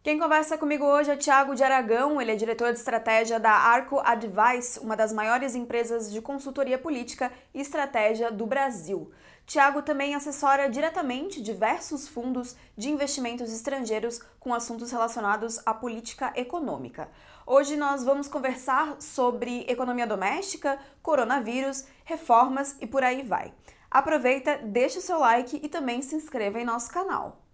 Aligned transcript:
Quem 0.00 0.16
conversa 0.16 0.56
comigo 0.56 0.84
hoje 0.86 1.10
é 1.10 1.16
Tiago 1.16 1.56
de 1.56 1.64
Aragão, 1.64 2.20
ele 2.20 2.30
é 2.30 2.36
diretor 2.36 2.72
de 2.72 2.78
estratégia 2.78 3.40
da 3.40 3.50
Arco 3.50 3.98
Advice, 3.98 4.78
uma 4.78 4.96
das 4.96 5.12
maiores 5.12 5.56
empresas 5.56 6.10
de 6.12 6.22
consultoria 6.22 6.78
política 6.78 7.32
e 7.52 7.60
estratégia 7.60 8.30
do 8.30 8.46
Brasil. 8.46 9.10
Tiago 9.44 9.82
também 9.82 10.14
assessora 10.14 10.70
diretamente 10.70 11.42
diversos 11.42 12.06
fundos 12.06 12.54
de 12.76 12.88
investimentos 12.88 13.52
estrangeiros 13.52 14.20
com 14.38 14.54
assuntos 14.54 14.92
relacionados 14.92 15.58
à 15.66 15.74
política 15.74 16.32
econômica. 16.36 17.10
Hoje 17.44 17.76
nós 17.76 18.04
vamos 18.04 18.28
conversar 18.28 18.96
sobre 19.00 19.64
economia 19.68 20.06
doméstica, 20.06 20.78
coronavírus, 21.02 21.84
reformas 22.04 22.76
e 22.80 22.86
por 22.86 23.02
aí 23.02 23.22
vai. 23.24 23.52
Aproveita, 23.90 24.58
deixa 24.58 25.00
o 25.00 25.02
seu 25.02 25.18
like 25.18 25.58
e 25.60 25.68
também 25.68 26.02
se 26.02 26.14
inscreva 26.14 26.60
em 26.60 26.64
nosso 26.64 26.88
canal. 26.88 27.47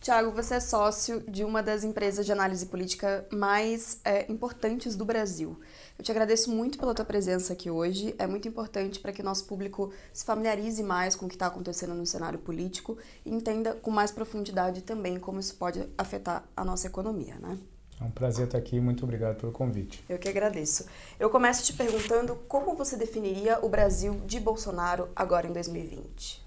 Tiago, 0.00 0.30
você 0.30 0.54
é 0.54 0.60
sócio 0.60 1.20
de 1.28 1.42
uma 1.42 1.62
das 1.62 1.82
empresas 1.82 2.24
de 2.24 2.30
análise 2.30 2.66
política 2.66 3.26
mais 3.32 3.98
é, 4.04 4.30
importantes 4.30 4.94
do 4.94 5.04
Brasil. 5.04 5.58
Eu 5.98 6.04
te 6.04 6.10
agradeço 6.10 6.50
muito 6.50 6.78
pela 6.78 6.94
tua 6.94 7.04
presença 7.04 7.54
aqui 7.54 7.70
hoje. 7.70 8.14
É 8.18 8.26
muito 8.26 8.46
importante 8.46 9.00
para 9.00 9.10
que 9.10 9.22
nosso 9.22 9.46
público 9.46 9.92
se 10.12 10.24
familiarize 10.24 10.82
mais 10.82 11.16
com 11.16 11.26
o 11.26 11.28
que 11.28 11.34
está 11.34 11.46
acontecendo 11.46 11.94
no 11.94 12.06
cenário 12.06 12.38
político 12.38 12.96
e 13.24 13.34
entenda 13.34 13.74
com 13.74 13.90
mais 13.90 14.12
profundidade 14.12 14.82
também 14.82 15.18
como 15.18 15.40
isso 15.40 15.56
pode 15.56 15.88
afetar 15.98 16.44
a 16.56 16.64
nossa 16.64 16.86
economia, 16.86 17.36
né? 17.40 17.58
É 17.98 18.04
um 18.04 18.10
prazer 18.10 18.44
estar 18.44 18.58
aqui, 18.58 18.78
muito 18.78 19.04
obrigado 19.04 19.36
pelo 19.36 19.50
convite. 19.50 20.04
Eu 20.06 20.18
que 20.18 20.28
agradeço. 20.28 20.84
Eu 21.18 21.30
começo 21.30 21.64
te 21.64 21.72
perguntando 21.72 22.36
como 22.46 22.76
você 22.76 22.94
definiria 22.94 23.58
o 23.64 23.70
Brasil 23.70 24.20
de 24.26 24.38
Bolsonaro 24.38 25.08
agora 25.16 25.48
em 25.48 25.52
2020? 25.52 26.45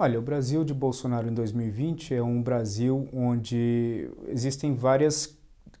Olha, 0.00 0.16
o 0.16 0.22
Brasil 0.22 0.62
de 0.62 0.72
Bolsonaro 0.72 1.28
em 1.28 1.34
2020 1.34 2.14
é 2.14 2.22
um 2.22 2.40
Brasil 2.40 3.08
onde 3.12 4.08
existem 4.28 4.72
várias 4.72 5.36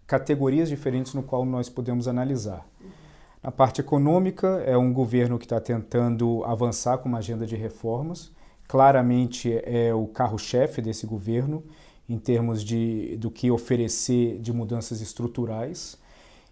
categorias 0.08 0.68
diferentes 0.68 1.14
no 1.14 1.22
qual 1.22 1.44
nós 1.44 1.68
podemos 1.68 2.08
analisar. 2.08 2.66
Na 3.40 3.52
parte 3.52 3.80
econômica, 3.80 4.60
é 4.66 4.76
um 4.76 4.92
governo 4.92 5.38
que 5.38 5.44
está 5.44 5.60
tentando 5.60 6.42
avançar 6.42 6.98
com 6.98 7.08
uma 7.08 7.18
agenda 7.18 7.46
de 7.46 7.54
reformas. 7.54 8.32
Claramente 8.66 9.52
é 9.62 9.94
o 9.94 10.08
carro-chefe 10.08 10.82
desse 10.82 11.06
governo 11.06 11.62
em 12.08 12.18
termos 12.18 12.64
de, 12.64 13.16
do 13.18 13.30
que 13.30 13.52
oferecer 13.52 14.40
de 14.40 14.52
mudanças 14.52 15.00
estruturais. 15.00 15.96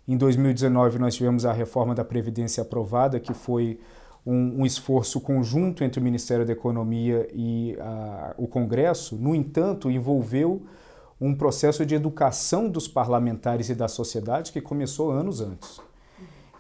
Em 0.07 0.17
2019, 0.17 1.01
nós 1.01 1.17
tivemos 1.17 1.45
a 1.45 1.53
reforma 1.53 1.97
da 1.97 2.05
Previdência 2.05 2.63
aprovada, 2.63 3.19
que 3.19 3.35
foi 3.35 3.81
um, 4.27 4.63
um, 4.63 4.67
esforço 4.67 5.21
conjunto 5.21 5.85
entre 5.85 6.01
o 6.01 6.03
Ministério 6.03 6.45
da 6.45 6.53
Economia 6.53 7.29
e 7.33 7.77
a, 7.81 8.35
o 8.37 8.49
Congresso, 8.49 9.17
no 9.17 9.35
entanto, 9.35 9.91
envolveu 9.91 10.67
um 11.21 11.35
processo 11.35 11.87
de 11.87 11.95
educação 11.95 12.69
dos 12.69 12.89
parlamentares 12.89 13.69
e 13.71 13.75
da 13.75 13.89
sociedade 13.89 14.53
que 14.53 14.61
começou 14.61 15.11
anos 15.11 15.41
antes. 15.41 15.81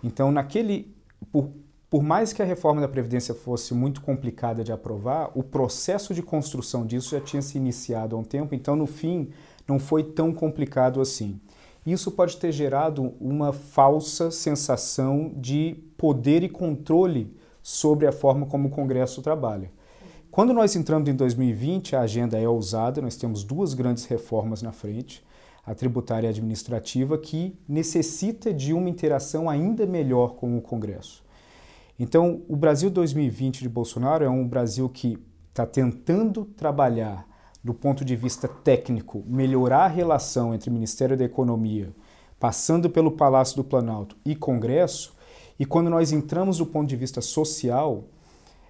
Então, 0.03 0.31
naquele, 0.31 0.95
por, 1.33 1.51
por 1.91 2.03
mais 2.03 2.33
que 2.33 2.41
a 2.41 2.45
reforma 2.45 2.81
da 2.81 2.89
Previdência 2.89 3.35
fosse 3.35 3.75
muito 3.75 4.01
complicada 4.01 4.63
de 4.63 4.73
aprovar, 4.73 5.31
o 5.35 5.43
processo 5.43 6.15
de 6.15 6.23
construção 6.23 6.87
disso 6.87 7.11
já 7.11 7.21
tinha 7.21 7.43
se 7.43 7.59
iniciado 7.59 8.15
há 8.15 8.19
um 8.19 8.25
tempo, 8.25 8.55
então, 8.55 8.77
no 8.77 8.87
fim, 8.87 9.31
não 9.67 9.79
foi 9.79 10.05
tão 10.05 10.33
complicado 10.33 11.01
assim. 11.01 11.41
Isso 11.85 12.11
pode 12.11 12.37
ter 12.37 12.51
gerado 12.51 13.15
uma 13.21 13.53
falsa 13.53 14.31
sensação 14.31 15.33
de 15.37 15.77
poder 15.97 16.43
e 16.43 16.49
controle 16.49 17.37
sobre 17.67 18.07
a 18.07 18.13
forma 18.13 18.47
como 18.47 18.69
o 18.69 18.71
Congresso 18.71 19.21
trabalha. 19.21 19.73
Quando 20.31 20.55
nós 20.55 20.77
entramos 20.77 21.09
em 21.09 21.17
2020, 21.17 21.97
a 21.97 22.03
agenda 22.03 22.39
é 22.39 22.49
ousada, 22.49 23.03
nós 23.03 23.17
temos 23.17 23.43
duas 23.43 23.75
grandes 23.75 24.05
reformas 24.05 24.63
na 24.63 24.71
frente, 24.71 25.27
a 25.65 25.75
tributária 25.75 26.29
e 26.29 26.29
a 26.29 26.31
administrativa, 26.31 27.19
que 27.19 27.59
necessita 27.69 28.55
de 28.55 28.73
uma 28.73 28.89
interação 28.89 29.51
ainda 29.51 29.85
melhor 29.85 30.37
com 30.37 30.57
o 30.57 30.63
Congresso. 30.63 31.25
Então, 31.99 32.41
o 32.49 32.55
Brasil 32.55 32.89
2020 32.89 33.63
de 33.63 33.69
Bolsonaro 33.69 34.25
é 34.25 34.31
um 34.31 34.47
Brasil 34.47 34.89
que 34.89 35.19
está 35.49 35.67
tentando 35.67 36.45
trabalhar 36.45 37.27
do 37.65 37.75
ponto 37.75 38.05
de 38.05 38.15
vista 38.15 38.47
técnico, 38.47 39.25
melhorar 39.27 39.87
a 39.87 39.89
relação 39.89 40.55
entre 40.55 40.71
Ministério 40.71 41.17
da 41.17 41.25
Economia, 41.25 41.93
passando 42.39 42.89
pelo 42.89 43.11
Palácio 43.11 43.57
do 43.57 43.65
Planalto 43.65 44.17
e 44.25 44.37
Congresso, 44.37 45.16
e 45.59 45.65
quando 45.65 45.89
nós 45.89 46.13
entramos 46.13 46.59
do 46.59 46.67
ponto 46.67 46.89
de 46.89 46.97
vista 46.97 47.21
social, 47.21 48.05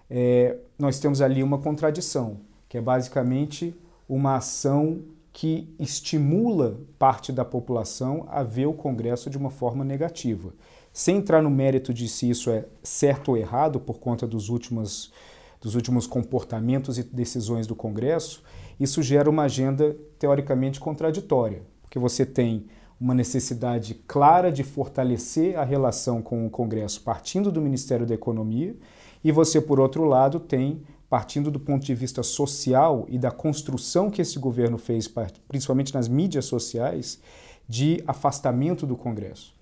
é, 0.09 0.57
nós 0.79 0.99
temos 0.99 1.21
ali 1.21 1.43
uma 1.43 1.59
contradição, 1.59 2.39
que 2.69 2.79
é 2.79 2.81
basicamente 2.81 3.75
uma 4.09 4.37
ação 4.37 5.03
que 5.33 5.69
estimula 5.79 6.81
parte 6.99 7.31
da 7.31 7.45
população 7.45 8.27
a 8.31 8.43
ver 8.43 8.67
o 8.67 8.73
Congresso 8.73 9.29
de 9.29 9.37
uma 9.37 9.51
forma 9.51 9.85
negativa. 9.85 10.55
Sem 10.93 11.19
entrar 11.19 11.43
no 11.43 11.51
mérito 11.51 11.93
de 11.93 12.09
se 12.09 12.31
isso 12.31 12.51
é 12.51 12.65
certo 12.83 13.33
ou 13.33 13.37
errado 13.37 13.79
por 13.79 13.99
conta 13.99 14.27
dos 14.27 14.49
últimos, 14.49 15.13
dos 15.61 15.75
últimos 15.75 16.07
comportamentos 16.07 16.97
e 16.97 17.03
decisões 17.03 17.67
do 17.67 17.75
Congresso, 17.75 18.43
isso 18.81 19.03
gera 19.03 19.29
uma 19.29 19.43
agenda 19.43 19.95
teoricamente 20.19 20.81
contraditória, 20.81 21.63
porque 21.83 21.99
você 21.99 22.25
tem 22.25 22.65
uma 23.01 23.15
necessidade 23.15 23.95
clara 24.07 24.51
de 24.51 24.65
fortalecer 24.65 25.59
a 25.59 25.65
relação 25.65 26.23
com 26.23 26.47
o 26.47 26.51
Congresso 26.51 27.03
partindo 27.03 27.53
do 27.53 27.61
Ministério 27.61 28.07
da 28.07 28.15
Economia, 28.15 28.77
e 29.23 29.33
você, 29.33 29.61
por 29.61 29.81
outro 29.81 30.05
lado, 30.05 30.39
tem, 30.39 30.83
partindo 31.11 31.51
do 31.51 31.59
ponto 31.59 31.85
de 31.85 31.95
vista 31.95 32.23
social 32.23 33.07
e 33.09 33.19
da 33.19 33.31
construção 33.31 34.11
que 34.11 34.23
esse 34.23 34.39
governo 34.39 34.79
fez, 34.79 35.11
principalmente 35.49 35.93
nas 35.93 36.09
mídias 36.09 36.45
sociais, 36.45 37.21
de 37.69 38.03
afastamento 38.07 38.87
do 38.87 38.97
Congresso. 38.97 39.55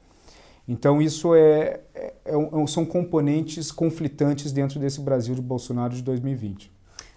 Então, 0.68 1.00
isso 1.00 1.34
é, 1.34 1.80
é, 1.94 2.14
é 2.24 2.66
são 2.66 2.84
componentes 2.84 3.72
conflitantes 3.72 4.52
dentro 4.52 4.78
desse 4.78 5.00
Brasil 5.00 5.34
de 5.34 5.42
Bolsonaro 5.42 5.94
de 5.94 6.02
2020 6.02 6.74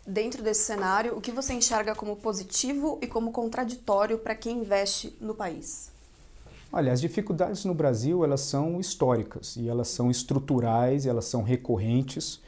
dentro 0.08 0.42
desse 0.42 0.62
cenário, 0.62 1.18
o 1.18 1.22
que 1.22 1.32
você 1.32 1.54
enxerga 1.54 1.94
como 1.94 2.16
positivo 2.16 2.98
e 3.02 3.08
como 3.08 3.34
contraditório 3.34 4.18
para 4.18 4.34
quem 4.34 4.60
investe 4.60 5.18
no 5.20 5.36
país? 5.36 5.92
Olha, 6.72 6.92
as 6.92 7.00
dificuldades 7.00 7.64
no 7.64 7.74
Brasil 7.74 8.24
elas 8.26 8.42
são 8.42 8.80
históricas 8.80 9.56
e 9.56 9.70
elas 9.70 9.88
são 9.88 10.12
estruturais, 10.12 11.06
elas 11.06 11.26
são 11.26 11.42
recorrentes. 11.42 12.42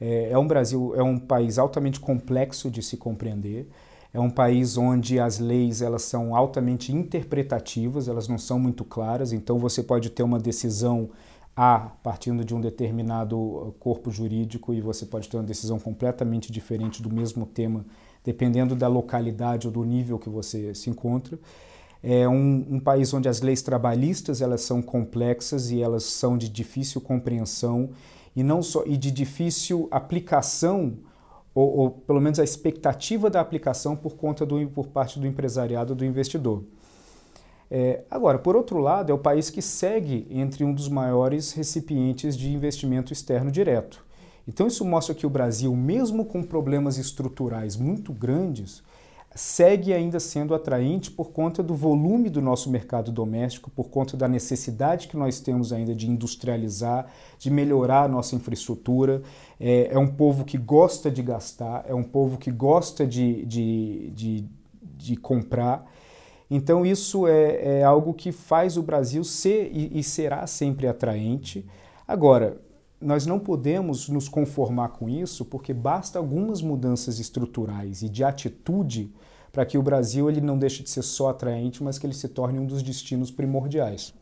É, 0.00 0.30
é 0.30 0.38
um 0.38 0.46
Brasil 0.46 0.92
é 0.96 1.02
um 1.02 1.18
país 1.18 1.58
altamente 1.58 2.00
complexo 2.00 2.70
de 2.70 2.82
se 2.82 2.96
compreender. 2.96 3.68
É 4.12 4.18
um 4.18 4.30
país 4.30 4.76
onde 4.76 5.20
as 5.20 5.38
leis 5.38 5.82
elas 5.82 6.02
são 6.02 6.34
altamente 6.34 6.92
interpretativas, 6.92 8.08
elas 8.08 8.26
não 8.26 8.38
são 8.38 8.58
muito 8.58 8.84
claras. 8.84 9.32
Então 9.32 9.56
você 9.58 9.82
pode 9.84 10.10
ter 10.10 10.24
uma 10.24 10.38
decisão 10.38 11.10
A 11.56 11.78
partindo 12.02 12.44
de 12.44 12.54
um 12.54 12.60
determinado 12.60 13.36
uh, 13.38 13.74
corpo 13.78 14.10
jurídico 14.10 14.74
e 14.74 14.80
você 14.80 15.06
pode 15.06 15.28
ter 15.28 15.36
uma 15.36 15.44
decisão 15.44 15.78
completamente 15.78 16.50
diferente 16.50 17.02
do 17.02 17.12
mesmo 17.12 17.46
tema, 17.46 17.84
dependendo 18.24 18.74
da 18.74 18.88
localidade 18.88 19.66
ou 19.68 19.72
do 19.72 19.84
nível 19.84 20.18
que 20.18 20.28
você 20.28 20.74
se 20.74 20.90
encontra 20.90 21.38
é 22.02 22.28
um, 22.28 22.66
um, 22.70 22.80
país 22.80 23.12
onde 23.12 23.28
as 23.28 23.40
leis 23.40 23.60
trabalhistas 23.62 24.40
elas 24.40 24.62
são 24.62 24.80
complexas 24.80 25.70
e 25.70 25.82
elas 25.82 26.04
são 26.04 26.38
de 26.38 26.48
difícil 26.48 27.00
compreensão 27.00 27.90
e 28.34 28.42
não 28.42 28.62
só 28.62 28.84
e 28.86 28.96
de 28.96 29.10
difícil 29.10 29.86
aplicação 29.90 30.98
ou, 31.54 31.76
ou 31.76 31.90
pelo 31.90 32.20
menos 32.20 32.38
a 32.38 32.44
expectativa 32.44 33.28
da 33.28 33.40
aplicação 33.40 33.94
por 33.96 34.16
conta 34.16 34.46
do 34.46 34.66
por 34.68 34.86
parte 34.86 35.18
do 35.18 35.26
empresariado 35.26 35.94
do 35.94 36.04
investidor. 36.04 36.64
É, 37.70 38.02
agora, 38.10 38.38
por 38.38 38.56
outro 38.56 38.78
lado, 38.78 39.12
é 39.12 39.14
o 39.14 39.18
país 39.18 39.48
que 39.48 39.62
segue 39.62 40.26
entre 40.28 40.64
um 40.64 40.74
dos 40.74 40.88
maiores 40.88 41.52
recipientes 41.52 42.36
de 42.36 42.52
investimento 42.52 43.12
externo 43.12 43.50
direto. 43.50 44.04
Então, 44.48 44.66
isso 44.66 44.84
mostra 44.84 45.14
que 45.14 45.26
o 45.26 45.30
Brasil, 45.30 45.74
mesmo 45.76 46.24
com 46.24 46.42
problemas 46.42 46.98
estruturais 46.98 47.76
muito 47.76 48.12
grandes, 48.12 48.82
segue 49.34 49.92
ainda 49.92 50.18
sendo 50.18 50.54
atraente 50.54 51.10
por 51.10 51.30
conta 51.30 51.62
do 51.62 51.74
volume 51.74 52.28
do 52.28 52.42
nosso 52.42 52.68
mercado 52.68 53.12
doméstico, 53.12 53.70
por 53.70 53.88
conta 53.88 54.16
da 54.16 54.26
necessidade 54.26 55.06
que 55.06 55.16
nós 55.16 55.38
temos 55.38 55.72
ainda 55.72 55.94
de 55.94 56.10
industrializar, 56.10 57.06
de 57.38 57.50
melhorar 57.50 58.04
a 58.04 58.08
nossa 58.08 58.34
infraestrutura. 58.34 59.22
É, 59.58 59.88
é 59.92 59.98
um 59.98 60.08
povo 60.08 60.44
que 60.44 60.58
gosta 60.58 61.10
de 61.10 61.22
gastar, 61.22 61.84
é 61.86 61.94
um 61.94 62.02
povo 62.02 62.38
que 62.38 62.50
gosta 62.50 63.06
de, 63.06 63.44
de, 63.46 64.10
de, 64.10 64.44
de 64.82 65.16
comprar. 65.16 65.88
Então, 66.50 66.84
isso 66.84 67.28
é, 67.28 67.78
é, 67.78 67.84
algo 67.84 68.12
que 68.12 68.32
faz 68.32 68.76
o 68.76 68.82
Brasil 68.82 69.22
ser 69.22 69.70
e, 69.72 70.00
e 70.00 70.02
será 70.02 70.44
sempre 70.48 70.88
atraente. 70.88 71.64
Agora, 72.06 72.60
nós 73.00 73.24
não 73.24 73.38
podemos 73.38 74.08
nos 74.08 74.28
conformar 74.28 74.90
com 74.90 75.08
isso, 75.08 75.44
porque 75.44 75.72
basta 75.72 76.18
algumas 76.18 76.60
mudanças 76.60 77.18
estruturais 77.18 78.02
e 78.02 78.08
de 78.08 78.22
atitude 78.22 79.12
para 79.50 79.64
que 79.64 79.78
o 79.78 79.82
Brasil 79.82 80.28
ele 80.28 80.40
não 80.40 80.58
deixe 80.58 80.82
de 80.82 80.90
ser 80.90 81.02
só 81.02 81.30
atraente, 81.30 81.82
mas 81.82 81.98
que 81.98 82.06
ele 82.06 82.14
se 82.14 82.28
torne 82.28 82.58
um 82.58 82.66
dos 82.66 82.82
destinos 82.82 83.30
primordiais. 83.30 84.14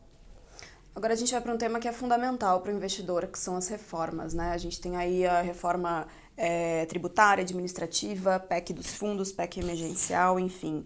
Agora 0.95 1.13
a 1.13 1.15
gente 1.15 1.31
vai 1.31 1.41
para 1.41 1.53
um 1.53 1.57
tema 1.57 1.79
que 1.79 1.87
é 1.87 1.93
fundamental 1.93 2.61
para 2.61 2.73
o 2.73 2.75
investidor, 2.75 3.27
que 3.27 3.37
são 3.37 3.55
as 3.55 3.67
reformas. 3.67 4.33
Né? 4.33 4.51
A 4.51 4.57
gente 4.57 4.81
tem 4.81 4.97
aí 4.97 5.25
a 5.25 5.41
reforma 5.41 6.07
é, 6.35 6.85
tributária, 6.87 7.43
administrativa, 7.43 8.39
PEC 8.39 8.73
dos 8.73 8.93
fundos, 8.95 9.31
PEC 9.31 9.59
emergencial, 9.59 10.39
enfim. 10.39 10.85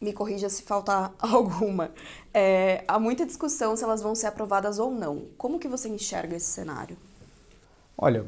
Me 0.00 0.12
corrija 0.12 0.48
se 0.48 0.62
faltar 0.62 1.12
alguma. 1.18 1.90
É, 2.32 2.84
há 2.86 2.98
muita 2.98 3.26
discussão 3.26 3.76
se 3.76 3.82
elas 3.82 4.00
vão 4.00 4.14
ser 4.14 4.26
aprovadas 4.26 4.78
ou 4.78 4.90
não. 4.90 5.26
Como 5.36 5.58
que 5.58 5.68
você 5.68 5.88
enxerga 5.88 6.36
esse 6.36 6.46
cenário? 6.46 6.96
Olha, 7.96 8.24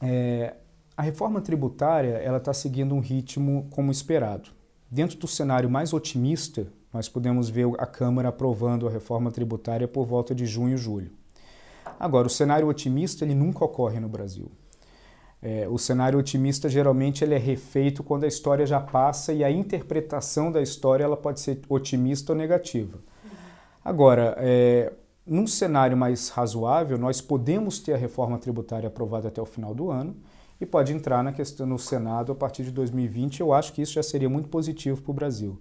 é, 0.00 0.54
a 0.96 1.02
reforma 1.02 1.40
tributária 1.40 2.18
ela 2.18 2.38
está 2.38 2.52
seguindo 2.52 2.94
um 2.94 3.00
ritmo 3.00 3.66
como 3.70 3.90
esperado. 3.90 4.50
Dentro 4.90 5.18
do 5.18 5.26
cenário 5.26 5.68
mais 5.68 5.92
otimista, 5.92 6.66
nós 6.92 7.08
podemos 7.08 7.48
ver 7.48 7.66
a 7.78 7.86
Câmara 7.86 8.28
aprovando 8.28 8.86
a 8.86 8.90
reforma 8.90 9.32
tributária 9.32 9.88
por 9.88 10.06
volta 10.06 10.34
de 10.34 10.46
junho 10.46 10.74
e 10.74 10.76
julho. 10.76 11.10
Agora, 11.98 12.26
o 12.26 12.30
cenário 12.30 12.68
otimista 12.68 13.24
ele 13.24 13.34
nunca 13.34 13.64
ocorre 13.64 13.98
no 13.98 14.08
Brasil. 14.08 14.50
É, 15.42 15.68
o 15.68 15.76
cenário 15.76 16.18
otimista 16.18 16.68
geralmente 16.68 17.22
ele 17.22 17.34
é 17.34 17.38
refeito 17.38 18.02
quando 18.02 18.24
a 18.24 18.28
história 18.28 18.64
já 18.64 18.80
passa 18.80 19.32
e 19.32 19.44
a 19.44 19.50
interpretação 19.50 20.50
da 20.50 20.62
história 20.62 21.04
ela 21.04 21.16
pode 21.16 21.40
ser 21.40 21.60
otimista 21.68 22.32
ou 22.32 22.38
negativa. 22.38 22.98
Agora, 23.84 24.34
é, 24.38 24.92
num 25.26 25.46
cenário 25.46 25.96
mais 25.96 26.28
razoável, 26.28 26.98
nós 26.98 27.20
podemos 27.20 27.78
ter 27.78 27.94
a 27.94 27.96
reforma 27.96 28.38
tributária 28.38 28.88
aprovada 28.88 29.28
até 29.28 29.40
o 29.40 29.46
final 29.46 29.74
do 29.74 29.90
ano 29.90 30.16
e 30.60 30.66
pode 30.66 30.92
entrar 30.92 31.22
na 31.24 31.32
questão 31.32 31.66
no 31.66 31.78
Senado 31.78 32.32
a 32.32 32.34
partir 32.34 32.64
de 32.64 32.70
2020. 32.70 33.40
Eu 33.40 33.52
acho 33.52 33.72
que 33.72 33.82
isso 33.82 33.94
já 33.94 34.02
seria 34.02 34.28
muito 34.28 34.48
positivo 34.48 35.00
para 35.00 35.10
o 35.10 35.14
Brasil. 35.14 35.58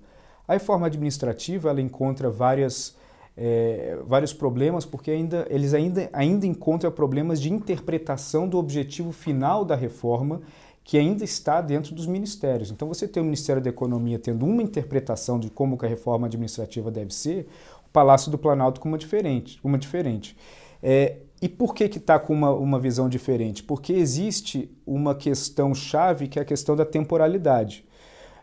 A 0.47 0.53
reforma 0.53 0.87
administrativa 0.87 1.69
ela 1.69 1.81
encontra 1.81 2.29
várias 2.29 2.95
é, 3.35 3.97
vários 4.05 4.31
problemas, 4.31 4.85
porque 4.85 5.09
ainda, 5.09 5.47
eles 5.49 5.73
ainda, 5.73 6.09
ainda 6.13 6.45
encontram 6.45 6.91
problemas 6.91 7.41
de 7.41 7.51
interpretação 7.51 8.47
do 8.47 8.57
objetivo 8.57 9.11
final 9.11 9.65
da 9.65 9.75
reforma, 9.75 10.41
que 10.83 10.97
ainda 10.97 11.23
está 11.23 11.61
dentro 11.61 11.95
dos 11.95 12.05
ministérios. 12.05 12.69
Então, 12.69 12.87
você 12.87 13.07
tem 13.07 13.21
o 13.21 13.25
Ministério 13.25 13.61
da 13.61 13.69
Economia 13.69 14.19
tendo 14.19 14.45
uma 14.45 14.61
interpretação 14.61 15.39
de 15.39 15.49
como 15.49 15.77
que 15.77 15.85
a 15.85 15.89
reforma 15.89 16.27
administrativa 16.27 16.91
deve 16.91 17.13
ser, 17.13 17.47
o 17.85 17.89
Palácio 17.89 18.29
do 18.29 18.37
Planalto 18.37 18.81
com 18.81 18.89
uma 18.89 18.97
diferente. 18.97 19.59
Uma 19.63 19.77
diferente. 19.77 20.35
É, 20.81 21.17
e 21.41 21.47
por 21.47 21.73
que 21.73 21.85
está 21.85 22.19
com 22.19 22.33
uma, 22.33 22.51
uma 22.51 22.79
visão 22.79 23.07
diferente? 23.07 23.63
Porque 23.63 23.93
existe 23.93 24.69
uma 24.85 25.15
questão 25.15 25.73
chave 25.73 26.27
que 26.27 26.37
é 26.37 26.41
a 26.41 26.45
questão 26.45 26.75
da 26.75 26.85
temporalidade. 26.85 27.85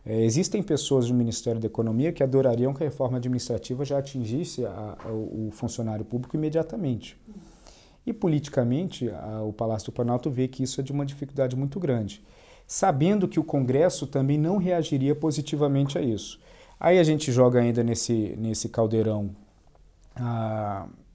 É, 0.05 0.23
existem 0.23 0.63
pessoas 0.63 1.09
do 1.09 1.15
Ministério 1.15 1.61
da 1.61 1.67
Economia 1.67 2.13
que 2.13 2.23
adorariam 2.23 2.73
que 2.73 2.83
a 2.83 2.87
reforma 2.87 3.19
administrativa 3.19 3.85
já 3.85 3.99
atingisse 3.99 4.65
a, 4.65 4.97
a, 5.05 5.13
o 5.13 5.51
funcionário 5.53 6.05
público 6.05 6.37
imediatamente. 6.37 7.19
E 8.07 8.13
politicamente, 8.13 9.11
a, 9.11 9.43
o 9.43 9.53
Palácio 9.53 9.87
do 9.87 9.93
Planalto 9.93 10.31
vê 10.31 10.49
que 10.49 10.63
isso 10.63 10.81
é 10.81 10.85
de 10.85 10.93
uma 10.93 11.05
dificuldade 11.05 11.55
muito 11.57 11.79
grande, 11.79 12.23
sabendo 12.67 13.29
que 13.29 13.39
o 13.39 13.45
Congresso 13.45 14.07
também 14.07 14.39
não 14.39 14.57
reagiria 14.57 15.15
positivamente 15.15 15.99
a 15.99 16.01
isso. 16.01 16.41
Aí 16.79 16.99
a 16.99 17.05
gente 17.05 17.31
joga 17.31 17.61
ainda 17.61 17.83
nesse, 17.83 18.35
nesse 18.39 18.69
caldeirão 18.69 19.31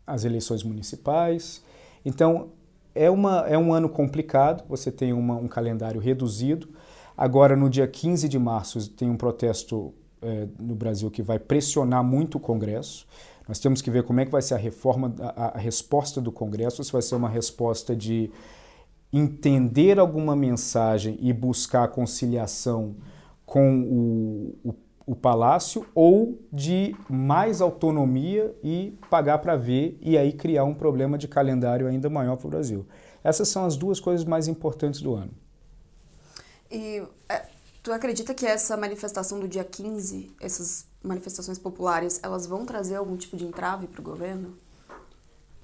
as 0.06 0.24
eleições 0.24 0.64
municipais. 0.64 1.64
Então, 2.04 2.50
é, 2.94 3.10
uma, 3.10 3.40
é 3.48 3.58
um 3.58 3.74
ano 3.74 3.90
complicado, 3.90 4.64
você 4.70 4.92
tem 4.92 5.12
uma, 5.12 5.36
um 5.36 5.48
calendário 5.48 6.00
reduzido. 6.00 6.70
Agora, 7.18 7.56
no 7.56 7.70
dia 7.70 7.88
15 7.88 8.30
de 8.30 8.38
março, 8.38 8.90
tem 8.92 9.10
um 9.10 9.18
protesto 9.18 9.94
é, 10.22 10.48
no 10.60 10.76
Brasil 10.76 11.10
que 11.10 11.22
vai 11.22 11.40
pressionar 11.40 12.04
muito 12.04 12.38
o 12.38 12.40
Congresso. 12.40 13.08
Nós 13.48 13.60
temos 13.60 13.82
que 13.82 13.92
ver 13.92 14.04
como 14.04 14.20
é 14.20 14.26
que 14.26 14.32
vai 14.32 14.42
ser 14.42 14.56
a 14.56 14.58
reforma, 14.58 15.14
a, 15.20 15.58
a 15.58 15.60
resposta 15.60 16.20
do 16.20 16.32
Congresso, 16.32 16.84
se 16.84 16.92
vai 16.92 17.02
ser 17.02 17.16
uma 17.16 17.30
resposta 17.30 17.96
de 17.96 18.32
entender 19.14 20.00
alguma 20.00 20.36
mensagem 20.36 21.18
e 21.22 21.32
buscar 21.32 21.88
conciliação 21.90 22.96
com 23.46 23.82
o, 23.84 24.70
o, 24.70 24.76
o 25.06 25.16
palácio 25.16 25.86
ou 25.94 26.40
de 26.52 26.96
mais 27.08 27.62
autonomia 27.62 28.56
e 28.64 28.98
pagar 29.10 29.38
para 29.38 29.56
ver 29.56 29.98
e 30.02 30.18
aí 30.18 30.34
criar 30.34 30.64
um 30.64 30.74
problema 30.74 31.18
de 31.18 31.28
calendário 31.28 31.88
ainda 31.88 32.10
maior 32.10 32.36
para 32.36 32.48
o 32.48 32.50
Brasil. 32.50 32.86
Essas 33.24 33.48
são 33.48 33.66
as 33.66 33.78
duas 33.78 34.00
coisas 34.00 34.26
mais 34.26 34.48
importantes 34.48 35.02
do 35.02 35.14
ano. 35.14 35.32
E 36.70 37.04
é, 37.30 37.46
tu 37.82 37.92
acredita 37.94 38.34
que 38.34 38.46
essa 38.46 38.76
manifestação 38.76 39.40
do 39.40 39.48
dia 39.48 39.64
15, 39.64 40.36
essas 40.42 40.88
manifestações 41.06 41.60
populares, 41.60 42.20
elas 42.24 42.46
vão 42.46 42.66
trazer 42.66 42.96
algum 42.96 43.16
tipo 43.16 43.38
de 43.38 43.46
entrave 43.46 43.88
para 43.88 44.02
o 44.02 44.04
governo? 44.04 44.58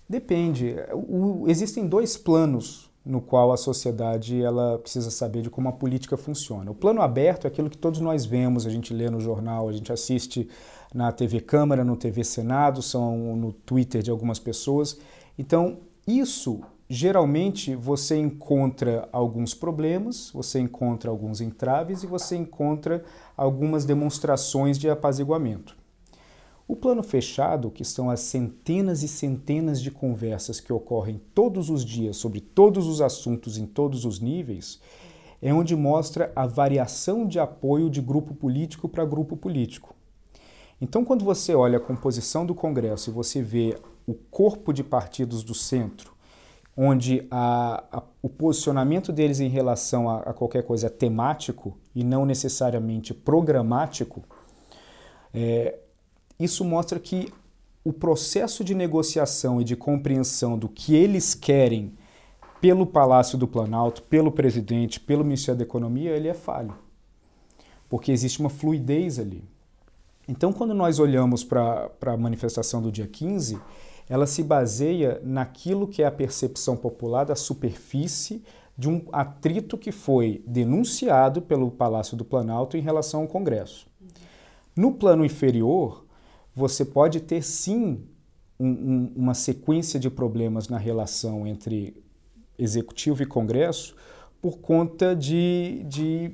Depende. 0.08 0.76
O, 0.94 1.46
existem 1.48 1.88
dois 1.88 2.18
planos 2.18 2.90
no 3.04 3.20
qual 3.20 3.52
a 3.52 3.58
sociedade 3.58 4.42
ela 4.42 4.78
precisa 4.78 5.10
saber 5.10 5.42
de 5.42 5.50
como 5.50 5.68
a 5.70 5.72
política 5.72 6.16
funciona. 6.16 6.70
O 6.70 6.76
plano 6.76 7.02
aberto 7.02 7.46
é 7.46 7.48
aquilo 7.48 7.70
que 7.70 7.78
todos 7.78 8.00
nós 8.00 8.26
vemos, 8.26 8.68
a 8.68 8.70
gente 8.70 8.94
lê 8.94 9.10
no 9.10 9.20
jornal, 9.20 9.68
a 9.68 9.72
gente 9.74 9.92
assiste 9.92 10.48
na 10.94 11.12
TV 11.12 11.40
Câmara, 11.40 11.84
no 11.84 11.96
TV 11.96 12.24
Senado, 12.24 12.82
são 12.82 13.36
no 13.36 13.52
Twitter 13.54 14.04
de 14.04 14.12
algumas 14.12 14.38
pessoas. 14.38 15.00
Então, 15.38 15.80
isso 16.06 16.62
geralmente 16.94 17.74
você 17.74 18.18
encontra 18.18 19.08
alguns 19.14 19.54
problemas, 19.54 20.30
você 20.34 20.60
encontra 20.60 21.10
alguns 21.10 21.40
entraves 21.40 22.04
e 22.04 22.06
você 22.06 22.36
encontra 22.36 23.02
algumas 23.38 23.86
demonstrações 23.86 24.78
de 24.78 24.90
apaziguamento. 24.90 25.78
O 26.68 26.76
plano 26.76 27.02
fechado, 27.02 27.72
que 27.72 27.86
são 27.86 28.10
as 28.10 28.20
centenas 28.20 29.04
e 29.04 29.08
centenas 29.08 29.82
de 29.82 29.90
conversas 29.90 30.60
que 30.60 30.74
ocorrem 30.74 31.22
todos 31.34 31.70
os 31.70 31.86
dias 31.86 32.18
sobre 32.18 32.42
todos 32.42 32.88
os 32.88 33.00
assuntos 33.00 33.58
em 33.58 33.66
todos 33.66 34.04
os 34.04 34.20
níveis, 34.20 34.82
é 35.42 35.54
onde 35.54 35.78
mostra 35.78 36.30
a 36.36 36.46
variação 36.46 37.26
de 37.26 37.40
apoio 37.40 37.90
de 37.90 38.02
grupo 38.02 38.34
político 38.34 38.90
para 38.90 39.06
grupo 39.06 39.38
político. 39.38 39.96
Então, 40.82 41.06
quando 41.06 41.24
você 41.24 41.56
olha 41.56 41.78
a 41.78 41.82
composição 41.82 42.46
do 42.46 42.54
Congresso 42.54 43.10
e 43.10 43.14
você 43.14 43.42
vê 43.42 43.80
o 44.06 44.14
corpo 44.14 44.74
de 44.74 44.84
partidos 44.84 45.42
do 45.42 45.54
centro, 45.54 46.20
onde 46.76 47.28
a, 47.30 47.84
a, 47.92 48.04
o 48.22 48.30
posicionamento 48.30 49.12
deles 49.12 49.40
em 49.40 49.50
relação 49.50 50.10
a, 50.10 50.20
a, 50.20 50.34
qualquer 50.34 50.64
coisa 50.64 50.88
é 50.88 50.90
temático 50.90 51.78
e 51.94 52.04
não 52.04 52.26
necessariamente 52.26 53.14
programático, 53.14 54.24
é, 55.34 55.78
isso 56.40 56.64
mostra 56.64 57.00
que 57.00 57.32
o 57.84 57.92
processo 57.92 58.64
de 58.64 58.76
negociação 58.76 59.60
e 59.60 59.64
de 59.64 59.76
compreensão 59.76 60.58
do 60.58 60.70
que 60.70 60.96
eles 60.96 61.34
querem 61.34 61.94
pelo 62.62 62.86
Palácio 62.86 63.38
do 63.38 63.48
Planalto, 63.48 64.04
pelo 64.04 64.32
presidente, 64.32 65.00
pelo 65.00 65.24
Ministério 65.24 65.58
da 65.58 65.64
Economia, 65.64 66.12
ele 66.12 66.28
é 66.28 66.34
falho. 66.34 66.76
Porque 67.90 68.12
existe 68.12 68.40
uma 68.40 68.51
fluidez 68.51 69.18
ali. 69.18 69.44
Então, 70.28 70.54
quando 70.54 70.74
nós 70.74 71.00
olhamos 71.00 71.44
para 71.44 71.90
a 72.06 72.18
manifestação 72.18 72.82
do 72.82 72.92
dia 72.92 73.08
15, 73.08 73.60
ela 74.12 74.27
se 74.27 74.44
baseia 74.44 75.22
naquilo 75.24 75.88
que 75.88 76.03
é 76.03 76.06
a 76.06 76.12
percepção 76.12 76.75
popular 76.75 77.24
da 77.24 77.34
superfície 77.34 78.44
de 78.77 78.89
um 78.89 79.06
atrito 79.10 79.77
que 79.77 79.89
foi 79.89 80.44
denunciado 80.46 81.41
pelo 81.41 81.72
Palácio 81.72 82.18
do 82.18 82.25
Planalto 82.25 82.75
em 82.75 82.82
relação 82.82 83.22
ao 83.22 83.27
Congresso. 83.30 83.88
No 84.75 84.91
plano 84.91 85.24
inferior, 85.24 86.06
você 86.53 86.84
pode 86.84 87.22
ter 87.22 87.41
sim 87.41 88.03
um, 88.60 88.68
um, 88.68 89.13
uma 89.15 89.34
sequência 89.34 89.98
de 89.98 90.10
problemas 90.10 90.68
na 90.68 90.77
relação 90.77 91.48
entre 91.48 91.96
executivo 92.60 93.24
e 93.24 93.25
Congresso 93.25 93.96
por 94.41 94.58
conta 94.58 95.15
de, 95.15 95.86
de 95.88 96.34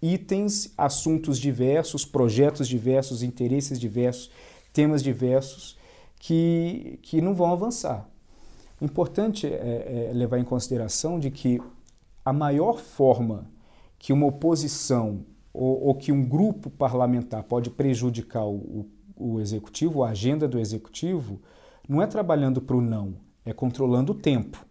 itens, 0.00 0.72
assuntos 0.78 1.36
diversos, 1.40 2.04
projetos 2.04 2.68
diversos, 2.68 3.24
interesses 3.24 3.80
diversos, 3.80 4.30
temas 4.72 5.02
diversos 5.02 5.76
que, 6.18 6.98
que 7.02 7.20
não 7.20 7.34
vão 7.34 7.52
avançar. 7.52 8.08
Importante 8.80 9.46
é, 9.46 10.08
é 10.10 10.12
levar 10.12 10.38
em 10.38 10.44
consideração 10.44 11.18
de 11.18 11.30
que 11.30 11.60
a 12.24 12.32
maior 12.32 12.78
forma 12.78 13.50
que 13.98 14.12
uma 14.12 14.26
oposição 14.26 15.24
ou, 15.52 15.86
ou 15.86 15.94
que 15.94 16.12
um 16.12 16.24
grupo 16.24 16.68
parlamentar 16.68 17.44
pode 17.44 17.70
prejudicar 17.70 18.44
o, 18.44 18.86
o 19.16 19.40
executivo, 19.40 20.02
a 20.02 20.10
agenda 20.10 20.46
do 20.46 20.58
executivo, 20.58 21.40
não 21.88 22.02
é 22.02 22.06
trabalhando 22.06 22.60
para 22.60 22.76
o 22.76 22.80
não, 22.80 23.14
é 23.44 23.52
controlando 23.52 24.12
o 24.12 24.14
tempo. 24.14 24.66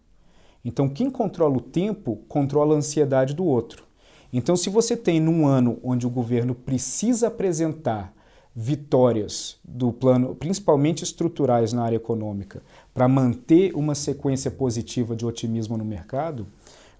Então, 0.64 0.88
quem 0.88 1.10
controla 1.10 1.56
o 1.56 1.60
tempo 1.60 2.16
controla 2.28 2.74
a 2.74 2.78
ansiedade 2.78 3.34
do 3.34 3.44
outro. 3.44 3.84
Então, 4.32 4.56
se 4.56 4.68
você 4.68 4.96
tem 4.96 5.20
num 5.20 5.46
ano 5.46 5.78
onde 5.82 6.06
o 6.06 6.10
governo 6.10 6.54
precisa 6.54 7.28
apresentar 7.28 8.14
vitórias 8.58 9.58
do 9.62 9.92
plano, 9.92 10.34
principalmente 10.34 11.04
estruturais 11.04 11.74
na 11.74 11.84
área 11.84 11.96
econômica, 11.96 12.62
para 12.94 13.06
manter 13.06 13.76
uma 13.76 13.94
sequência 13.94 14.50
positiva 14.50 15.14
de 15.14 15.26
otimismo 15.26 15.76
no 15.76 15.84
mercado, 15.84 16.46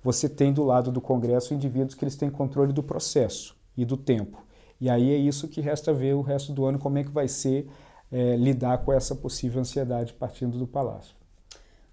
você 0.04 0.28
tem 0.28 0.52
do 0.52 0.62
lado 0.62 0.92
do 0.92 1.00
Congresso 1.00 1.54
indivíduos 1.54 1.94
que 1.94 2.04
eles 2.04 2.14
têm 2.14 2.28
controle 2.28 2.74
do 2.74 2.82
processo 2.82 3.56
e 3.74 3.86
do 3.86 3.96
tempo. 3.96 4.44
E 4.78 4.90
aí 4.90 5.10
é 5.10 5.16
isso 5.16 5.48
que 5.48 5.62
resta 5.62 5.94
ver 5.94 6.14
o 6.14 6.20
resto 6.20 6.52
do 6.52 6.66
ano 6.66 6.78
como 6.78 6.98
é 6.98 7.04
que 7.04 7.10
vai 7.10 7.26
ser 7.26 7.66
é, 8.12 8.36
lidar 8.36 8.84
com 8.84 8.92
essa 8.92 9.14
possível 9.14 9.58
ansiedade 9.58 10.12
partindo 10.12 10.58
do 10.58 10.66
Palácio. 10.66 11.16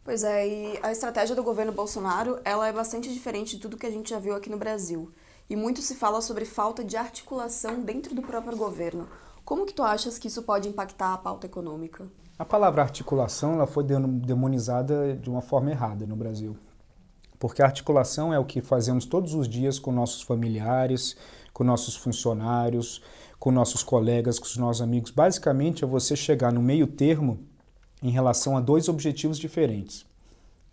Pois 0.03 0.25
é, 0.25 0.46
e 0.46 0.79
a 0.84 0.91
estratégia 0.91 1.34
do 1.34 1.41
governo 1.41 1.72
Bolsonaro, 1.72 2.38
ela 2.43 2.67
é 2.67 2.74
bastante 2.74 3.12
diferente 3.13 3.55
de 3.55 3.62
tudo 3.62 3.77
que 3.77 3.86
a 3.86 3.91
gente 3.91 4.10
já 4.10 4.20
viu 4.20 4.36
aqui 4.36 4.50
no 4.50 4.58
Brasil. 4.58 5.10
E 5.50 5.55
muito 5.55 5.82
se 5.82 5.96
fala 5.96 6.20
sobre 6.20 6.43
falta 6.43 6.84
de 6.84 6.98
articulação 6.98 7.79
dentro 7.82 8.13
do 8.13 8.22
próprio 8.22 8.58
governo. 8.58 9.08
Como 9.46 9.66
que 9.66 9.74
tu 9.74 9.84
achas 9.84 10.18
que 10.18 10.28
isso 10.28 10.44
pode 10.44 10.70
impactar 10.70 11.14
a 11.14 11.18
pauta 11.18 11.46
econômica? 11.46 12.08
A 12.40 12.46
palavra 12.46 12.82
articulação 12.82 13.54
ela 13.54 13.68
foi 13.68 13.84
demonizada 13.84 15.16
de 15.16 15.30
uma 15.30 15.42
forma 15.42 15.70
errada 15.70 16.06
no 16.06 16.16
Brasil. 16.16 16.58
Porque 17.38 17.62
a 17.62 17.66
articulação 17.66 18.34
é 18.34 18.40
o 18.40 18.46
que 18.46 18.62
fazemos 18.62 19.06
todos 19.06 19.34
os 19.34 19.48
dias 19.48 19.78
com 19.78 19.92
nossos 19.92 20.22
familiares, 20.22 21.18
com 21.52 21.64
nossos 21.64 21.96
funcionários, 21.96 23.02
com 23.38 23.52
nossos 23.52 23.84
colegas, 23.84 24.40
com 24.40 24.46
os 24.46 24.56
nossos 24.56 24.82
amigos. 24.82 25.12
Basicamente 25.12 25.84
é 25.84 25.88
você 25.88 26.16
chegar 26.16 26.54
no 26.54 26.62
meio 26.62 26.88
termo 26.88 27.46
em 28.02 28.10
relação 28.10 28.56
a 28.56 28.62
dois 28.62 28.88
objetivos 28.88 29.38
diferentes. 29.38 30.06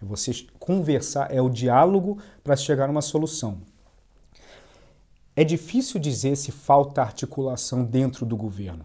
É 0.01 0.05
você 0.05 0.33
conversar, 0.61 1.35
é 1.35 1.43
o 1.43 1.51
diálogo 1.51 2.19
para 2.43 2.55
chegar 2.55 2.89
a 2.89 2.93
uma 2.93 3.03
solução. 3.03 3.61
É 5.41 5.45
difícil 5.45 5.99
dizer 5.99 6.37
se 6.37 6.53
falta 6.53 7.01
articulação 7.01 7.83
dentro 7.83 8.27
do 8.27 8.37
governo. 8.37 8.85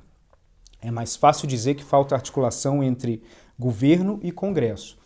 É 0.81 0.89
mais 0.89 1.13
fácil 1.13 1.49
dizer 1.49 1.75
que 1.75 1.83
falta 1.83 2.15
articulação 2.15 2.81
entre 2.81 3.21
governo 3.59 4.21
e 4.23 4.31
Congresso. 4.31 4.97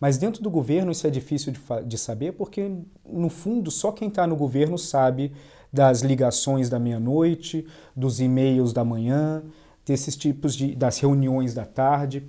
Mas 0.00 0.16
dentro 0.16 0.42
do 0.42 0.48
governo 0.48 0.90
isso 0.90 1.06
é 1.06 1.10
difícil 1.10 1.52
de, 1.52 1.60
de 1.84 1.98
saber 1.98 2.32
porque, 2.32 2.72
no 3.04 3.28
fundo, 3.28 3.70
só 3.70 3.92
quem 3.92 4.08
está 4.08 4.26
no 4.26 4.34
governo 4.34 4.78
sabe 4.78 5.30
das 5.70 6.00
ligações 6.00 6.70
da 6.70 6.78
meia-noite, 6.78 7.66
dos 7.94 8.18
e-mails 8.18 8.72
da 8.72 8.82
manhã, 8.82 9.42
desses 9.84 10.16
tipos 10.16 10.56
de 10.56 10.74
das 10.74 10.98
reuniões 10.98 11.52
da 11.52 11.66
tarde. 11.66 12.26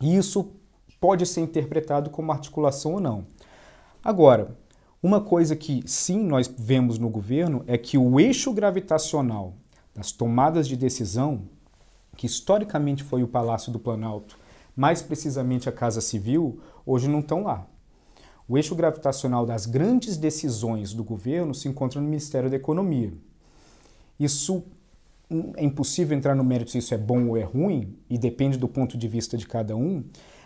E 0.00 0.16
isso 0.16 0.52
pode 1.00 1.26
ser 1.26 1.40
interpretado 1.40 2.10
como 2.10 2.30
articulação 2.30 2.92
ou 2.92 3.00
não. 3.00 3.26
Agora, 4.04 4.56
uma 5.04 5.20
coisa 5.20 5.54
que 5.54 5.82
sim 5.84 6.24
nós 6.24 6.50
vemos 6.56 6.98
no 6.98 7.10
governo 7.10 7.62
é 7.66 7.76
que 7.76 7.98
o 7.98 8.18
eixo 8.18 8.54
gravitacional 8.54 9.52
das 9.94 10.10
tomadas 10.10 10.66
de 10.66 10.78
decisão, 10.78 11.42
que 12.16 12.24
historicamente 12.24 13.02
foi 13.02 13.22
o 13.22 13.28
Palácio 13.28 13.70
do 13.70 13.78
Planalto, 13.78 14.38
mais 14.74 15.02
precisamente 15.02 15.68
a 15.68 15.72
Casa 15.72 16.00
Civil, 16.00 16.58
hoje 16.86 17.06
não 17.06 17.20
estão 17.20 17.42
lá. 17.42 17.66
O 18.48 18.56
eixo 18.56 18.74
gravitacional 18.74 19.44
das 19.44 19.66
grandes 19.66 20.16
decisões 20.16 20.94
do 20.94 21.04
governo 21.04 21.54
se 21.54 21.68
encontra 21.68 22.00
no 22.00 22.08
Ministério 22.08 22.48
da 22.48 22.56
Economia. 22.56 23.12
Isso 24.18 24.64
é 25.54 25.62
impossível 25.62 26.16
entrar 26.16 26.34
no 26.34 26.42
mérito 26.42 26.70
se 26.70 26.78
isso 26.78 26.94
é 26.94 26.98
bom 26.98 27.28
ou 27.28 27.36
é 27.36 27.42
ruim, 27.42 27.94
e 28.08 28.16
depende 28.16 28.56
do 28.56 28.68
ponto 28.68 28.96
de 28.96 29.06
vista 29.06 29.36
de 29.36 29.46
cada 29.46 29.76
um, 29.76 30.02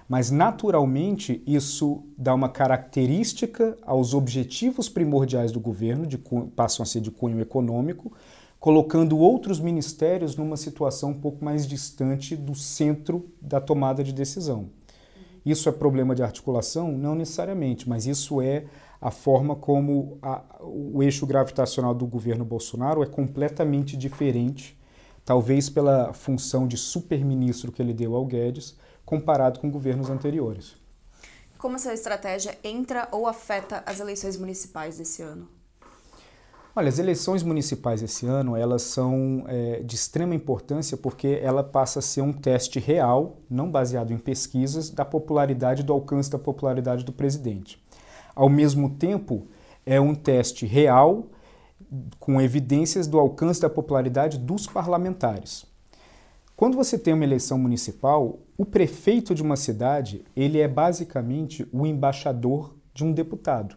mas 0.08 0.30
naturalmente 0.30 1.42
isso 1.46 2.02
dá 2.16 2.34
uma 2.34 2.48
característica 2.48 3.76
aos 3.82 4.14
objetivos 4.14 4.88
primordiais 4.88 5.52
do 5.52 5.60
governo, 5.60 6.06
de, 6.06 6.16
passam 6.56 6.82
a 6.82 6.86
ser 6.86 7.00
de 7.00 7.10
cunho 7.10 7.40
econômico, 7.40 8.10
colocando 8.58 9.18
outros 9.18 9.60
ministérios 9.60 10.34
numa 10.34 10.56
situação 10.56 11.10
um 11.10 11.20
pouco 11.20 11.44
mais 11.44 11.66
distante 11.66 12.34
do 12.34 12.54
centro 12.54 13.28
da 13.40 13.60
tomada 13.60 14.02
de 14.02 14.12
decisão. 14.12 14.70
Isso 15.44 15.68
é 15.68 15.72
problema 15.72 16.14
de 16.14 16.22
articulação? 16.22 16.90
Não 16.90 17.14
necessariamente, 17.14 17.88
mas 17.88 18.06
isso 18.06 18.40
é 18.40 18.64
a 19.00 19.10
forma 19.10 19.54
como 19.54 20.18
a, 20.22 20.42
o 20.60 21.02
eixo 21.02 21.26
gravitacional 21.26 21.94
do 21.94 22.06
governo 22.06 22.44
Bolsonaro 22.44 23.02
é 23.02 23.06
completamente 23.06 23.96
diferente, 23.96 24.76
talvez 25.24 25.68
pela 25.70 26.12
função 26.12 26.66
de 26.66 26.76
superministro 26.76 27.70
que 27.70 27.80
ele 27.80 27.92
deu 27.92 28.16
ao 28.16 28.24
Guedes, 28.24 28.76
comparado 29.08 29.58
com 29.58 29.70
governos 29.70 30.10
anteriores. 30.10 30.76
Como 31.56 31.76
essa 31.76 31.94
estratégia 31.94 32.58
entra 32.62 33.08
ou 33.10 33.26
afeta 33.26 33.82
as 33.86 34.00
eleições 34.00 34.36
municipais 34.36 34.98
desse 34.98 35.22
ano? 35.22 35.48
Olha, 36.76 36.90
as 36.90 36.98
eleições 36.98 37.42
municipais 37.42 38.02
esse 38.02 38.26
ano 38.26 38.54
elas 38.54 38.82
são 38.82 39.44
é, 39.48 39.80
de 39.80 39.96
extrema 39.96 40.34
importância 40.34 40.94
porque 40.94 41.40
ela 41.42 41.64
passa 41.64 42.00
a 42.00 42.02
ser 42.02 42.20
um 42.20 42.34
teste 42.34 42.78
real, 42.78 43.38
não 43.48 43.70
baseado 43.70 44.12
em 44.12 44.18
pesquisas, 44.18 44.90
da 44.90 45.06
popularidade, 45.06 45.82
do 45.82 45.94
alcance 45.94 46.30
da 46.30 46.38
popularidade 46.38 47.02
do 47.02 47.12
presidente. 47.12 47.82
Ao 48.36 48.50
mesmo 48.50 48.90
tempo, 48.90 49.48
é 49.86 49.98
um 49.98 50.14
teste 50.14 50.66
real 50.66 51.28
com 52.20 52.42
evidências 52.42 53.06
do 53.06 53.18
alcance 53.18 53.58
da 53.58 53.70
popularidade 53.70 54.36
dos 54.36 54.66
parlamentares. 54.66 55.64
Quando 56.58 56.76
você 56.76 56.98
tem 56.98 57.14
uma 57.14 57.22
eleição 57.22 57.56
municipal, 57.56 58.40
o 58.56 58.64
prefeito 58.64 59.32
de 59.32 59.44
uma 59.44 59.54
cidade, 59.54 60.24
ele 60.34 60.58
é 60.58 60.66
basicamente 60.66 61.64
o 61.72 61.86
embaixador 61.86 62.74
de 62.92 63.04
um 63.04 63.12
deputado. 63.12 63.76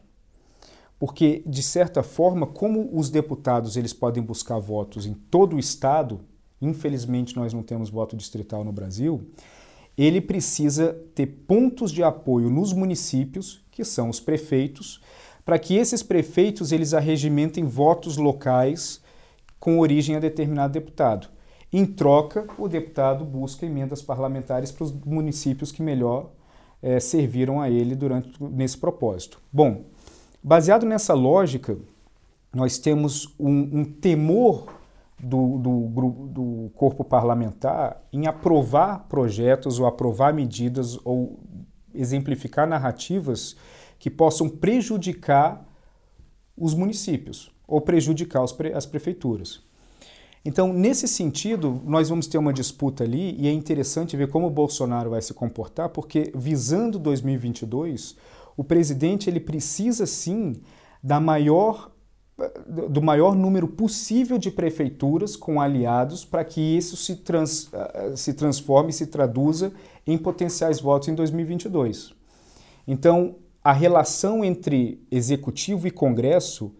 Porque 0.98 1.44
de 1.46 1.62
certa 1.62 2.02
forma, 2.02 2.48
como 2.48 2.90
os 2.92 3.12
deputados 3.12 3.78
eles 3.78 3.94
podem 3.94 4.24
buscar 4.24 4.58
votos 4.58 5.06
em 5.06 5.14
todo 5.14 5.56
o 5.56 5.60
estado, 5.60 6.22
infelizmente 6.60 7.36
nós 7.36 7.54
não 7.54 7.62
temos 7.62 7.92
voto 7.92 8.18
distrital 8.18 8.64
no 8.64 8.72
Brasil, 8.72 9.30
ele 9.96 10.20
precisa 10.20 11.00
ter 11.14 11.28
pontos 11.28 11.92
de 11.92 12.02
apoio 12.02 12.50
nos 12.50 12.74
municípios, 12.74 13.64
que 13.70 13.84
são 13.84 14.10
os 14.10 14.20
prefeitos, 14.20 15.00
para 15.46 15.60
que 15.60 15.76
esses 15.76 16.02
prefeitos 16.02 16.72
eles 16.72 16.96
arregimentem 16.96 17.64
votos 17.64 18.18
locais 18.18 19.00
com 19.60 19.78
origem 19.78 20.16
a 20.16 20.20
determinado 20.20 20.74
deputado. 20.74 21.30
Em 21.74 21.86
troca, 21.86 22.46
o 22.58 22.68
deputado 22.68 23.24
busca 23.24 23.66
emendas 23.66 24.02
parlamentares 24.02 24.72
para 24.72 24.84
os 24.84 24.92
municípios 24.92 25.72
que 25.72 25.82
melhor 25.82 26.32
é, 26.82 27.00
serviram 27.00 27.62
a 27.62 27.70
ele 27.70 27.96
durante 27.96 28.44
nesse 28.44 28.78
propósito. 28.78 29.40
Bom, 29.54 29.86
baseado 30.44 30.86
nessa 30.86 31.14
lógica, 31.14 31.78
nós 32.54 32.78
temos 32.78 33.34
um, 33.40 33.80
um 33.80 33.86
temor 33.86 34.82
do, 35.18 35.58
do, 35.60 36.28
do 36.28 36.72
corpo 36.76 37.06
parlamentar 37.06 38.02
em 38.12 38.28
aprovar 38.28 39.08
projetos 39.08 39.80
ou 39.80 39.86
aprovar 39.86 40.34
medidas 40.34 41.00
ou 41.06 41.40
exemplificar 41.94 42.68
narrativas 42.68 43.56
que 43.98 44.10
possam 44.10 44.50
prejudicar 44.50 45.66
os 46.58 46.74
municípios 46.74 47.52
ou 47.66 47.80
prejudicar 47.80 48.44
as 48.44 48.86
prefeituras. 48.86 49.64
Então, 50.44 50.74
nesse 50.74 51.08
sentido, 51.08 51.82
nós 51.86 52.10
vamos 52.10 52.26
ter 52.26 52.38
uma 52.38 52.52
disputa 52.52 53.04
ali 53.04 53.36
e 53.40 53.48
é 53.48 53.52
interessante 53.52 54.18
ver 54.18 54.30
como 54.30 54.48
o 54.48 54.52
Bolsonaro 54.52 55.12
vai 55.12 55.22
se 55.22 55.34
comportar, 55.34 55.90
porque 55.90 56.32
visando 56.36 56.98
2022, 56.98 58.16
o 58.58 58.64
presidente 58.64 59.30
ele 59.30 59.40
precisa 59.40 60.06
sim 60.06 60.62
da 61.04 61.20
maior 61.20 61.92
do 62.66 63.02
maior 63.02 63.36
número 63.36 63.68
possível 63.68 64.38
de 64.38 64.50
prefeituras 64.50 65.36
com 65.36 65.62
aliados 65.62 66.26
para 66.26 66.44
que 66.44 66.60
isso 66.60 66.96
se, 66.98 67.18
trans, 67.18 67.70
se 68.16 68.34
transforme, 68.34 68.92
se 68.92 69.08
traduza 69.08 69.72
em 70.08 70.18
potenciais 70.18 70.80
votos 70.80 71.08
em 71.08 71.14
2022. 71.14 72.14
Então, 72.88 73.36
a 73.64 73.72
relação 73.72 74.44
entre 74.44 75.06
executivo 75.12 75.88
e 75.88 75.92
Congresso, 75.92 76.74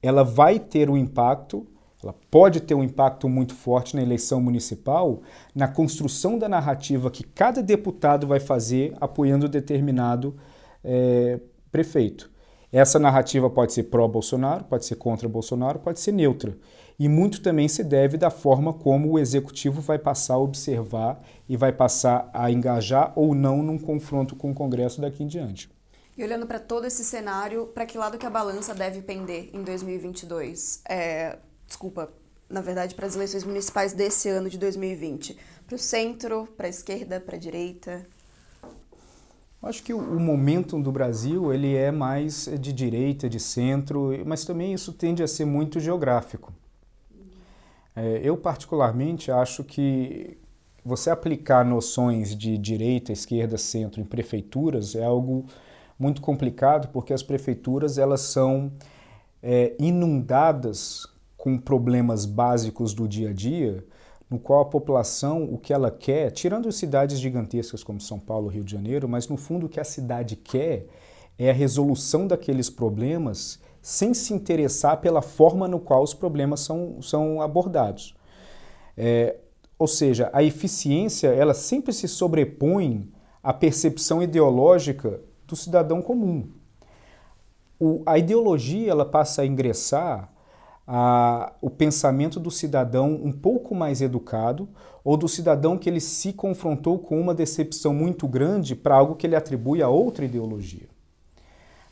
ela 0.00 0.22
vai 0.22 0.60
ter 0.60 0.88
um 0.88 0.96
impacto, 0.96 1.66
ela 2.02 2.14
pode 2.30 2.60
ter 2.60 2.74
um 2.74 2.82
impacto 2.82 3.28
muito 3.28 3.54
forte 3.54 3.96
na 3.96 4.02
eleição 4.02 4.40
municipal, 4.40 5.20
na 5.54 5.66
construção 5.66 6.38
da 6.38 6.48
narrativa 6.48 7.10
que 7.10 7.24
cada 7.24 7.62
deputado 7.62 8.26
vai 8.26 8.38
fazer 8.38 8.94
apoiando 9.00 9.48
determinado 9.48 10.36
é, 10.84 11.40
prefeito. 11.72 12.30
Essa 12.70 12.98
narrativa 12.98 13.48
pode 13.48 13.72
ser 13.72 13.84
pró-Bolsonaro, 13.84 14.64
pode 14.64 14.84
ser 14.84 14.96
contra 14.96 15.28
Bolsonaro, 15.28 15.78
pode 15.78 15.98
ser 16.00 16.12
neutra. 16.12 16.56
E 16.98 17.08
muito 17.08 17.40
também 17.40 17.66
se 17.66 17.82
deve 17.82 18.16
da 18.16 18.30
forma 18.30 18.72
como 18.72 19.12
o 19.12 19.18
executivo 19.18 19.80
vai 19.80 19.98
passar 19.98 20.34
a 20.34 20.38
observar 20.38 21.20
e 21.48 21.56
vai 21.56 21.72
passar 21.72 22.28
a 22.34 22.50
engajar 22.50 23.12
ou 23.16 23.34
não 23.34 23.62
num 23.62 23.78
confronto 23.78 24.36
com 24.36 24.50
o 24.50 24.54
Congresso 24.54 25.00
daqui 25.00 25.24
em 25.24 25.26
diante. 25.26 25.70
E 26.16 26.22
olhando 26.22 26.46
para 26.46 26.58
todo 26.58 26.84
esse 26.84 27.04
cenário, 27.04 27.66
para 27.66 27.86
que 27.86 27.96
lado 27.96 28.18
que 28.18 28.26
a 28.26 28.30
balança 28.30 28.74
deve 28.74 29.00
pender 29.00 29.50
em 29.52 29.62
2022? 29.62 30.82
É, 30.88 31.38
desculpa, 31.68 32.10
na 32.48 32.60
verdade, 32.60 32.94
para 32.94 33.06
as 33.06 33.14
eleições 33.14 33.44
municipais 33.44 33.92
desse 33.92 34.28
ano 34.28 34.48
de 34.48 34.58
2020? 34.58 35.36
Para 35.66 35.76
o 35.76 35.78
centro, 35.78 36.48
para 36.56 36.66
a 36.66 36.70
esquerda, 36.70 37.20
para 37.20 37.36
a 37.36 37.38
direita? 37.38 38.04
Acho 39.62 39.82
que 39.82 39.92
o 39.92 40.20
momento 40.20 40.80
do 40.80 40.90
Brasil 40.90 41.52
ele 41.52 41.74
é 41.74 41.90
mais 41.90 42.48
de 42.60 42.72
direita, 42.72 43.28
de 43.28 43.40
centro, 43.40 44.12
mas 44.24 44.44
também 44.44 44.72
isso 44.72 44.92
tende 44.92 45.22
a 45.22 45.28
ser 45.28 45.44
muito 45.44 45.78
geográfico. 45.78 46.52
É, 47.94 48.20
eu 48.22 48.36
particularmente 48.36 49.30
acho 49.32 49.64
que 49.64 50.38
você 50.84 51.10
aplicar 51.10 51.64
noções 51.64 52.36
de 52.36 52.56
direita, 52.56 53.12
esquerda, 53.12 53.58
centro 53.58 54.00
em 54.00 54.04
prefeituras 54.04 54.94
é 54.94 55.04
algo 55.04 55.44
muito 55.98 56.22
complicado 56.22 56.88
porque 56.92 57.12
as 57.12 57.24
prefeituras 57.24 57.98
elas 57.98 58.20
são 58.20 58.72
é, 59.42 59.74
inundadas 59.80 61.06
com 61.38 61.56
problemas 61.56 62.26
básicos 62.26 62.92
do 62.92 63.08
dia 63.08 63.30
a 63.30 63.32
dia 63.32 63.82
no 64.28 64.38
qual 64.38 64.60
a 64.60 64.64
população, 64.66 65.44
o 65.44 65.56
que 65.56 65.72
ela 65.72 65.90
quer, 65.90 66.30
tirando 66.30 66.70
cidades 66.70 67.18
gigantescas 67.18 67.82
como 67.82 68.00
São 68.00 68.18
Paulo, 68.18 68.48
Rio 68.48 68.62
de 68.62 68.72
Janeiro, 68.72 69.08
mas 69.08 69.26
no 69.26 69.38
fundo 69.38 69.66
o 69.66 69.68
que 69.68 69.80
a 69.80 69.84
cidade 69.84 70.36
quer 70.36 70.86
é 71.38 71.48
a 71.48 71.54
resolução 71.54 72.26
daqueles 72.26 72.68
problemas 72.68 73.58
sem 73.80 74.12
se 74.12 74.34
interessar 74.34 75.00
pela 75.00 75.22
forma 75.22 75.66
no 75.66 75.80
qual 75.80 76.02
os 76.02 76.12
problemas 76.12 76.60
são, 76.60 77.00
são 77.00 77.40
abordados. 77.40 78.14
É, 78.96 79.36
ou 79.78 79.86
seja, 79.86 80.28
a 80.32 80.42
eficiência 80.42 81.28
ela 81.28 81.54
sempre 81.54 81.92
se 81.92 82.08
sobrepõe 82.08 83.10
à 83.42 83.54
percepção 83.54 84.22
ideológica 84.22 85.20
do 85.46 85.56
cidadão 85.56 86.02
comum. 86.02 86.50
O, 87.80 88.02
a 88.04 88.18
ideologia 88.18 88.90
ela 88.90 89.06
passa 89.06 89.42
a 89.42 89.46
ingressar 89.46 90.30
a, 90.90 91.52
o 91.60 91.68
pensamento 91.68 92.40
do 92.40 92.50
cidadão 92.50 93.20
um 93.22 93.30
pouco 93.30 93.74
mais 93.74 94.00
educado 94.00 94.66
ou 95.04 95.18
do 95.18 95.28
cidadão 95.28 95.76
que 95.76 95.88
ele 95.88 96.00
se 96.00 96.32
confrontou 96.32 96.98
com 96.98 97.20
uma 97.20 97.34
decepção 97.34 97.92
muito 97.92 98.26
grande 98.26 98.74
para 98.74 98.96
algo 98.96 99.14
que 99.14 99.26
ele 99.26 99.36
atribui 99.36 99.82
a 99.82 99.88
outra 99.90 100.24
ideologia. 100.24 100.88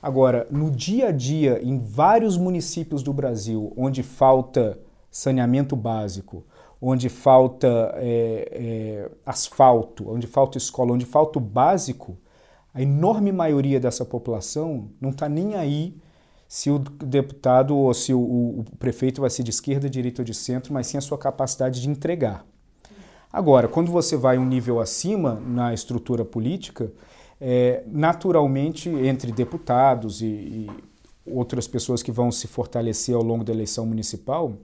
Agora, 0.03 0.47
no 0.50 0.71
dia 0.71 1.09
a 1.09 1.12
dia, 1.12 1.61
em 1.62 1.79
vários 1.79 2.38
municípios 2.38 3.03
do 3.03 3.12
Brasil, 3.12 3.71
onde 3.76 4.03
falta 4.03 4.79
saneamento 5.11 5.76
básico, 5.76 6.45
onde 6.81 7.11
falta 7.11 7.93
é, 7.97 8.49
é, 8.50 9.11
asfalto, 9.26 10.11
onde 10.11 10.26
falta 10.26 10.57
escola, 10.57 10.93
onde 10.93 11.05
falta 11.05 11.38
o 11.38 11.43
básico, 11.43 12.17
a 12.73 12.81
enorme 12.81 13.31
maioria 13.31 13.79
dessa 13.79 14.07
população 14.07 14.88
não 15.00 15.11
está 15.11 15.29
nem 15.29 15.55
aí 15.55 15.97
se 16.49 16.71
o 16.71 16.79
deputado 16.79 17.76
ou 17.76 17.93
se 17.93 18.15
o, 18.15 18.21
o, 18.21 18.65
prefeito 18.79 19.21
vai 19.21 19.31
ser 19.31 19.43
de 19.43 19.50
esquerda, 19.50 19.91
direita 19.91 20.23
ou 20.23 20.25
de 20.25 20.35
centro, 20.35 20.73
mas 20.73 20.87
sim 20.87 20.97
a 20.97 21.00
sua 21.00 21.19
capacidade 21.19 21.81
de 21.81 21.88
entregar. 21.88 22.47
Agora, 23.33 23.69
quando 23.69 23.91
você 23.91 24.17
vai 24.17 24.38
um 24.38 24.47
nível 24.47 24.81
acima 24.81 25.35
na 25.35 25.75
estrutura 25.75 26.25
política, 26.25 26.93
é, 27.41 27.83
naturalmente, 27.87 28.88
entre 28.88 29.33
deputados 29.33 30.23
e, 30.23 30.26
e 30.26 30.71
outras 31.26 31.67
pessoas 31.67 32.03
que 32.03 32.12
vão 32.12 32.31
se 32.31 32.47
fortalecer 32.47 33.15
ao 33.15 33.23
longo 33.23 33.45
da 33.45 33.53
eleição 33.53 33.85
municipal, 33.85 34.57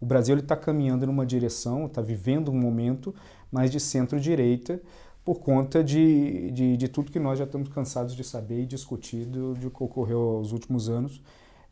o 0.00 0.06
Brasil 0.06 0.36
está 0.38 0.56
caminhando 0.56 1.06
numa 1.06 1.26
direção, 1.26 1.86
está 1.86 2.00
vivendo 2.00 2.50
um 2.50 2.58
momento 2.58 3.14
mais 3.50 3.70
de 3.70 3.80
centro-direita, 3.80 4.80
por 5.28 5.40
conta 5.40 5.84
de, 5.84 6.50
de, 6.52 6.74
de, 6.78 6.88
tudo 6.88 7.12
que 7.12 7.18
nós 7.18 7.38
já 7.38 7.44
estamos 7.44 7.68
cansados 7.68 8.16
de 8.16 8.24
saber 8.24 8.62
e 8.62 8.64
discutir 8.64 9.26
do, 9.26 9.52
do 9.52 9.70
que 9.70 9.82
ocorreu 9.82 10.18
aos 10.38 10.52
últimos 10.52 10.88
anos, 10.88 11.22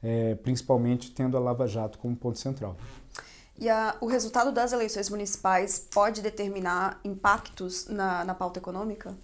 é, 0.03 0.35
principalmente 0.35 1.11
tendo 1.11 1.39
a 1.39 1.41
Lava 1.41 1.67
Jato 1.67 1.99
como 1.99 2.15
ponto 2.15 2.39
central. 2.39 2.77
E 3.59 3.67
a, 3.71 3.97
o 4.03 4.07
resultado 4.09 4.53
das 4.53 4.75
eleições 4.75 5.09
municipais 5.09 5.79
pode 5.79 6.21
determinar 6.21 7.01
impactos 7.03 7.89
na, 7.89 8.27
na 8.27 8.35
pauta 8.35 8.59
econômica? 8.59 9.15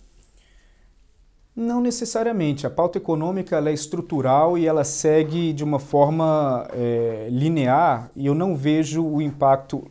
Não 1.54 1.82
necessariamente. 1.82 2.66
A 2.66 2.70
pauta 2.70 2.96
econômica 2.96 3.58
é 3.58 3.72
estrutural 3.74 4.56
e 4.56 4.66
ela 4.66 4.82
segue 4.82 5.52
de 5.52 5.62
uma 5.62 5.78
forma 5.78 6.66
é, 6.72 7.28
linear 7.30 8.10
e 8.16 8.24
eu 8.24 8.34
não 8.34 8.56
vejo 8.56 9.04
o 9.04 9.20
impacto 9.20 9.84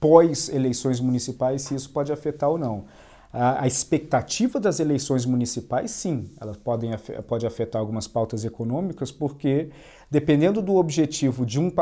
pós 0.00 0.48
eleições 0.48 0.98
municipais 0.98 1.60
se 1.60 1.74
isso 1.74 1.90
pode 1.90 2.10
afetar 2.10 2.48
ou 2.48 2.56
não. 2.56 2.86
A, 3.32 3.66
expectativa 3.66 4.60
das 4.60 4.78
eleições 4.78 5.24
municipais, 5.24 5.90
sim, 5.90 6.30
elas 6.38 6.58
podem 6.58 6.90
pode 7.26 7.46
afetar 7.46 7.80
algumas 7.80 8.06
pautas 8.06 8.44
econômicas, 8.44 9.10
porque 9.10 9.70
dependendo 10.10 10.60
do 10.60 10.76
objetivo 10.76 11.46
de 11.46 11.58
um, 11.58 11.72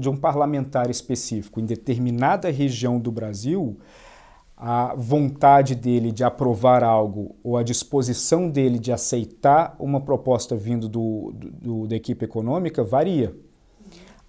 de 0.00 0.08
um 0.08 0.16
parlamentar 0.16 0.90
específico 0.90 1.60
em 1.60 1.64
determinada 1.64 2.50
região 2.50 2.98
do 2.98 3.12
Brasil, 3.12 3.78
a 4.56 4.92
vontade 4.96 5.76
dele 5.76 6.10
de 6.10 6.24
aprovar 6.24 6.82
algo 6.82 7.36
ou 7.44 7.56
a 7.56 7.62
disposição 7.62 8.50
dele 8.50 8.76
de 8.76 8.90
aceitar 8.90 9.76
uma 9.78 10.00
proposta 10.00 10.56
vindo 10.56 10.88
do, 10.88 11.32
do, 11.32 11.86
da 11.86 11.94
equipe 11.94 12.24
econômica 12.24 12.82
varia. 12.82 13.36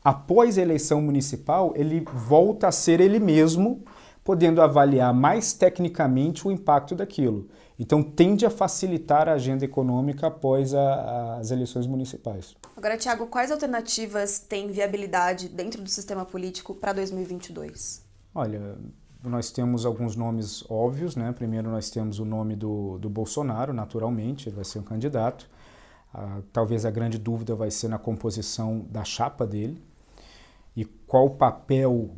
Após 0.03 0.55
a 0.59 0.61
eleição 0.61 1.01
municipal, 1.01 1.73
ele 1.75 2.05
volta 2.13 2.67
a 2.67 2.71
ser 2.71 3.01
ele 3.01 3.19
mesmo 3.19 3.83
podendo 4.29 4.61
avaliar 4.61 5.11
mais 5.11 5.53
tecnicamente 5.53 6.47
o 6.47 6.51
impacto 6.51 6.93
daquilo. 6.93 7.49
Então, 7.79 8.03
tende 8.03 8.45
a 8.45 8.51
facilitar 8.51 9.27
a 9.27 9.33
agenda 9.33 9.65
econômica 9.65 10.27
após 10.27 10.71
a, 10.75 11.37
as 11.37 11.49
eleições 11.49 11.87
municipais. 11.87 12.55
Agora, 12.77 12.95
Tiago, 12.95 13.25
quais 13.25 13.51
alternativas 13.51 14.37
têm 14.37 14.67
viabilidade 14.67 15.49
dentro 15.49 15.81
do 15.81 15.89
sistema 15.89 16.25
político 16.25 16.75
para 16.75 16.93
2022? 16.93 18.05
Olha, 18.35 18.77
nós 19.23 19.49
temos 19.49 19.83
alguns 19.83 20.15
nomes 20.15 20.63
óbvios, 20.69 21.15
né? 21.15 21.31
Primeiro, 21.31 21.71
nós 21.71 21.89
temos 21.89 22.19
o 22.19 22.25
nome 22.25 22.55
do, 22.55 22.99
do 22.99 23.09
Bolsonaro, 23.09 23.73
naturalmente, 23.73 24.47
ele 24.47 24.57
vai 24.57 24.63
ser 24.63 24.77
um 24.77 24.83
candidato. 24.83 25.49
Ah, 26.13 26.41
talvez 26.53 26.85
a 26.85 26.91
grande 26.91 27.17
dúvida 27.17 27.55
vai 27.55 27.71
ser 27.71 27.87
na 27.87 27.97
composição 27.97 28.85
da 28.91 29.03
chapa 29.03 29.47
dele 29.47 29.83
e 30.75 30.85
qual 30.85 31.25
o 31.25 31.31
papel 31.31 32.11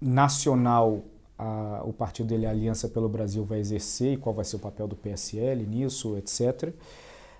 nacional 0.00 1.04
a, 1.38 1.82
o 1.84 1.92
partido 1.92 2.26
dele, 2.26 2.46
a 2.46 2.50
Aliança 2.50 2.88
pelo 2.88 3.08
Brasil, 3.08 3.44
vai 3.44 3.60
exercer 3.60 4.14
e 4.14 4.16
qual 4.16 4.34
vai 4.34 4.44
ser 4.44 4.56
o 4.56 4.58
papel 4.58 4.88
do 4.88 4.96
PSL 4.96 5.64
nisso, 5.64 6.16
etc. 6.16 6.74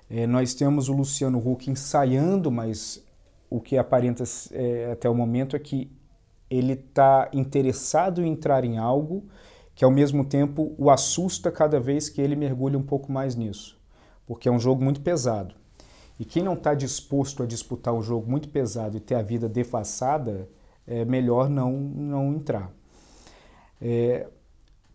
É, 0.08 0.26
nós 0.26 0.54
temos 0.54 0.88
o 0.88 0.92
Luciano 0.92 1.38
Huck 1.38 1.70
ensaiando, 1.70 2.50
mas 2.50 3.04
o 3.50 3.60
que 3.60 3.76
aparenta 3.76 4.24
é, 4.52 4.92
até 4.92 5.08
o 5.08 5.14
momento 5.14 5.56
é 5.56 5.58
que 5.58 5.90
ele 6.48 6.72
está 6.72 7.28
interessado 7.32 8.22
em 8.22 8.30
entrar 8.32 8.64
em 8.64 8.78
algo 8.78 9.24
que 9.74 9.84
ao 9.84 9.90
mesmo 9.90 10.24
tempo 10.24 10.74
o 10.78 10.90
assusta 10.90 11.52
cada 11.52 11.78
vez 11.78 12.08
que 12.08 12.20
ele 12.20 12.34
mergulha 12.34 12.78
um 12.78 12.82
pouco 12.82 13.12
mais 13.12 13.36
nisso, 13.36 13.78
porque 14.26 14.48
é 14.48 14.52
um 14.52 14.58
jogo 14.58 14.82
muito 14.82 15.00
pesado. 15.00 15.54
E 16.18 16.24
quem 16.24 16.42
não 16.42 16.54
está 16.54 16.74
disposto 16.74 17.42
a 17.42 17.46
disputar 17.46 17.94
um 17.94 18.02
jogo 18.02 18.28
muito 18.28 18.48
pesado 18.48 18.96
e 18.96 19.00
ter 19.00 19.14
a 19.14 19.22
vida 19.22 19.48
defaçada, 19.48 20.48
é 20.84 21.04
melhor 21.04 21.48
não, 21.48 21.72
não 21.72 22.32
entrar. 22.34 22.72
É, 23.80 24.26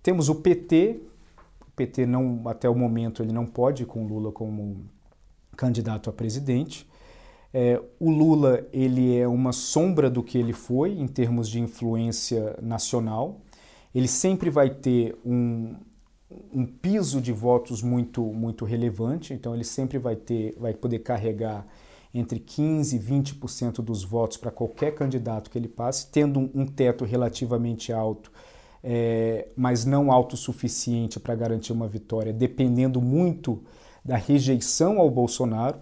temos 0.02 0.30
o 0.30 0.36
PT, 0.36 1.02
o 1.62 1.72
PT 1.76 2.06
não, 2.06 2.42
até 2.46 2.70
o 2.70 2.76
momento 2.76 3.24
ele 3.24 3.32
não 3.32 3.46
pode 3.46 3.84
ir 3.84 3.86
com 3.86 4.06
Lula 4.06 4.32
como 4.32 4.86
candidato 5.56 6.10
a 6.10 6.14
presidente. 6.14 6.88
É, 7.54 7.80
o 8.00 8.10
Lula 8.10 8.68
ele 8.74 9.16
é 9.16 9.28
uma 9.28 9.52
sombra 9.52 10.10
do 10.10 10.24
que 10.24 10.38
ele 10.38 10.54
foi 10.54 10.92
em 10.92 11.08
termos 11.08 11.48
de 11.48 11.60
influência 11.60 12.58
nacional. 12.62 13.42
Ele 13.94 14.08
sempre 14.08 14.50
vai 14.50 14.72
ter 14.72 15.16
um, 15.24 15.76
um 16.52 16.66
piso 16.66 17.22
de 17.22 17.32
votos 17.32 17.82
muito 17.84 18.24
muito 18.24 18.66
relevante, 18.66 19.34
então 19.34 19.54
ele 19.54 19.64
sempre 19.64 20.00
vai 20.00 20.16
ter 20.16 20.56
vai 20.60 20.74
poder 20.74 21.00
carregar 21.00 21.66
entre 22.14 22.40
15 22.40 22.96
e 22.96 23.00
20% 23.00 23.82
dos 23.82 24.04
votos 24.04 24.38
para 24.38 24.52
qualquer 24.52 24.94
candidato 24.94 25.50
que 25.50 25.58
ele 25.58 25.68
passe, 25.68 26.12
tendo 26.12 26.40
um, 26.40 26.50
um 26.54 26.66
teto 26.66 27.06
relativamente 27.06 27.92
alto 27.92 28.32
é, 28.84 29.48
mas 29.56 29.86
não 29.86 30.12
autossuficiente 30.12 31.20
para 31.20 31.34
garantir 31.36 31.72
uma 31.72 31.88
vitória, 31.88 32.34
dependendo 32.34 33.02
muito 33.02 33.64
da 34.04 34.18
rejeição 34.18 35.00
ao 35.00 35.10
Bolsonaro, 35.10 35.80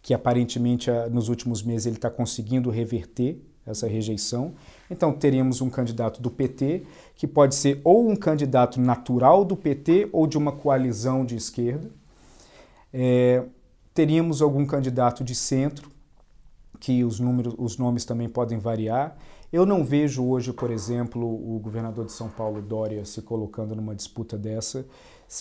que 0.00 0.14
aparentemente 0.14 0.90
ah, 0.90 1.08
nos 1.10 1.28
últimos 1.28 1.62
meses 1.62 1.86
ele 1.86 1.96
está 1.96 2.08
conseguindo 2.08 2.70
reverter 2.70 3.42
essa 3.66 3.86
rejeição. 3.86 4.54
Então 4.88 5.12
teríamos 5.12 5.60
um 5.60 5.68
candidato 5.68 6.22
do 6.22 6.30
PT, 6.30 6.84
que 7.16 7.26
pode 7.26 7.54
ser 7.54 7.80
ou 7.84 8.08
um 8.08 8.16
candidato 8.16 8.80
natural 8.80 9.44
do 9.44 9.56
PT 9.56 10.08
ou 10.12 10.26
de 10.26 10.38
uma 10.38 10.52
coalizão 10.52 11.24
de 11.24 11.36
esquerda. 11.36 11.90
É, 12.92 13.44
teríamos 13.92 14.40
algum 14.40 14.64
candidato 14.64 15.22
de 15.22 15.34
centro, 15.34 15.90
que 16.78 17.04
os, 17.04 17.20
números, 17.20 17.54
os 17.58 17.76
nomes 17.76 18.04
também 18.04 18.28
podem 18.28 18.58
variar. 18.58 19.16
Eu 19.52 19.66
não 19.66 19.84
vejo 19.84 20.24
hoje, 20.24 20.52
por 20.52 20.70
exemplo, 20.70 21.26
o 21.26 21.58
governador 21.58 22.06
de 22.06 22.12
São 22.12 22.28
Paulo, 22.28 22.62
Dória, 22.62 23.04
se 23.04 23.20
colocando 23.20 23.74
numa 23.74 23.96
disputa 23.96 24.38
dessa, 24.38 24.86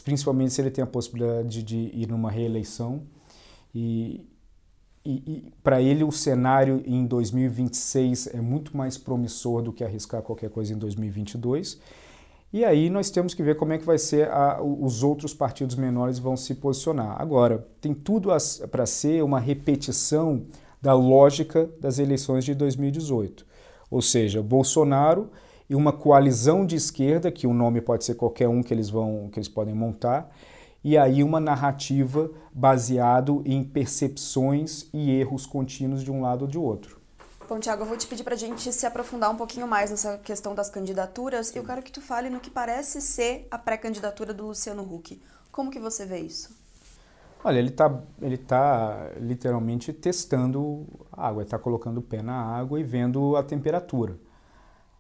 principalmente 0.04 0.52
se 0.52 0.62
ele 0.62 0.72
tem 0.72 0.84
a 0.84 0.88
possibilidade 0.88 1.62
de 1.62 1.78
ir 1.94 2.08
numa 2.08 2.32
reeleição. 2.32 3.04
E, 3.74 4.28
e, 5.06 5.12
e 5.12 5.54
para 5.64 5.80
ele 5.80 6.04
o 6.04 6.12
cenário 6.12 6.82
em 6.88 7.06
2026 7.06 8.34
é 8.34 8.42
muito 8.42 8.76
mais 8.76 8.98
promissor 8.98 9.62
do 9.62 9.72
que 9.72 9.84
arriscar 9.84 10.24
qualquer 10.24 10.50
coisa 10.50 10.74
em 10.74 10.78
2022. 10.78 11.80
E 12.52 12.66
aí 12.66 12.90
nós 12.90 13.12
temos 13.12 13.36
que 13.36 13.44
ver 13.44 13.58
como 13.58 13.74
é 13.74 13.78
que 13.78 13.86
vai 13.86 14.00
ser 14.00 14.28
a, 14.32 14.60
os 14.60 15.04
outros 15.04 15.36
partidos 15.36 15.76
menores 15.76 16.18
vão 16.18 16.36
se 16.36 16.56
posicionar. 16.56 17.22
Agora, 17.22 17.68
tem 17.80 17.94
tudo 17.94 18.30
para 18.72 18.88
ser 18.88 19.24
uma 19.24 19.40
repetição 19.40 20.48
da 20.82 20.96
lógica 20.96 21.70
das 21.80 22.00
eleições 22.00 22.44
de 22.44 22.56
2018 22.56 23.49
ou 23.90 24.02
seja, 24.02 24.42
Bolsonaro 24.42 25.30
e 25.70 25.76
uma 25.76 25.94
coalizão 25.94 26.66
de 26.66 26.76
esquerda, 26.76 27.32
que 27.32 27.46
o 27.46 27.54
nome 27.54 27.82
pode 27.82 28.04
ser 28.04 28.16
qualquer 28.16 28.48
um 28.48 28.64
que 28.64 28.74
eles 28.74 28.90
vão 28.90 29.30
que 29.32 29.40
eles 29.40 29.50
podem 29.50 29.74
montar, 29.74 30.30
e 30.84 30.98
aí 30.98 31.24
uma 31.24 31.40
narrativa 31.40 32.32
baseado 32.54 33.44
em 33.46 33.64
percepções 33.64 34.88
e 34.94 35.12
erros 35.12 35.46
contínuos 35.46 36.04
de 36.04 36.12
um 36.12 36.22
lado 36.22 36.44
ou 36.44 36.48
de 36.48 36.58
outro. 36.58 37.00
Bom, 37.48 37.60
Tiago, 37.60 37.82
eu 37.82 37.88
vou 37.88 37.98
te 37.98 38.06
pedir 38.06 38.24
para 38.24 38.36
a 38.36 38.38
gente 38.38 38.72
se 38.72 38.86
aprofundar 38.86 39.32
um 39.32 39.36
pouquinho 39.36 39.68
mais 39.68 39.90
nessa 39.90 40.20
questão 40.20 40.54
das 40.54 40.70
candidaturas. 40.70 41.56
Eu 41.56 41.64
quero 41.64 41.82
que 41.82 41.92
tu 41.92 42.00
fale 42.00 42.30
no 42.30 42.40
que 42.40 42.50
parece 42.50 43.02
ser 43.02 43.48
a 43.50 43.58
pré-candidatura 43.58 44.36
do 44.36 44.46
Luciano 44.46 44.84
Huck. 44.84 45.20
Como 45.52 45.72
que 45.72 45.80
você 45.80 46.06
vê 46.06 46.20
isso? 46.20 46.59
Olha, 47.44 47.58
ele 47.58 47.70
está 47.70 48.04
ele 48.22 48.38
tá 48.38 49.12
literalmente 49.20 49.94
testando 49.94 50.86
a 51.12 51.28
água, 51.28 51.44
está 51.44 51.58
colocando 51.58 52.00
o 52.00 52.02
pé 52.02 52.22
na 52.22 52.34
água 52.34 52.80
e 52.80 52.84
vendo 52.84 53.36
a 53.36 53.44
temperatura. 53.44 54.18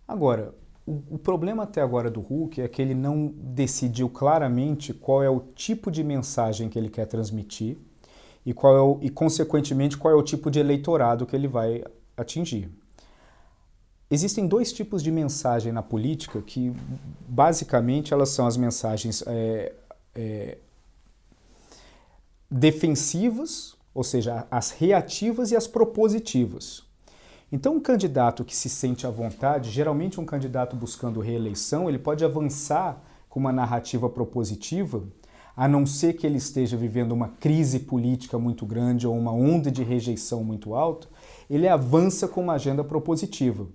Agora, 0.08 0.54
o, 0.86 1.04
o, 1.12 1.20
problema 1.20 1.64
até 1.64 1.82
agora 1.82 2.10
do 2.10 2.22
Hulk 2.22 2.62
é 2.62 2.68
que 2.68 2.82
ele 2.82 2.96
não 2.96 3.34
decidiu 3.36 4.10
claramente 4.10 4.94
qual 4.94 5.22
é 5.22 5.30
o 5.30 5.40
tipo 5.54 5.92
de 5.92 6.04
mensagem 6.04 6.70
que 6.70 6.80
ele 6.80 6.90
quer 6.90 7.06
transmitir 7.06 7.78
e, 8.46 8.54
qual 8.54 8.76
é 8.76 8.82
o, 8.82 8.98
e 9.02 9.10
consequentemente, 9.10 9.98
qual 9.98 10.14
é 10.14 10.18
o 10.18 10.24
tipo 10.24 10.50
de 10.50 10.60
eleitorado 10.60 11.26
que 11.26 11.36
ele 11.36 11.48
vai 11.48 11.84
atingir. 12.18 12.72
Existem 14.10 14.48
dois 14.48 14.74
tipos 14.74 15.04
de 15.04 15.12
mensagem 15.12 15.72
na 15.72 15.84
política 15.84 16.42
que, 16.42 16.74
basicamente, 17.28 18.12
elas 18.12 18.30
são 18.30 18.48
as 18.48 18.58
mensagens 18.58 19.24
é, 19.28 19.74
é, 20.16 20.58
defensivas, 22.50 23.76
ou 23.94 24.04
seja, 24.04 24.48
as 24.50 24.72
reativas 24.72 25.52
e 25.52 25.56
as 25.56 25.68
propositivas. 25.68 26.84
Então, 27.52 27.76
um 27.76 27.80
candidato 27.80 28.46
que 28.46 28.56
se 28.56 28.70
sente 28.70 29.08
à 29.08 29.10
vontade, 29.10 29.72
geralmente 29.72 30.20
um 30.20 30.26
candidato 30.26 30.76
buscando 30.76 31.20
reeleição, 31.20 31.90
ele 31.90 31.98
pode 31.98 32.24
avançar 32.24 33.02
com 33.28 33.40
uma 33.40 33.52
narrativa 33.52 34.10
propositiva, 34.10 35.04
a 35.56 35.68
não 35.68 35.86
ser 35.86 36.14
que 36.14 36.26
ele 36.26 36.38
esteja 36.38 36.78
vivendo 36.78 37.12
uma 37.12 37.28
crise 37.28 37.80
política 37.80 38.40
muito 38.40 38.66
grande 38.66 39.06
ou 39.06 39.18
uma 39.18 39.34
onda 39.34 39.70
de 39.70 39.84
rejeição 39.84 40.44
muito 40.44 40.74
alta, 40.74 41.08
ele 41.50 41.68
avança 41.68 42.28
com 42.28 42.42
uma 42.42 42.54
agenda 42.54 42.84
propositiva. 42.84 43.68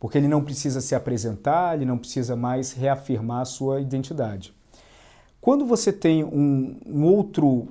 Porque 0.00 0.18
ele 0.18 0.26
não 0.26 0.42
precisa 0.42 0.80
se 0.80 0.94
apresentar, 0.94 1.76
ele 1.76 1.84
não 1.84 1.98
precisa 1.98 2.34
mais 2.34 2.72
reafirmar 2.72 3.42
a 3.42 3.44
sua 3.44 3.80
identidade. 3.80 4.52
Quando 5.40 5.64
você 5.64 5.92
tem 5.92 6.24
um, 6.24 6.80
um 6.84 7.04
outro 7.04 7.68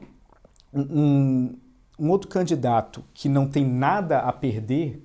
um, 0.73 1.55
um 1.99 2.09
outro 2.09 2.29
candidato 2.29 3.03
que 3.13 3.29
não 3.29 3.47
tem 3.47 3.65
nada 3.65 4.19
a 4.19 4.33
perder, 4.33 5.01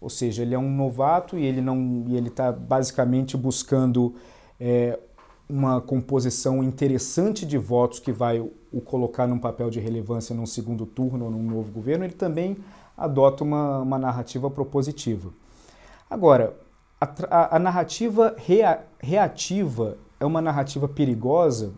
ou 0.00 0.08
seja, 0.08 0.42
ele 0.42 0.54
é 0.54 0.58
um 0.58 0.70
novato 0.70 1.38
e 1.38 1.44
ele 1.44 1.60
não 1.60 2.04
e 2.08 2.16
ele 2.16 2.28
está 2.28 2.50
basicamente 2.50 3.36
buscando 3.36 4.14
é, 4.58 4.98
uma 5.48 5.80
composição 5.80 6.62
interessante 6.62 7.44
de 7.44 7.58
votos 7.58 7.98
que 7.98 8.12
vai 8.12 8.40
o 8.40 8.80
colocar 8.80 9.26
num 9.26 9.38
papel 9.38 9.68
de 9.68 9.80
relevância 9.80 10.34
num 10.34 10.46
segundo 10.46 10.86
turno 10.86 11.26
ou 11.26 11.30
num 11.30 11.42
novo 11.42 11.72
governo, 11.72 12.04
ele 12.04 12.14
também 12.14 12.56
adota 12.96 13.42
uma, 13.42 13.80
uma 13.80 13.98
narrativa 13.98 14.48
propositiva. 14.48 15.32
Agora, 16.08 16.56
a, 17.00 17.08
a, 17.30 17.56
a 17.56 17.58
narrativa 17.58 18.34
rea, 18.38 18.84
reativa 18.98 19.98
é 20.18 20.24
uma 20.24 20.40
narrativa 20.40 20.88
perigosa 20.88 21.72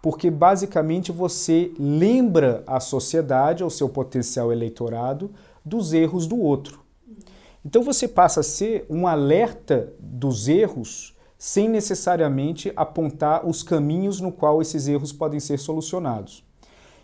porque 0.00 0.30
basicamente 0.30 1.10
você 1.10 1.72
lembra 1.78 2.62
a 2.66 2.80
sociedade, 2.80 3.64
ou 3.64 3.70
seu 3.70 3.88
potencial 3.88 4.52
eleitorado, 4.52 5.30
dos 5.64 5.92
erros 5.92 6.26
do 6.26 6.38
outro. 6.38 6.80
Então 7.64 7.82
você 7.82 8.06
passa 8.06 8.40
a 8.40 8.44
ser 8.44 8.86
um 8.88 9.06
alerta 9.06 9.92
dos 9.98 10.48
erros 10.48 11.16
sem 11.36 11.68
necessariamente 11.68 12.72
apontar 12.74 13.46
os 13.46 13.62
caminhos 13.62 14.20
no 14.20 14.32
qual 14.32 14.60
esses 14.60 14.88
erros 14.88 15.12
podem 15.12 15.38
ser 15.38 15.58
solucionados. 15.58 16.44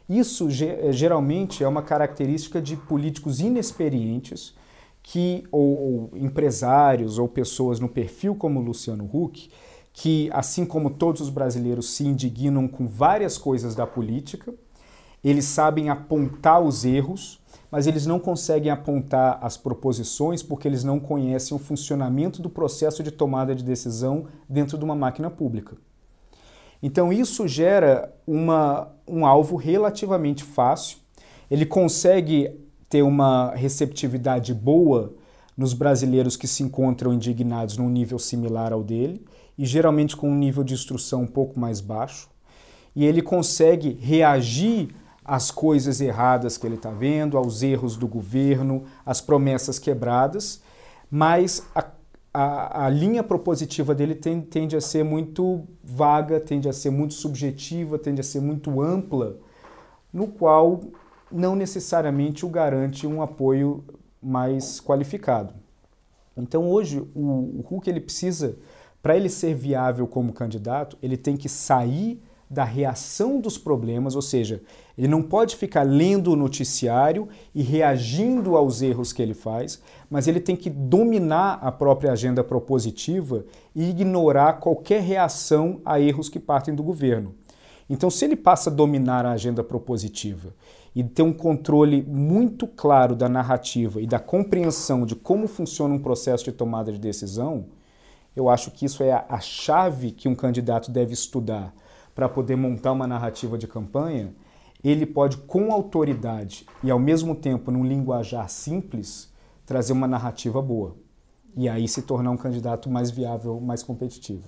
Isso 0.09 0.49
eh, 0.49 0.93
geralmente 0.93 1.63
é 1.63 1.69
uma 1.69 1.83
característica 1.83 2.61
de 2.61 2.77
políticos 2.77 3.41
inexperientes 3.41 4.55
que 5.03 5.45
ou, 5.53 6.11
ou 6.11 6.11
empresários 6.15 7.19
ou 7.19 7.29
pessoas 7.29 7.79
no 7.79 7.89
perfil 7.89 8.35
como 8.35 8.61
Luciano 8.61 9.09
Huck, 9.13 9.51
que 9.95 10.29
assim 10.33 10.67
como 10.67 10.91
todos 10.91 11.23
os 11.23 11.31
brasileiros 11.31 11.89
se 11.91 12.07
indignam 12.07 12.69
com 12.69 12.87
várias 12.87 13.39
coisas 13.39 13.75
da 13.75 13.87
política, 13.87 14.53
eles 15.23 15.47
sabem 15.47 15.89
apontar 15.89 16.61
os 16.61 16.85
erros 16.85 17.43
mas 17.75 17.89
eles 17.89 18.07
não 18.07 18.21
conseguem 18.21 18.71
apontar 18.71 19.37
as 19.43 19.57
proposições 19.57 20.45
porque 20.45 20.69
eles 20.69 20.85
não 20.85 21.01
conhecem 21.01 21.57
o 21.57 21.59
funcionamento 21.59 22.41
do 22.41 22.49
processo 22.49 23.03
de 23.03 23.11
tomada 23.11 23.53
de 23.53 23.65
decisão 23.65 24.27
dentro 24.49 24.79
de 24.79 24.85
uma 24.85 24.95
máquina 24.95 25.29
pública. 25.29 25.77
Então 26.81 27.13
isso 27.13 27.49
gera 27.49 28.15
uma, 28.25 28.93
um 29.09 29.27
alvo 29.27 29.57
relativamente 29.57 30.45
fácil, 30.45 30.99
ele 31.51 31.67
consegue 31.67 32.61
ter 32.89 33.03
uma 33.03 33.53
receptividade 33.57 34.55
boa 34.55 35.13
nos 35.57 35.75
brasileiros 35.75 36.37
que 36.37 36.47
se 36.47 36.63
encontram 36.63 37.13
indignados 37.13 37.77
num 37.77 37.89
nível 37.89 38.21
similar 38.21 38.73
ao 38.73 38.85
dele, 38.85 39.21
e 39.57 39.65
geralmente 39.65 40.17
com 40.17 40.31
um 40.31 40.35
nível 40.35 40.65
de 40.65 40.75
instrução 40.75 41.23
um 41.23 41.27
pouco 41.27 41.59
mais 41.59 41.81
baixo, 41.81 42.29
e 42.95 43.05
ele 43.05 43.23
consegue 43.23 43.99
reagir 44.01 44.95
às 45.25 45.51
coisas 45.51 46.01
erradas 46.01 46.59
que 46.59 46.67
ele 46.67 46.75
está 46.75 46.91
vendo, 46.91 47.39
aos 47.39 47.63
erros 47.63 47.97
do 47.97 48.07
governo, 48.07 48.85
às 49.05 49.21
promessas 49.21 49.79
quebradas, 49.79 50.63
mas 51.11 51.67
a, 51.75 51.87
a, 52.33 52.87
a 52.87 52.89
linha 52.91 53.23
propositiva 53.23 53.95
dele 53.95 54.15
tem, 54.15 54.41
tende 54.41 54.77
a 54.77 54.81
ser 54.81 55.05
muito 55.05 55.65
vaga, 55.83 56.39
tende 56.41 56.69
a 56.69 56.73
ser 56.73 56.91
muito 56.91 57.15
subjetiva, 57.15 57.99
tende 57.99 58.21
a 58.21 58.25
ser 58.25 58.41
muito 58.41 58.83
ampla, 58.83 59.37
no 60.13 60.29
qual 60.29 60.81
não 61.31 61.57
necessariamente 61.57 62.45
o 62.45 62.49
garante 62.49 63.07
um 63.07 63.23
apoio 63.23 63.85
mais 64.23 64.81
qualificado. 64.81 65.55
Então 66.37 66.69
hoje 66.69 67.01
o, 67.15 67.61
o 67.61 67.65
Hulk 67.69 67.89
ele 67.89 68.01
precisa, 68.01 68.57
para 69.05 69.19
ele 69.19 69.29
ser 69.29 69.55
viável 69.55 70.07
como 70.07 70.33
candidato, 70.33 70.97
ele 71.03 71.19
tem 71.19 71.37
que 71.37 71.47
sair 71.47 72.23
da 72.49 72.65
reação 72.65 73.39
dos 73.39 73.59
problemas, 73.59 74.17
ou 74.17 74.23
seja, 74.23 74.63
ele 74.97 75.09
não 75.09 75.23
pode 75.23 75.57
ficar 75.57 75.83
lendo 75.83 76.33
o 76.33 76.37
noticiário 76.37 77.29
e 77.55 77.63
reagindo 77.63 78.57
aos 78.57 78.81
erros 78.81 79.13
que 79.13 79.21
ele 79.21 79.35
faz, 79.35 79.83
mas 80.09 80.27
ele 80.27 80.41
tem 80.41 80.57
que 80.57 80.71
dominar 80.71 81.59
a 81.61 81.71
própria 81.71 82.13
agenda 82.13 82.43
propositiva 82.43 83.45
e 83.77 83.91
ignorar 83.91 84.55
qualquer 84.55 85.03
reação 85.03 85.83
a 85.85 86.01
erros 86.01 86.31
que 86.31 86.41
partem 86.41 86.75
do 86.75 86.83
governo. 86.83 87.35
Então, 87.91 88.09
se 88.09 88.25
ele 88.25 88.37
passa 88.37 88.71
a 88.71 88.73
dominar 88.73 89.27
a 89.27 89.33
agenda 89.33 89.63
propositiva 89.63 90.55
e 90.97 91.05
ter 91.05 91.21
um 91.21 91.33
controle 91.35 92.03
muito 92.03 92.67
claro 92.67 93.15
da 93.15 93.29
narrativa 93.29 94.01
e 94.01 94.07
da 94.07 94.19
compreensão 94.19 95.05
de 95.05 95.15
como 95.15 95.47
funciona 95.47 95.95
um 95.95 95.99
processo 95.99 96.45
de 96.45 96.53
tomada 96.53 96.91
de 96.91 96.99
decisão, 96.99 97.67
eu 98.37 98.49
acho 98.49 98.71
que 98.71 98.85
isso 98.85 99.03
é 99.03 99.13
a 99.29 99.41
chave 99.41 100.11
que 100.11 100.29
um 100.29 100.35
candidato 100.35 100.91
deve 100.91 101.13
estudar 101.13 101.75
para 102.15 102.29
poder 102.29 102.57
montar 102.57 102.93
uma 102.93 103.07
narrativa 103.07 103.59
de 103.59 103.67
campanha, 103.67 104.35
ele 104.83 105.07
pode, 105.07 105.39
com 105.39 105.73
autoridade 105.73 106.67
e 106.83 106.91
ao 106.91 106.99
mesmo 106.99 107.35
tempo 107.35 107.71
num 107.71 107.85
linguajar 107.85 108.49
simples, 108.49 109.33
trazer 109.65 109.93
uma 109.93 110.07
narrativa 110.07 110.61
boa. 110.61 110.95
E 111.57 111.69
aí 111.69 111.89
se 111.89 112.03
tornar 112.03 112.31
um 112.31 112.37
candidato 112.37 112.91
mais 112.91 113.11
viável, 113.11 113.61
mais 113.61 113.83
competitivo. 113.83 114.45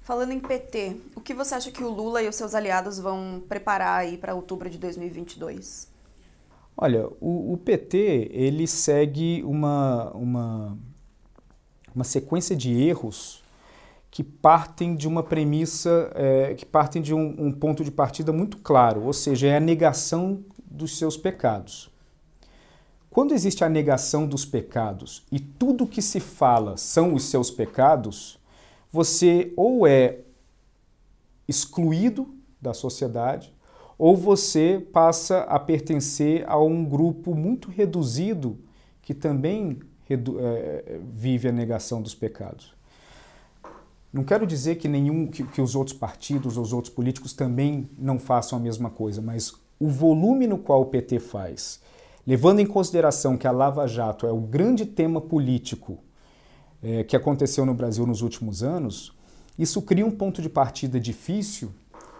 Falando 0.00 0.32
em 0.32 0.38
PT, 0.38 0.96
o 1.16 1.20
que 1.20 1.34
você 1.34 1.56
acha 1.56 1.72
que 1.72 1.82
o 1.82 1.90
Lula 1.90 2.22
e 2.22 2.28
os 2.28 2.36
seus 2.36 2.54
aliados 2.54 2.98
vão 3.00 3.42
preparar 3.48 3.98
aí 3.98 4.16
para 4.16 4.34
outubro 4.34 4.70
de 4.70 4.78
2022? 4.78 5.90
Olha, 6.76 7.08
o, 7.20 7.54
o, 7.54 7.56
PT 7.56 8.30
ele 8.30 8.66
segue 8.66 9.42
uma, 9.42 10.12
uma, 10.12 10.78
uma 11.96 12.04
sequência 12.04 12.54
de 12.54 12.70
erros 12.70 13.42
que 14.10 14.22
partem 14.22 14.94
de 14.94 15.08
uma 15.08 15.22
premissa, 15.22 16.12
é, 16.14 16.54
que 16.54 16.64
partem 16.64 17.00
de 17.00 17.14
um, 17.14 17.34
um 17.38 17.50
ponto 17.50 17.82
de 17.82 17.90
partida 17.90 18.32
muito 18.32 18.58
claro, 18.58 19.02
ou 19.02 19.12
seja, 19.14 19.48
é 19.48 19.56
a 19.56 19.60
negação 19.60 20.44
dos 20.70 20.98
seus 20.98 21.16
pecados. 21.16 21.90
Quando 23.10 23.32
existe 23.32 23.64
a 23.64 23.68
negação 23.68 24.26
dos 24.26 24.44
pecados 24.44 25.24
e 25.32 25.40
tudo 25.40 25.86
que 25.86 26.02
se 26.02 26.20
fala 26.20 26.76
são 26.76 27.14
os 27.14 27.24
seus 27.24 27.50
pecados, 27.50 28.38
você 28.92 29.54
ou 29.56 29.86
é 29.86 30.18
excluído 31.48 32.34
da 32.60 32.74
sociedade, 32.74 33.54
ou 33.98 34.14
você 34.14 34.86
passa 34.92 35.40
a 35.44 35.58
pertencer 35.58 36.44
a 36.46 36.58
um 36.58 36.84
grupo 36.84 37.34
muito 37.34 37.70
reduzido 37.70 38.58
que 39.00 39.14
também 39.14 39.78
vive 41.12 41.48
a 41.48 41.52
negação 41.52 42.02
dos 42.02 42.14
pecados. 42.14 42.76
Não 44.12 44.24
quero 44.24 44.46
dizer 44.46 44.76
que 44.76 44.88
nenhum 44.88 45.26
que, 45.26 45.44
que 45.44 45.60
os 45.60 45.74
outros 45.74 45.96
partidos 45.96 46.56
ou 46.56 46.62
os 46.62 46.72
outros 46.72 46.94
políticos 46.94 47.32
também 47.32 47.90
não 47.98 48.18
façam 48.18 48.58
a 48.58 48.62
mesma 48.62 48.88
coisa, 48.88 49.20
mas 49.20 49.52
o 49.78 49.88
volume 49.88 50.46
no 50.46 50.58
qual 50.58 50.82
o 50.82 50.86
PT 50.86 51.18
faz, 51.20 51.80
levando 52.26 52.60
em 52.60 52.66
consideração 52.66 53.36
que 53.36 53.46
a 53.46 53.50
Lava 53.50 53.86
Jato 53.86 54.26
é 54.26 54.32
o 54.32 54.40
grande 54.40 54.86
tema 54.86 55.20
político 55.20 55.98
é, 56.82 57.04
que 57.04 57.16
aconteceu 57.16 57.66
no 57.66 57.74
Brasil 57.74 58.06
nos 58.06 58.22
últimos 58.22 58.62
anos, 58.62 59.12
isso 59.58 59.82
cria 59.82 60.06
um 60.06 60.10
ponto 60.10 60.40
de 60.40 60.48
partida 60.48 61.00
difícil 61.00 61.72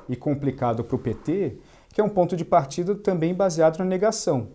e 0.09 0.17
complicado 0.17 0.85
para 0.85 0.97
o 0.97 0.99
PT, 0.99 1.59
que 1.93 2.01
é 2.01 2.05
um 2.05 2.09
ponto 2.09 2.37
de 2.37 2.45
partida 2.45 2.95
também 2.95 3.35
baseado 3.35 3.79
na 3.79 3.85
negação. 3.85 4.49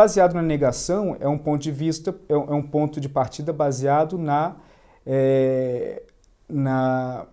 Baseado 0.00 0.32
na 0.32 0.40
negação 0.40 1.14
é 1.20 1.28
um 1.28 1.36
ponto 1.36 1.60
de 1.60 1.70
vista, 1.70 2.18
é 2.26 2.34
um 2.34 2.62
ponto 2.62 2.98
de 2.98 3.08
partida 3.08 3.52
baseado 3.52 4.16
na, 4.16 4.56
é, 5.04 6.02
na 6.48 7.26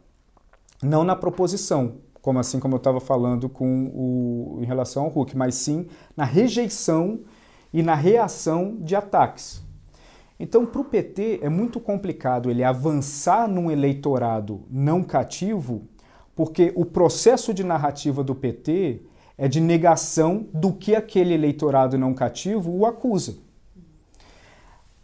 não 0.83 1.05
na 1.05 1.15
proposição, 1.15 1.95
como 2.21 2.39
assim 2.39 2.59
como 2.59 2.75
eu 2.75 2.77
estava 2.77 2.99
falando 2.99 3.47
com 3.47 3.85
o, 3.95 4.59
em 4.61 4.65
relação 4.65 5.05
ao 5.05 5.09
Hulk, 5.09 5.37
mas 5.37 5.55
sim 5.55 5.87
na 6.15 6.25
rejeição 6.25 7.21
e 7.73 7.81
na 7.81 7.95
reação 7.95 8.75
de 8.81 8.97
ataques. 8.97 9.63
Então, 10.37 10.65
para 10.65 10.81
o 10.81 10.83
PT 10.83 11.39
é 11.41 11.47
muito 11.47 11.79
complicado 11.79 12.51
ele 12.51 12.65
avançar 12.65 13.47
num 13.47 13.71
eleitorado 13.71 14.65
não 14.69 15.03
cativo, 15.03 15.87
porque 16.35 16.73
o 16.75 16.83
processo 16.83 17.53
de 17.53 17.63
narrativa 17.63 18.23
do 18.25 18.35
PT 18.35 19.03
é 19.37 19.47
de 19.47 19.61
negação 19.61 20.47
do 20.53 20.73
que 20.73 20.95
aquele 20.95 21.33
eleitorado 21.33 21.97
não 21.97 22.13
cativo 22.13 22.71
o 22.71 22.85
acusa. 22.85 23.35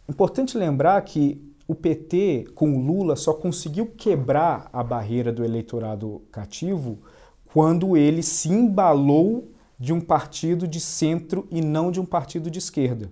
Importante 0.08 0.58
lembrar 0.58 1.00
que 1.02 1.40
o 1.66 1.74
PT, 1.74 2.46
com 2.54 2.76
o 2.76 2.80
Lula, 2.80 3.16
só 3.16 3.32
conseguiu 3.32 3.86
quebrar 3.86 4.68
a 4.72 4.82
barreira 4.82 5.32
do 5.32 5.44
eleitorado 5.44 6.22
cativo 6.30 6.98
quando 7.46 7.96
ele 7.96 8.22
se 8.22 8.48
embalou 8.50 9.48
de 9.78 9.92
um 9.92 10.00
partido 10.00 10.68
de 10.68 10.80
centro 10.80 11.46
e 11.50 11.60
não 11.60 11.90
de 11.90 12.00
um 12.00 12.04
partido 12.04 12.50
de 12.50 12.58
esquerda. 12.58 13.10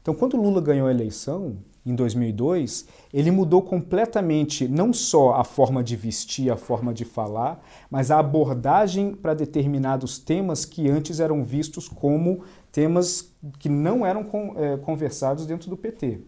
Então, 0.00 0.14
quando 0.14 0.36
Lula 0.36 0.60
ganhou 0.60 0.86
a 0.86 0.90
eleição, 0.90 1.56
em 1.84 1.94
2002, 1.94 2.86
ele 3.12 3.30
mudou 3.30 3.60
completamente 3.60 4.66
não 4.66 4.92
só 4.92 5.34
a 5.34 5.44
forma 5.44 5.82
de 5.84 5.96
vestir, 5.96 6.50
a 6.50 6.56
forma 6.56 6.94
de 6.94 7.04
falar, 7.04 7.62
mas 7.90 8.10
a 8.10 8.18
abordagem 8.18 9.14
para 9.14 9.34
determinados 9.34 10.18
temas 10.18 10.64
que 10.64 10.88
antes 10.88 11.20
eram 11.20 11.44
vistos 11.44 11.86
como 11.86 12.42
temas 12.72 13.32
que 13.58 13.68
não 13.68 14.04
eram 14.04 14.26
é, 14.56 14.76
conversados 14.78 15.46
dentro 15.46 15.68
do 15.68 15.76
PT. 15.76 16.20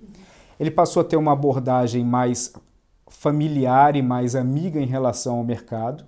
Ele 0.61 0.71
passou 0.71 1.01
a 1.01 1.05
ter 1.05 1.16
uma 1.16 1.33
abordagem 1.33 2.05
mais 2.05 2.53
familiar 3.09 3.97
e 3.97 4.03
mais 4.03 4.35
amiga 4.35 4.81
em 4.81 4.87
relação 4.87 5.37
ao 5.38 5.45
mercado. 5.45 6.05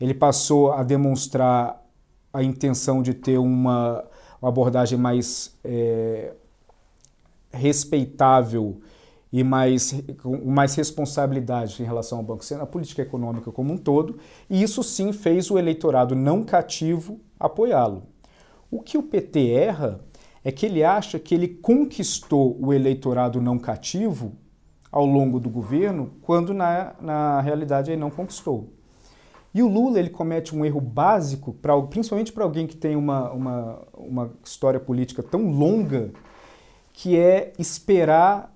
Ele 0.00 0.14
passou 0.14 0.72
a 0.72 0.82
demonstrar 0.82 1.84
a 2.32 2.42
intenção 2.42 3.02
de 3.02 3.14
ter 3.14 3.38
uma, 3.38 4.04
uma 4.40 4.48
abordagem 4.48 4.98
mais 4.98 5.56
é, 5.64 6.32
respeitável 7.52 8.80
e 9.32 9.44
mais, 9.44 10.02
com 10.22 10.36
mais 10.50 10.74
responsabilidade 10.74 11.82
em 11.82 11.86
relação 11.86 12.18
ao 12.18 12.24
Banco 12.24 12.44
Central, 12.44 12.66
a 12.66 12.70
política 12.70 13.02
econômica 13.02 13.52
como 13.52 13.72
um 13.72 13.76
todo, 13.76 14.18
e 14.48 14.62
isso 14.62 14.82
sim 14.82 15.12
fez 15.12 15.50
o 15.50 15.58
eleitorado 15.58 16.14
não 16.14 16.42
cativo 16.42 17.20
apoiá-lo. 17.38 18.04
O 18.70 18.80
que 18.80 18.96
o 18.96 19.02
PT 19.02 19.50
erra 19.50 20.00
é 20.44 20.52
que 20.52 20.66
ele 20.66 20.82
acha 20.82 21.18
que 21.18 21.34
ele 21.34 21.48
conquistou 21.48 22.58
o 22.60 22.72
eleitorado 22.72 23.40
não 23.40 23.58
cativo 23.58 24.32
ao 24.90 25.04
longo 25.04 25.38
do 25.38 25.50
governo, 25.50 26.12
quando 26.22 26.54
na, 26.54 26.94
na 27.00 27.40
realidade 27.40 27.90
ele 27.90 28.00
não 28.00 28.10
conquistou. 28.10 28.72
E 29.54 29.62
o 29.62 29.68
Lula 29.68 29.98
ele 29.98 30.10
comete 30.10 30.54
um 30.54 30.64
erro 30.64 30.80
básico, 30.80 31.52
pra, 31.52 31.80
principalmente 31.82 32.32
para 32.32 32.44
alguém 32.44 32.66
que 32.66 32.76
tem 32.76 32.96
uma, 32.96 33.30
uma, 33.30 33.82
uma 33.94 34.32
história 34.44 34.78
política 34.78 35.22
tão 35.22 35.50
longa, 35.50 36.12
que 37.00 37.16
é 37.16 37.52
esperar 37.60 38.52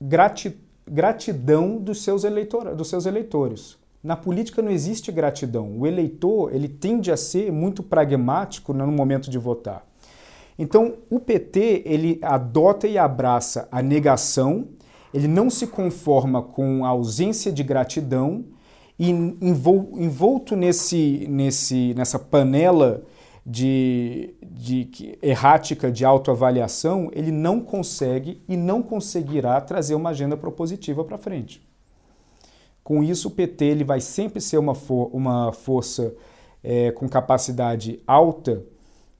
grati, 0.00 0.58
gratidão 0.84 1.76
dos 1.76 2.02
seus, 2.02 2.22
dos 2.76 2.88
seus 2.88 3.06
eleitores. 3.06 3.78
Na 4.02 4.16
política 4.16 4.60
não 4.60 4.72
existe 4.72 5.12
gratidão. 5.12 5.78
O 5.78 5.86
eleitor 5.86 6.52
ele 6.52 6.66
tende 6.66 7.12
a 7.12 7.16
ser 7.16 7.52
muito 7.52 7.80
pragmático 7.80 8.72
no 8.72 8.90
momento 8.90 9.30
de 9.30 9.38
votar. 9.38 9.86
Então, 10.58 10.94
o 11.08 11.20
PT 11.20 11.84
ele 11.86 12.18
adota 12.20 12.88
e 12.88 12.98
abraça 12.98 13.68
a 13.70 13.80
negação, 13.80 14.66
ele 15.14 15.28
não 15.28 15.48
se 15.48 15.68
conforma 15.68 16.42
com 16.42 16.84
a 16.84 16.88
ausência 16.88 17.52
de 17.52 17.62
gratidão 17.62 18.44
e 18.98 19.08
envolto 19.08 20.56
nesse, 20.56 21.28
nesse, 21.30 21.94
nessa 21.94 22.18
panela 22.18 23.04
de, 23.50 24.34
de 24.42 25.18
errática 25.22 25.90
de 25.90 26.04
autoavaliação, 26.04 27.08
ele 27.14 27.32
não 27.32 27.60
consegue 27.60 28.42
e 28.46 28.58
não 28.58 28.82
conseguirá 28.82 29.58
trazer 29.58 29.94
uma 29.94 30.10
agenda 30.10 30.36
propositiva 30.36 31.02
para 31.02 31.16
frente. 31.16 31.66
Com 32.84 33.02
isso, 33.02 33.28
o 33.28 33.30
PT 33.30 33.64
ele 33.64 33.84
vai 33.84 34.02
sempre 34.02 34.38
ser 34.38 34.58
uma, 34.58 34.74
for, 34.74 35.08
uma 35.14 35.50
força 35.50 36.14
é, 36.62 36.90
com 36.90 37.08
capacidade 37.08 38.02
alta 38.06 38.62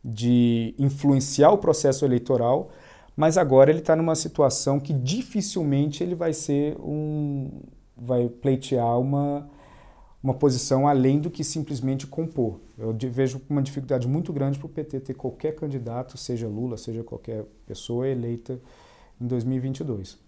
de 0.04 0.74
influenciar 0.78 1.50
o 1.50 1.58
processo 1.58 2.04
eleitoral, 2.04 2.68
mas 3.16 3.38
agora 3.38 3.70
ele 3.70 3.78
está 3.78 3.96
numa 3.96 4.14
situação 4.14 4.78
que 4.78 4.92
dificilmente 4.92 6.02
ele 6.02 6.14
vai 6.14 6.34
ser 6.34 6.76
um, 6.78 7.62
vai 7.96 8.28
pleitear 8.28 9.00
uma 9.00 9.48
uma 10.28 10.34
posição 10.34 10.86
além 10.86 11.18
do 11.18 11.30
que 11.30 11.42
simplesmente 11.42 12.06
compor. 12.06 12.60
Eu 12.76 12.94
vejo 13.10 13.40
uma 13.48 13.62
dificuldade 13.62 14.06
muito 14.06 14.30
grande 14.30 14.58
para 14.58 14.66
o 14.66 14.68
PT 14.68 15.00
ter 15.00 15.14
qualquer 15.14 15.54
candidato, 15.54 16.18
seja 16.18 16.46
Lula, 16.46 16.76
seja 16.76 17.02
qualquer 17.02 17.44
pessoa 17.66 18.06
eleita 18.06 18.60
em 19.18 19.26
2022. 19.26 20.12
Uh, 20.12 20.18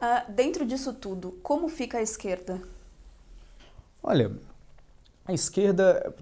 ah, 0.00 0.24
dentro 0.28 0.66
disso 0.66 0.92
tudo, 0.92 1.38
como 1.40 1.68
fica 1.68 1.98
a 1.98 2.02
esquerda? 2.02 2.60
Olha, 4.02 4.32
a 5.24 5.32
esquerda. 5.32 6.12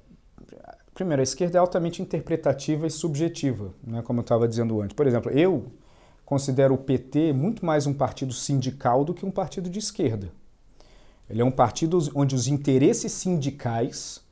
Primeiro, 0.93 1.23
a 1.23 1.25
esquerda 1.25 1.57
é 1.57 1.61
altamente 1.61 2.03
interpretativa 2.03 2.87
e 2.87 2.91
subjetiva, 2.91 3.73
né, 3.83 4.03
como 4.03 4.19
eu 4.19 4.23
estava 4.23 4.47
dizendo 4.47 4.83
antes. 4.83 4.95
Por 4.95 5.07
exemplo, 5.07 5.31
eu 5.31 5.73
considero 6.27 6.75
o 6.75 6.79
PT 6.79 7.33
muito 7.33 7.65
mais 7.65 7.87
um 7.87 7.95
partido 7.95 8.35
sindical 8.35 9.05
do 9.05 9.15
que 9.15 9.25
um 9.25 9.31
partido 9.31 9.71
de 9.71 9.79
esquerda. 9.79 10.31
Ele 11.29 11.43
é 11.43 11.45
um 11.45 11.51
partido 11.51 11.99
onde 12.15 12.35
os 12.35 12.49
interesses 12.49 13.13
sindicais, 13.13 14.23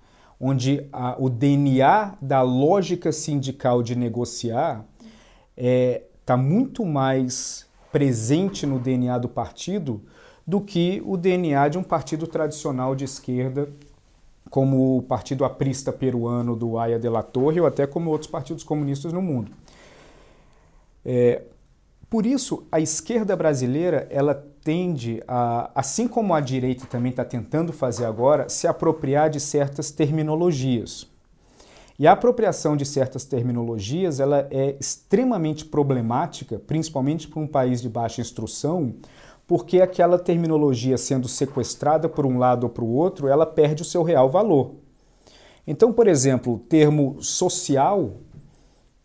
onde 0.41 0.87
a, 0.93 1.17
o 1.19 1.29
DNA 1.29 2.17
da 2.21 2.43
lógica 2.43 3.13
sindical 3.13 3.83
de 3.83 3.97
negociar 3.97 4.85
está 5.01 5.13
é, 5.57 6.03
tá 6.25 6.37
muito 6.37 6.85
mais 6.85 7.67
presente 7.93 8.67
no 8.67 8.79
DNA 8.79 9.19
do 9.19 9.29
partido 9.29 10.03
do 10.47 10.61
que 10.61 11.03
o 11.05 11.17
DNA 11.17 11.69
de 11.69 11.79
um 11.79 11.83
partido 11.83 12.27
tradicional 12.27 12.95
de 12.95 13.05
esquerda, 13.05 13.69
como 14.49 14.99
o 14.99 15.03
Partido 15.03 15.45
Aprista 15.45 15.93
Peruano 15.93 16.55
do 16.55 16.79
Aya 16.79 16.99
de 16.99 17.09
la 17.09 17.23
Torre 17.23 17.61
ou 17.61 17.67
até 17.67 17.87
como 17.87 18.11
outros 18.11 18.31
partidos 18.31 18.63
comunistas 18.63 19.13
no 19.13 19.21
mundo. 19.21 19.51
É, 21.05 21.43
por 22.09 22.25
isso, 22.25 22.67
a 22.71 22.79
esquerda 22.79 23.35
brasileira 23.35 24.07
ela 24.11 24.35
tende 24.63 25.23
a, 25.27 25.71
assim 25.75 26.07
como 26.07 26.35
a 26.35 26.41
direita 26.41 26.87
também 26.87 27.11
está 27.11 27.25
tentando 27.25 27.73
fazer 27.73 28.05
agora, 28.05 28.49
se 28.49 28.67
apropriar 28.67 29.29
de 29.29 29.41
certas 29.41 29.91
terminologias. 29.91 31.09
E 31.99 32.07
a 32.07 32.13
apropriação 32.13 32.77
de 32.77 32.85
certas 32.85 33.25
terminologias 33.25 34.21
ela 34.21 34.47
é 34.51 34.77
extremamente 34.79 35.65
problemática, 35.65 36.59
principalmente 36.59 37.27
para 37.27 37.41
um 37.41 37.47
país 37.47 37.81
de 37.81 37.89
baixa 37.89 38.21
instrução, 38.21 38.95
porque 39.47 39.81
aquela 39.81 40.19
terminologia 40.19 40.99
sendo 40.99 41.27
sequestrada 41.27 42.09
por 42.09 42.27
um 42.27 42.39
lado 42.39 42.65
ou 42.65 42.71
para 42.71 42.85
o 42.85 42.93
outro, 42.93 43.29
ela 43.29 43.47
perde 43.47 43.83
o 43.83 43.85
seu 43.85 44.03
real 44.03 44.29
valor. 44.29 44.75
Então, 45.67 45.93
por 45.93 46.07
exemplo, 46.07 46.55
o 46.55 46.59
termo 46.59 47.17
social 47.21 48.13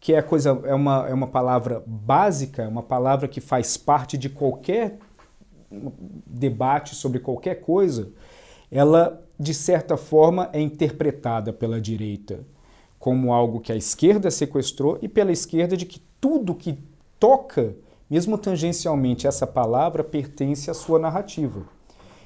que 0.02 0.16
é, 0.16 0.22
coisa, 0.22 0.60
é, 0.66 0.74
uma, 0.74 1.08
é 1.08 1.14
uma 1.14 1.28
palavra 1.28 1.84
básica, 1.86 2.68
uma 2.68 2.82
palavra 2.82 3.28
que 3.28 3.40
faz 3.40 3.78
parte 3.78 4.18
de 4.18 4.30
qualquer 4.30 4.98
debate 6.26 6.96
sobre 6.96 7.20
qualquer 7.20 7.62
coisa, 7.62 8.12
ela, 8.72 9.24
de 9.40 9.54
certa 9.54 9.96
forma, 9.96 10.50
é 10.52 10.60
interpretada 10.60 11.54
pela 11.54 11.80
direita 11.80 12.40
como 12.98 13.32
algo 13.32 13.60
que 13.60 13.72
a 13.72 13.76
esquerda 13.76 14.30
sequestrou 14.32 14.98
e 15.02 15.08
pela 15.08 15.32
esquerda 15.32 15.78
de 15.78 15.86
que 15.86 16.02
tudo 16.20 16.56
que 16.56 16.78
toca, 17.20 17.76
mesmo 18.10 18.38
tangencialmente, 18.38 19.28
essa 19.28 19.46
palavra 19.46 20.04
pertence 20.04 20.70
à 20.70 20.74
sua 20.74 20.98
narrativa. 20.98 21.64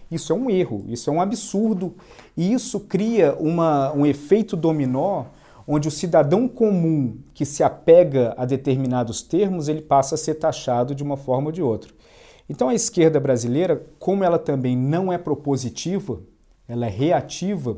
Isso 0.09 0.31
é 0.31 0.35
um 0.35 0.49
erro, 0.49 0.85
isso 0.87 1.09
é 1.09 1.13
um 1.13 1.21
absurdo 1.21 1.93
e 2.37 2.53
isso 2.53 2.79
cria 2.79 3.35
uma, 3.35 3.91
um 3.93 4.05
efeito 4.05 4.55
dominó 4.55 5.25
onde 5.67 5.87
o 5.87 5.91
cidadão 5.91 6.47
comum 6.47 7.17
que 7.33 7.45
se 7.45 7.63
apega 7.63 8.33
a 8.37 8.45
determinados 8.45 9.21
termos, 9.21 9.67
ele 9.67 9.81
passa 9.81 10.15
a 10.15 10.17
ser 10.17 10.35
taxado 10.35 10.93
de 10.93 11.03
uma 11.03 11.17
forma 11.17 11.47
ou 11.47 11.51
de 11.51 11.61
outra. 11.61 11.91
Então 12.47 12.69
a 12.69 12.75
esquerda 12.75 13.19
brasileira, 13.19 13.85
como 13.97 14.23
ela 14.23 14.37
também 14.37 14.77
não 14.77 15.11
é 15.11 15.17
propositiva, 15.17 16.19
ela 16.67 16.85
é 16.85 16.89
reativa, 16.89 17.77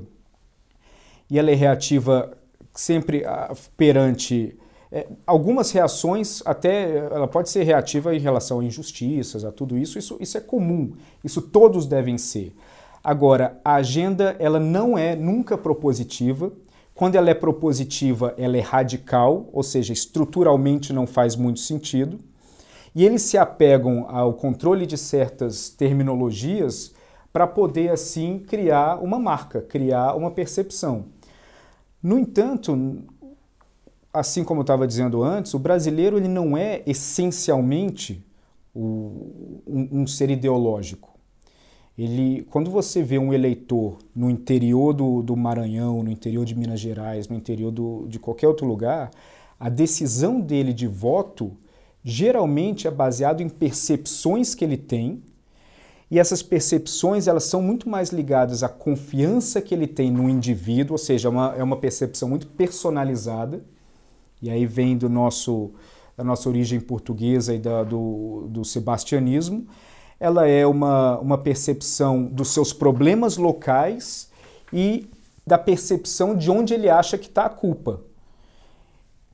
e 1.30 1.39
ela 1.39 1.52
é 1.52 1.56
reativa 1.56 2.38
sempre 2.73 3.26
ah, 3.26 3.54
perante 3.76 4.58
é, 4.91 5.08
algumas 5.26 5.71
reações, 5.71 6.41
até 6.45 6.97
ela 6.97 7.28
pode 7.28 7.50
ser 7.50 7.63
reativa 7.63 8.15
em 8.15 8.19
relação 8.19 8.60
a 8.60 8.63
injustiças, 8.63 9.43
a 9.43 9.52
tudo 9.52 9.78
isso, 9.78 10.00
isso, 10.00 10.17
isso 10.19 10.38
é 10.38 10.41
comum, 10.41 10.93
isso 11.23 11.41
todos 11.41 11.86
devem 11.86 12.17
ser. 12.17 12.54
Agora, 13.04 13.60
a 13.63 13.76
agenda 13.76 14.36
ela 14.39 14.60
não 14.60 14.97
é 14.97 15.15
nunca 15.15 15.58
propositiva, 15.58 16.52
Quando 16.97 17.15
ela 17.15 17.29
é 17.29 17.36
propositiva, 17.36 18.33
ela 18.39 18.57
é 18.57 18.60
radical, 18.60 19.47
ou 19.53 19.62
seja, 19.62 19.93
estruturalmente 19.93 20.91
não 20.91 21.05
faz 21.05 21.36
muito 21.36 21.60
sentido. 21.60 22.17
E 22.95 23.05
eles 23.05 23.21
se 23.21 23.38
apegam 23.38 24.10
ao 24.10 24.33
controle 24.33 24.88
de 24.88 24.97
certas 24.97 25.69
terminologias 25.69 26.95
para 27.31 27.45
poder 27.45 27.91
assim 27.91 28.39
criar 28.39 28.95
uma 28.95 29.19
marca, 29.19 29.62
criar 29.62 30.15
uma 30.15 30.31
percepção. 30.31 31.05
No 32.01 32.17
entanto, 32.17 33.03
assim 34.12 34.43
como 34.43 34.62
eu 34.62 34.63
estava 34.63 34.88
dizendo 34.88 35.21
antes, 35.21 35.53
o 35.53 35.60
brasileiro 35.60 36.17
ele 36.17 36.27
não 36.27 36.57
é 36.57 36.81
essencialmente 36.88 38.25
o, 38.73 39.62
um, 39.67 40.01
um, 40.01 40.07
ser 40.07 40.31
ideológico. 40.31 41.16
Ele, 41.97 42.45
quando 42.49 42.69
você 42.69 43.01
vê 43.01 43.17
um 43.17 43.33
eleitor 43.33 43.97
no 44.15 44.29
interior 44.29 44.93
do, 44.93 45.23
do 45.23 45.36
Maranhão, 45.36 46.03
no 46.03 46.12
interior 46.12 46.45
de 46.45 46.55
Minas 46.55 46.79
Gerais, 46.79 47.27
no 47.27 47.36
interior 47.36 47.71
do, 47.71 48.05
de 48.07 48.19
qualquer 48.19 48.47
outro 48.47 48.67
lugar, 48.67 49.10
a 49.60 49.69
decisão 49.69 50.39
dele 50.39 50.73
de 50.73 50.88
voto 50.88 51.51
geralmente 52.03 52.88
é 52.88 52.91
baseado 52.91 53.41
em 53.41 53.49
percepções 53.49 54.53
que 54.53 54.63
ele 54.63 54.77
tem 54.77 55.23
e 56.10 56.19
essas 56.19 56.41
percepções 56.41 57.27
elas 57.27 57.43
são 57.43 57.62
muito 57.62 57.89
mais 57.89 58.12
ligadas 58.12 58.63
à 58.63 58.69
confiança 58.69 59.62
que 59.62 59.75
ele 59.75 59.88
tem 59.88 60.10
no 60.10 60.29
indivíduo, 60.29 60.93
ou 60.93 60.97
seja, 60.97 61.27
é 61.27 61.31
uma, 61.31 61.55
é 61.57 61.63
uma 61.63 61.77
percepção 61.77 62.29
muito 62.29 62.47
personalizada. 62.47 63.63
E 64.41 64.49
aí 64.49 64.65
vem 64.65 64.97
do 64.97 65.10
nosso, 65.10 65.71
da 66.15 66.23
nossa 66.23 66.47
origem 66.47 66.79
portuguesa 66.79 67.53
e 67.53 67.60
da, 67.60 67.83
do, 67.83 68.47
do 68.49 68.63
sebastianismo. 68.63 69.67
Ela 70.19 70.47
é 70.47 70.65
uma, 70.65 71.19
uma 71.19 71.38
percepção 71.38 72.23
dos 72.25 72.49
seus 72.49 72.73
problemas 72.73 73.38
locais 73.38 74.32
e 74.73 75.10
da 75.45 75.58
percepção 75.58 76.36
de 76.36 76.51
onde 76.51 76.73
ele 76.73 76.89
acha 76.89 77.17
que 77.17 77.27
está 77.27 77.45
a 77.45 77.49
culpa. 77.49 78.01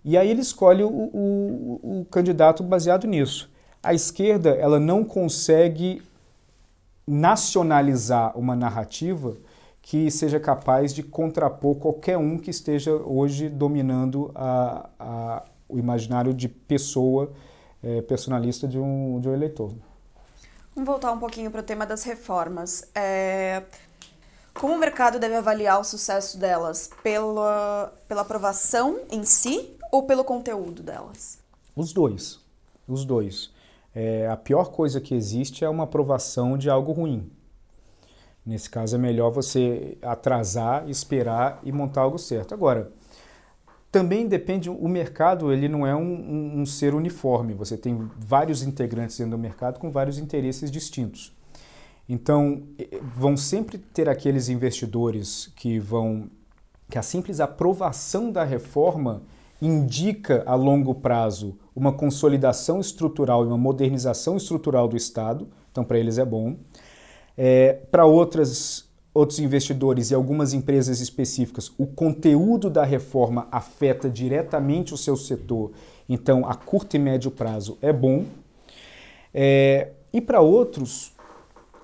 E 0.05 0.17
aí 0.17 0.29
ele 0.29 0.41
escolhe 0.41 0.83
o, 0.83 0.89
o, 0.89 1.99
o 2.01 2.05
candidato 2.05 2.61
baseado 2.61 3.07
nisso. 3.07 3.49
A 3.81 3.93
esquerda 3.93 4.51
ela 4.51 4.79
não 4.79 5.03
consegue 5.03 6.01
nacionalizar 7.07 8.37
uma 8.37 8.55
narrativa 8.55 9.35
que 9.81 10.09
seja 10.09 10.39
capaz 10.39 10.93
de 10.93 11.03
contrapor 11.03 11.75
qualquer 11.75 12.17
um 12.17 12.37
que 12.37 12.49
esteja 12.49 12.93
hoje 12.93 13.49
dominando 13.49 14.31
a, 14.33 14.89
a, 14.97 15.43
o 15.67 15.77
imaginário 15.77 16.33
de 16.33 16.47
pessoa 16.47 17.31
é, 17.81 18.01
personalista 18.01 18.65
de 18.65 18.79
um, 18.79 19.19
de 19.19 19.27
um 19.27 19.33
eleitor. 19.33 19.73
Vamos 20.75 20.87
voltar 20.87 21.11
um 21.11 21.19
pouquinho 21.19 21.51
para 21.51 21.61
o 21.61 21.63
tema 21.63 21.85
das 21.85 22.03
reformas. 22.03 22.87
É... 22.95 23.63
Como 24.53 24.73
o 24.73 24.77
mercado 24.77 25.19
deve 25.19 25.35
avaliar 25.35 25.79
o 25.79 25.83
sucesso 25.83 26.37
delas? 26.37 26.89
Pela, 27.01 27.93
pela 28.07 28.21
aprovação 28.21 28.99
em 29.11 29.23
si 29.23 29.75
ou 29.91 30.03
pelo 30.03 30.23
conteúdo 30.23 30.83
delas? 30.83 31.39
Os 31.75 31.91
dois. 31.91 32.39
Os 32.87 33.05
dois 33.05 33.51
é, 33.93 34.27
a 34.27 34.35
pior 34.35 34.71
coisa 34.71 34.99
que 34.99 35.13
existe 35.13 35.63
é 35.63 35.69
uma 35.69 35.83
aprovação 35.83 36.57
de 36.57 36.69
algo 36.69 36.91
ruim. 36.91 37.29
Nesse 38.45 38.69
caso, 38.69 38.95
é 38.95 38.99
melhor 38.99 39.29
você 39.29 39.97
atrasar, 40.01 40.89
esperar 40.89 41.59
e 41.63 41.71
montar 41.71 42.01
algo 42.01 42.17
certo. 42.17 42.53
Agora, 42.53 42.91
também 43.93 44.27
depende, 44.27 44.71
o 44.71 44.87
mercado 44.87 45.53
ele 45.53 45.67
não 45.67 45.85
é 45.85 45.95
um, 45.95 46.01
um, 46.01 46.61
um, 46.61 46.65
ser 46.65 46.95
uniforme, 46.95 47.53
você 47.53 47.77
tem 47.77 48.09
vários 48.17 48.63
integrantes 48.63 49.19
dentro 49.19 49.37
do 49.37 49.37
mercado 49.37 49.77
com 49.77 49.91
vários 49.91 50.17
interesses 50.17 50.71
distintos. 50.71 51.31
Então, 52.09 52.63
vão 53.15 53.37
sempre 53.37 53.77
ter 53.77 54.09
aqueles 54.09 54.49
investidores 54.49 55.53
que 55.55 55.77
vão, 55.77 56.27
que 56.89 56.97
a 56.97 57.03
simples 57.03 57.39
aprovação 57.39 58.31
da 58.31 58.43
reforma 58.43 59.21
indica 59.61 60.41
a 60.47 60.55
longo 60.55 60.95
prazo 60.95 61.55
uma 61.75 61.93
consolidação 61.93 62.79
estrutural 62.79 63.43
e 63.43 63.47
uma 63.47 63.59
modernização 63.59 64.37
estrutural 64.37 64.87
do 64.87 64.97
Estado, 64.97 65.47
então 65.71 65.83
para 65.83 65.99
eles 65.99 66.17
é 66.17 66.25
bom. 66.25 66.57
É, 67.37 67.73
para 67.91 68.05
outras 68.07 68.91
outros 69.13 69.39
investidores 69.39 70.09
e 70.09 70.15
algumas 70.15 70.53
empresas 70.53 70.99
específicas, 70.99 71.71
o 71.77 71.85
conteúdo 71.85 72.69
da 72.69 72.83
reforma 72.83 73.47
afeta 73.51 74.09
diretamente 74.09 74.93
o 74.93 74.97
seu 74.97 75.15
setor, 75.15 75.71
então 76.09 76.47
a 76.47 76.55
curto 76.55 76.95
e 76.95 76.99
médio 76.99 77.29
prazo 77.29 77.77
é 77.81 77.93
bom. 77.93 78.25
É, 79.33 79.91
e 80.11 80.19
para 80.19 80.41
outros, 80.41 81.13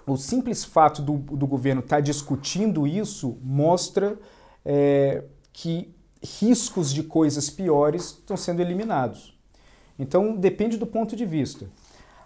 o 0.07 0.17
simples 0.17 0.65
fato 0.65 1.01
do, 1.01 1.17
do 1.17 1.45
governo 1.45 1.81
estar 1.81 1.97
tá 1.97 2.01
discutindo 2.01 2.87
isso 2.87 3.37
mostra 3.43 4.17
é, 4.65 5.23
que 5.53 5.93
riscos 6.21 6.93
de 6.93 7.03
coisas 7.03 7.49
piores 7.49 8.05
estão 8.05 8.35
sendo 8.35 8.61
eliminados. 8.61 9.37
Então 9.97 10.35
depende 10.35 10.77
do 10.77 10.87
ponto 10.87 11.15
de 11.15 11.25
vista. 11.25 11.67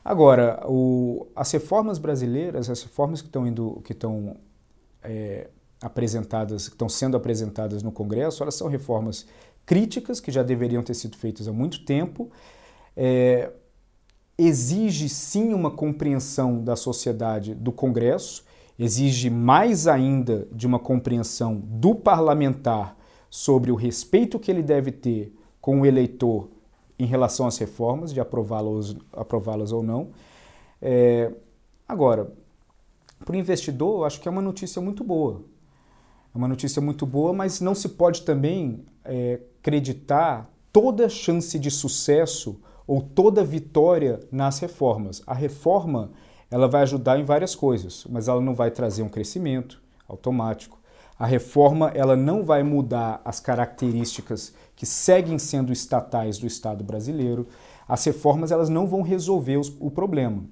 Agora, 0.04 0.64
o, 0.68 1.28
as 1.36 1.52
reformas 1.52 1.98
brasileiras, 1.98 2.70
as 2.70 2.84
reformas 2.84 3.22
que 3.22 3.28
estão 3.28 3.48
indo, 3.48 3.82
que 3.86 3.94
estão 3.94 4.36
é, 5.04 5.50
apresentadas, 5.82 6.68
que 6.68 6.76
estão 6.76 6.90
sendo 6.90 7.18
apresentadas 7.18 7.84
no 7.84 7.92
Congresso, 7.92 8.44
elas 8.44 8.56
são 8.56 8.68
reformas 8.68 9.26
críticas 9.66 10.20
que 10.20 10.32
já 10.32 10.44
deveriam 10.44 10.84
ter 10.84 10.94
sido 10.94 11.18
feitas 11.18 11.48
há 11.48 11.54
muito 11.54 11.86
tempo. 11.86 12.32
É, 12.96 13.52
exige 14.38 15.10
sim 15.10 15.54
uma 15.54 15.72
compreensão 15.72 16.64
da 16.64 16.76
sociedade 16.76 17.54
do 17.54 17.72
Congresso, 17.72 18.44
exige 18.78 19.30
mais 19.30 19.88
ainda 19.88 20.48
de 20.52 20.66
uma 20.66 20.80
compreensão 20.80 21.56
do 21.56 21.94
parlamentar 21.94 22.98
sobre 23.30 23.72
o 23.72 23.76
respeito 23.76 24.40
que 24.40 24.50
ele 24.50 24.64
deve 24.64 24.92
ter 24.92 25.34
com 25.62 25.82
o 25.82 25.86
eleitor 25.86 26.50
em 26.98 27.06
relação 27.06 27.48
às 27.48 27.58
reformas, 27.58 28.14
de 28.14 28.20
aprová-las 28.20 28.96
aprová 29.12 29.56
ou 29.72 29.84
não. 29.84 30.10
É, 30.82 31.32
agora, 31.88 32.32
para 33.26 33.34
o 33.34 33.40
investidor, 33.40 34.00
eu 34.00 34.06
acho 34.06 34.20
que 34.20 34.28
é 34.28 34.32
uma 34.32 34.42
notícia 34.42 34.82
muito 34.82 35.04
boa. 35.04 35.44
É 36.34 36.38
uma 36.38 36.48
notícia 36.48 36.82
muito 36.82 37.06
boa, 37.06 37.32
mas 37.32 37.62
não 37.62 37.76
se 37.76 37.90
pode 37.90 38.24
também 38.24 38.86
é, 39.06 39.40
acreditar 39.60 40.50
toda 40.72 41.08
chance 41.08 41.58
de 41.60 41.70
sucesso 41.70 42.60
ou 42.88 43.02
toda 43.02 43.44
vitória 43.44 44.20
nas 44.32 44.60
reformas. 44.60 45.22
A 45.26 45.34
reforma 45.34 46.12
ela 46.50 46.68
vai 46.68 46.82
ajudar 46.82 47.20
em 47.20 47.24
várias 47.24 47.56
coisas, 47.56 48.06
mas 48.10 48.28
ela 48.28 48.42
não 48.42 48.54
vai 48.54 48.72
trazer 48.72 49.04
um 49.04 49.10
crescimento 49.10 49.82
automático. 50.08 50.80
A 51.18 51.26
reforma 51.26 51.92
ela 51.96 52.16
não 52.16 52.44
vai 52.44 52.64
mudar 52.64 53.22
as 53.24 53.40
características 53.40 54.54
que 54.76 54.86
seguem 54.86 55.38
sendo 55.38 55.72
estatais 55.72 56.38
do 56.38 56.48
Estado 56.48 56.84
brasileiro. 56.84 57.48
As 57.88 58.04
reformas 58.04 58.52
elas 58.52 58.70
não 58.70 58.88
vão 58.88 59.02
resolver 59.02 59.58
os, 59.58 59.72
o 59.80 59.90
problema. 59.90 60.44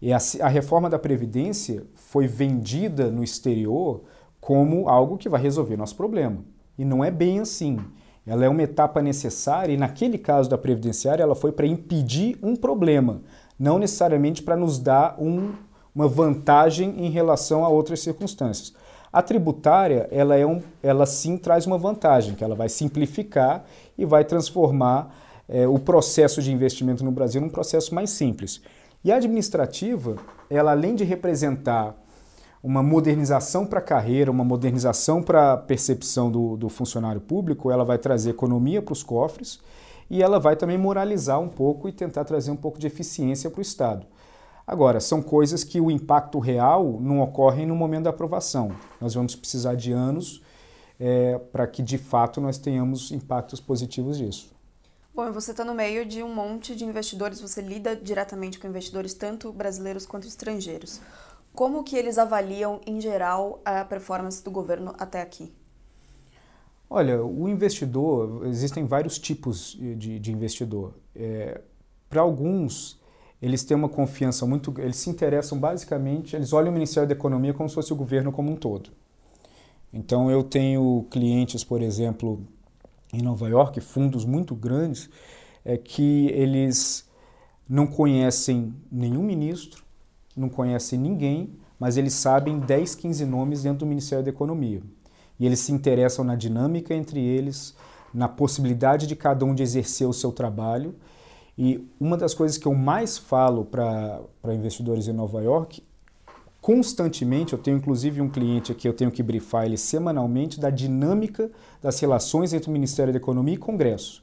E 0.00 0.12
a, 0.12 0.18
a 0.42 0.48
reforma 0.48 0.88
da 0.88 0.98
Previdência 0.98 1.84
foi 1.94 2.26
vendida 2.26 3.10
no 3.10 3.22
exterior 3.22 4.02
como 4.40 4.88
algo 4.88 5.18
que 5.18 5.28
vai 5.28 5.40
resolver 5.40 5.76
nosso 5.76 5.96
problema. 5.96 6.38
E 6.78 6.84
não 6.84 7.04
é 7.04 7.10
bem 7.10 7.40
assim. 7.40 7.78
Ela 8.26 8.44
é 8.44 8.48
uma 8.48 8.62
etapa 8.62 9.02
necessária 9.02 9.72
e, 9.72 9.76
naquele 9.76 10.16
caso 10.16 10.48
da 10.48 10.56
Previdenciária, 10.56 11.22
ela 11.22 11.34
foi 11.34 11.52
para 11.52 11.66
impedir 11.66 12.38
um 12.42 12.56
problema, 12.56 13.22
não 13.58 13.78
necessariamente 13.78 14.42
para 14.42 14.56
nos 14.56 14.78
dar 14.78 15.16
um, 15.18 15.52
uma 15.94 16.08
vantagem 16.08 17.04
em 17.04 17.10
relação 17.10 17.64
a 17.64 17.68
outras 17.68 18.00
circunstâncias. 18.00 18.72
A 19.12 19.20
tributária, 19.20 20.08
ela, 20.12 20.36
é 20.36 20.46
um, 20.46 20.62
ela 20.82 21.04
sim 21.04 21.36
traz 21.36 21.66
uma 21.66 21.76
vantagem, 21.76 22.34
que 22.34 22.44
ela 22.44 22.54
vai 22.54 22.68
simplificar 22.68 23.64
e 23.98 24.04
vai 24.04 24.24
transformar 24.24 25.14
é, 25.48 25.66
o 25.66 25.78
processo 25.78 26.40
de 26.40 26.52
investimento 26.52 27.04
no 27.04 27.10
Brasil 27.10 27.40
num 27.40 27.48
processo 27.48 27.92
mais 27.94 28.10
simples. 28.10 28.62
E 29.02 29.10
a 29.10 29.16
administrativa, 29.16 30.16
ela 30.50 30.72
além 30.72 30.94
de 30.94 31.04
representar 31.04 31.96
uma 32.62 32.82
modernização 32.82 33.64
para 33.64 33.78
a 33.78 33.82
carreira, 33.82 34.30
uma 34.30 34.44
modernização 34.44 35.22
para 35.22 35.54
a 35.54 35.56
percepção 35.56 36.30
do, 36.30 36.56
do 36.56 36.68
funcionário 36.68 37.20
público, 37.20 37.70
ela 37.70 37.84
vai 37.84 37.96
trazer 37.96 38.30
economia 38.30 38.82
para 38.82 38.92
os 38.92 39.02
cofres 39.02 39.58
e 40.10 40.22
ela 40.22 40.38
vai 40.38 40.54
também 40.54 40.76
moralizar 40.76 41.40
um 41.40 41.48
pouco 41.48 41.88
e 41.88 41.92
tentar 41.92 42.24
trazer 42.24 42.50
um 42.50 42.56
pouco 42.56 42.78
de 42.78 42.86
eficiência 42.86 43.48
para 43.48 43.60
o 43.60 43.62
Estado. 43.62 44.06
Agora, 44.66 45.00
são 45.00 45.22
coisas 45.22 45.64
que 45.64 45.80
o 45.80 45.90
impacto 45.90 46.38
real 46.38 46.98
não 47.00 47.20
ocorre 47.20 47.64
no 47.64 47.74
momento 47.74 48.04
da 48.04 48.10
aprovação. 48.10 48.72
Nós 49.00 49.14
vamos 49.14 49.34
precisar 49.34 49.74
de 49.74 49.92
anos 49.92 50.42
é, 50.98 51.38
para 51.50 51.66
que 51.66 51.82
de 51.82 51.96
fato 51.96 52.40
nós 52.40 52.58
tenhamos 52.58 53.10
impactos 53.10 53.60
positivos 53.60 54.18
disso. 54.18 54.52
Bom, 55.14 55.32
você 55.32 55.50
está 55.50 55.64
no 55.64 55.74
meio 55.74 56.06
de 56.06 56.22
um 56.22 56.32
monte 56.32 56.74
de 56.74 56.84
investidores, 56.84 57.40
você 57.40 57.60
lida 57.60 57.96
diretamente 57.96 58.58
com 58.58 58.68
investidores, 58.68 59.12
tanto 59.12 59.52
brasileiros 59.52 60.06
quanto 60.06 60.26
estrangeiros. 60.26 61.00
Como 61.52 61.82
que 61.82 61.96
eles 61.96 62.16
avaliam, 62.16 62.80
em 62.86 63.00
geral, 63.00 63.60
a 63.64 63.84
performance 63.84 64.42
do 64.42 64.50
governo 64.50 64.94
até 64.98 65.20
aqui? 65.20 65.52
Olha, 66.88 67.24
o 67.24 67.48
investidor, 67.48 68.46
existem 68.46 68.86
vários 68.86 69.18
tipos 69.18 69.76
de, 69.96 70.18
de 70.18 70.32
investidor. 70.32 70.94
É, 71.14 71.60
para 72.08 72.20
alguns, 72.20 73.00
eles 73.42 73.64
têm 73.64 73.76
uma 73.76 73.88
confiança 73.88 74.46
muito. 74.46 74.72
Eles 74.78 74.96
se 74.96 75.10
interessam 75.10 75.58
basicamente, 75.58 76.36
eles 76.36 76.52
olham 76.52 76.70
o 76.70 76.72
Ministério 76.72 77.08
da 77.08 77.14
Economia 77.14 77.54
como 77.54 77.68
se 77.68 77.74
fosse 77.74 77.92
o 77.92 77.96
governo 77.96 78.32
como 78.32 78.50
um 78.50 78.56
todo. 78.56 78.90
Então 79.92 80.30
eu 80.30 80.42
tenho 80.42 81.06
clientes, 81.10 81.64
por 81.64 81.82
exemplo, 81.82 82.46
em 83.12 83.22
Nova 83.22 83.48
York, 83.48 83.80
fundos 83.80 84.24
muito 84.24 84.54
grandes, 84.54 85.10
é 85.64 85.76
que 85.76 86.28
eles 86.28 87.08
não 87.68 87.86
conhecem 87.86 88.74
nenhum 88.90 89.22
ministro, 89.22 89.84
não 90.36 90.48
conhecem 90.48 90.98
ninguém, 90.98 91.50
mas 91.78 91.96
eles 91.96 92.14
sabem 92.14 92.58
10, 92.58 92.94
15 92.94 93.24
nomes 93.24 93.62
dentro 93.62 93.80
do 93.80 93.86
Ministério 93.86 94.24
da 94.24 94.30
Economia. 94.30 94.82
E 95.38 95.46
eles 95.46 95.60
se 95.60 95.72
interessam 95.72 96.24
na 96.24 96.36
dinâmica 96.36 96.94
entre 96.94 97.20
eles, 97.20 97.74
na 98.12 98.28
possibilidade 98.28 99.06
de 99.06 99.16
cada 99.16 99.44
um 99.44 99.54
de 99.54 99.62
exercer 99.62 100.06
o 100.06 100.12
seu 100.12 100.32
trabalho. 100.32 100.94
E 101.56 101.88
uma 101.98 102.16
das 102.16 102.34
coisas 102.34 102.58
que 102.58 102.66
eu 102.66 102.74
mais 102.74 103.16
falo 103.16 103.64
para 103.64 104.20
investidores 104.54 105.08
em 105.08 105.12
Nova 105.12 105.42
York, 105.42 105.82
constantemente, 106.60 107.52
eu 107.52 107.58
tenho 107.58 107.76
inclusive 107.76 108.20
um 108.20 108.28
cliente 108.28 108.72
aqui, 108.72 108.86
eu 108.86 108.92
tenho 108.92 109.10
que 109.10 109.22
brifar 109.22 109.64
ele 109.64 109.76
semanalmente, 109.76 110.60
da 110.60 110.70
dinâmica 110.70 111.50
das 111.82 111.98
relações 112.00 112.52
entre 112.52 112.68
o 112.68 112.72
Ministério 112.72 113.12
da 113.12 113.18
Economia 113.18 113.54
e 113.54 113.58
Congresso. 113.58 114.22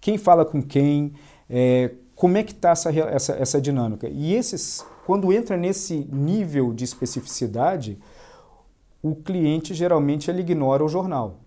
Quem 0.00 0.18
fala 0.18 0.44
com 0.44 0.62
quem, 0.62 1.12
é, 1.48 1.92
como 2.14 2.36
é 2.36 2.42
que 2.42 2.52
está 2.52 2.70
essa, 2.70 2.90
essa, 2.90 3.32
essa 3.34 3.60
dinâmica. 3.60 4.08
E 4.08 4.34
esses, 4.34 4.84
quando 5.06 5.32
entra 5.32 5.56
nesse 5.56 6.08
nível 6.10 6.72
de 6.72 6.84
especificidade, 6.84 7.98
o 9.02 9.14
cliente 9.14 9.74
geralmente 9.74 10.30
ele 10.30 10.40
ignora 10.40 10.84
o 10.84 10.88
jornal. 10.88 11.40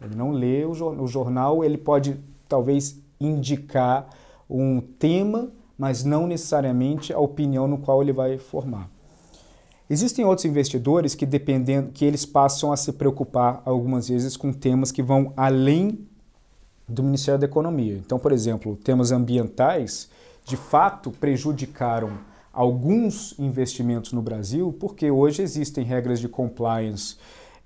Ele 0.00 0.14
não 0.14 0.30
lê 0.30 0.64
o, 0.64 0.70
o 0.70 1.06
jornal, 1.06 1.64
ele 1.64 1.76
pode 1.76 2.18
talvez 2.48 3.00
indicar 3.20 4.08
um 4.48 4.80
tema, 4.80 5.50
mas 5.76 6.04
não 6.04 6.26
necessariamente 6.26 7.12
a 7.12 7.18
opinião 7.18 7.68
no 7.68 7.78
qual 7.78 8.02
ele 8.02 8.12
vai 8.12 8.38
formar. 8.38 8.88
Existem 9.90 10.24
outros 10.24 10.44
investidores 10.44 11.16
que 11.16 11.26
dependendo 11.26 11.90
que 11.90 12.04
eles 12.04 12.24
passam 12.24 12.72
a 12.72 12.76
se 12.76 12.92
preocupar 12.92 13.60
algumas 13.64 14.08
vezes 14.08 14.36
com 14.36 14.52
temas 14.52 14.92
que 14.92 15.02
vão 15.02 15.32
além 15.36 16.06
do 16.88 17.02
Ministério 17.02 17.40
da 17.40 17.46
Economia. 17.46 17.94
Então, 17.94 18.16
por 18.16 18.30
exemplo, 18.30 18.76
temas 18.76 19.10
ambientais 19.10 20.08
de 20.44 20.56
fato 20.56 21.10
prejudicaram 21.10 22.18
alguns 22.52 23.36
investimentos 23.36 24.12
no 24.12 24.22
Brasil, 24.22 24.72
porque 24.78 25.10
hoje 25.10 25.42
existem 25.42 25.84
regras 25.84 26.20
de 26.20 26.28
compliance 26.28 27.16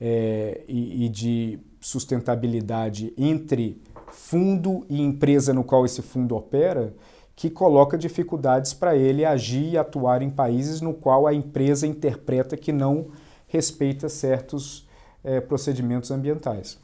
é, 0.01 0.63
e, 0.67 1.05
e 1.05 1.09
de 1.11 1.59
sustentabilidade 1.79 3.13
entre 3.19 3.83
fundo 4.09 4.87
e 4.89 5.03
empresa 5.03 5.53
no 5.53 5.63
qual 5.63 5.85
esse 5.85 6.01
fundo 6.01 6.35
opera, 6.35 6.95
que 7.37 7.51
coloca 7.51 7.99
dificuldades 7.99 8.73
para 8.73 8.97
ele 8.97 9.25
agir 9.25 9.73
e 9.73 9.79
atuar 9.79 10.23
em 10.23 10.31
países 10.31 10.81
no 10.81 10.95
qual 10.95 11.27
a 11.27 11.35
empresa 11.35 11.87
interpreta 11.87 12.57
que 12.57 12.73
não 12.73 13.09
respeita 13.49 14.09
certos 14.09 14.87
é, 15.23 15.41
procedimentos 15.41 16.11
ambientais. 16.11 16.79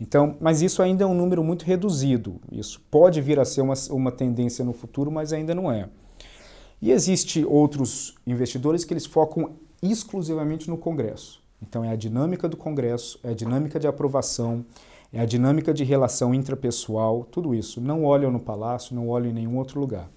Então, 0.00 0.36
mas 0.40 0.62
isso 0.62 0.82
ainda 0.82 1.04
é 1.04 1.06
um 1.06 1.14
número 1.14 1.44
muito 1.44 1.64
reduzido. 1.64 2.40
Isso 2.50 2.80
pode 2.90 3.20
vir 3.20 3.38
a 3.38 3.44
ser 3.44 3.60
uma, 3.60 3.74
uma 3.90 4.10
tendência 4.10 4.64
no 4.64 4.72
futuro, 4.72 5.10
mas 5.10 5.32
ainda 5.32 5.54
não 5.54 5.70
é. 5.70 5.88
E 6.80 6.90
existe 6.90 7.44
outros 7.44 8.16
investidores 8.26 8.84
que 8.84 8.92
eles 8.92 9.06
focam 9.06 9.52
exclusivamente 9.80 10.68
no 10.68 10.76
Congresso. 10.76 11.40
Então 11.62 11.84
é 11.84 11.90
a 11.90 11.96
dinâmica 11.96 12.48
do 12.48 12.56
Congresso, 12.56 13.20
é 13.22 13.30
a 13.30 13.34
dinâmica 13.34 13.78
de 13.78 13.86
aprovação, 13.86 14.64
é 15.12 15.20
a 15.20 15.26
dinâmica 15.26 15.74
de 15.74 15.84
relação 15.84 16.34
intrapessoal, 16.34 17.24
tudo 17.24 17.54
isso. 17.54 17.80
Não 17.80 18.04
olham 18.04 18.30
no 18.30 18.40
palácio, 18.40 18.94
não 18.94 19.08
olham 19.08 19.30
em 19.30 19.34
nenhum 19.34 19.58
outro 19.58 19.78
lugar. 19.78 20.10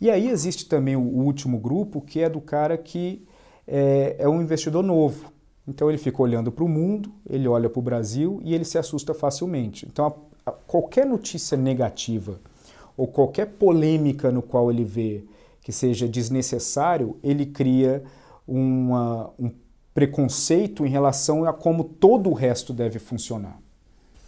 E 0.00 0.10
aí 0.10 0.28
existe 0.28 0.66
também 0.66 0.94
o 0.94 1.00
último 1.00 1.58
grupo, 1.58 2.00
que 2.00 2.20
é 2.20 2.28
do 2.28 2.40
cara 2.40 2.76
que 2.78 3.26
é, 3.66 4.16
é 4.18 4.28
um 4.28 4.40
investidor 4.40 4.82
novo. 4.84 5.32
Então 5.66 5.88
ele 5.88 5.98
fica 5.98 6.22
olhando 6.22 6.52
para 6.52 6.64
o 6.64 6.68
mundo, 6.68 7.10
ele 7.28 7.48
olha 7.48 7.68
para 7.70 7.78
o 7.78 7.82
Brasil 7.82 8.40
e 8.44 8.54
ele 8.54 8.64
se 8.64 8.78
assusta 8.78 9.14
facilmente. 9.14 9.86
Então 9.90 10.06
a, 10.06 10.50
a, 10.50 10.52
qualquer 10.52 11.06
notícia 11.06 11.56
negativa 11.56 12.38
ou 12.96 13.08
qualquer 13.08 13.46
polêmica 13.46 14.30
no 14.30 14.42
qual 14.42 14.70
ele 14.70 14.84
vê 14.84 15.24
que 15.62 15.72
seja 15.72 16.06
desnecessário, 16.06 17.16
ele 17.22 17.46
cria 17.46 18.04
uma, 18.46 19.30
um 19.38 19.50
preconceito 19.94 20.84
em 20.84 20.90
relação 20.90 21.44
a 21.44 21.52
como 21.52 21.82
todo 21.82 22.28
o 22.28 22.34
resto 22.34 22.72
deve 22.72 22.98
funcionar. 22.98 23.63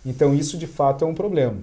Então 0.07 0.33
isso 0.33 0.57
de 0.57 0.69
fato 0.69 1.05
é 1.05 1.09
um 1.09 1.15
problema. 1.15 1.59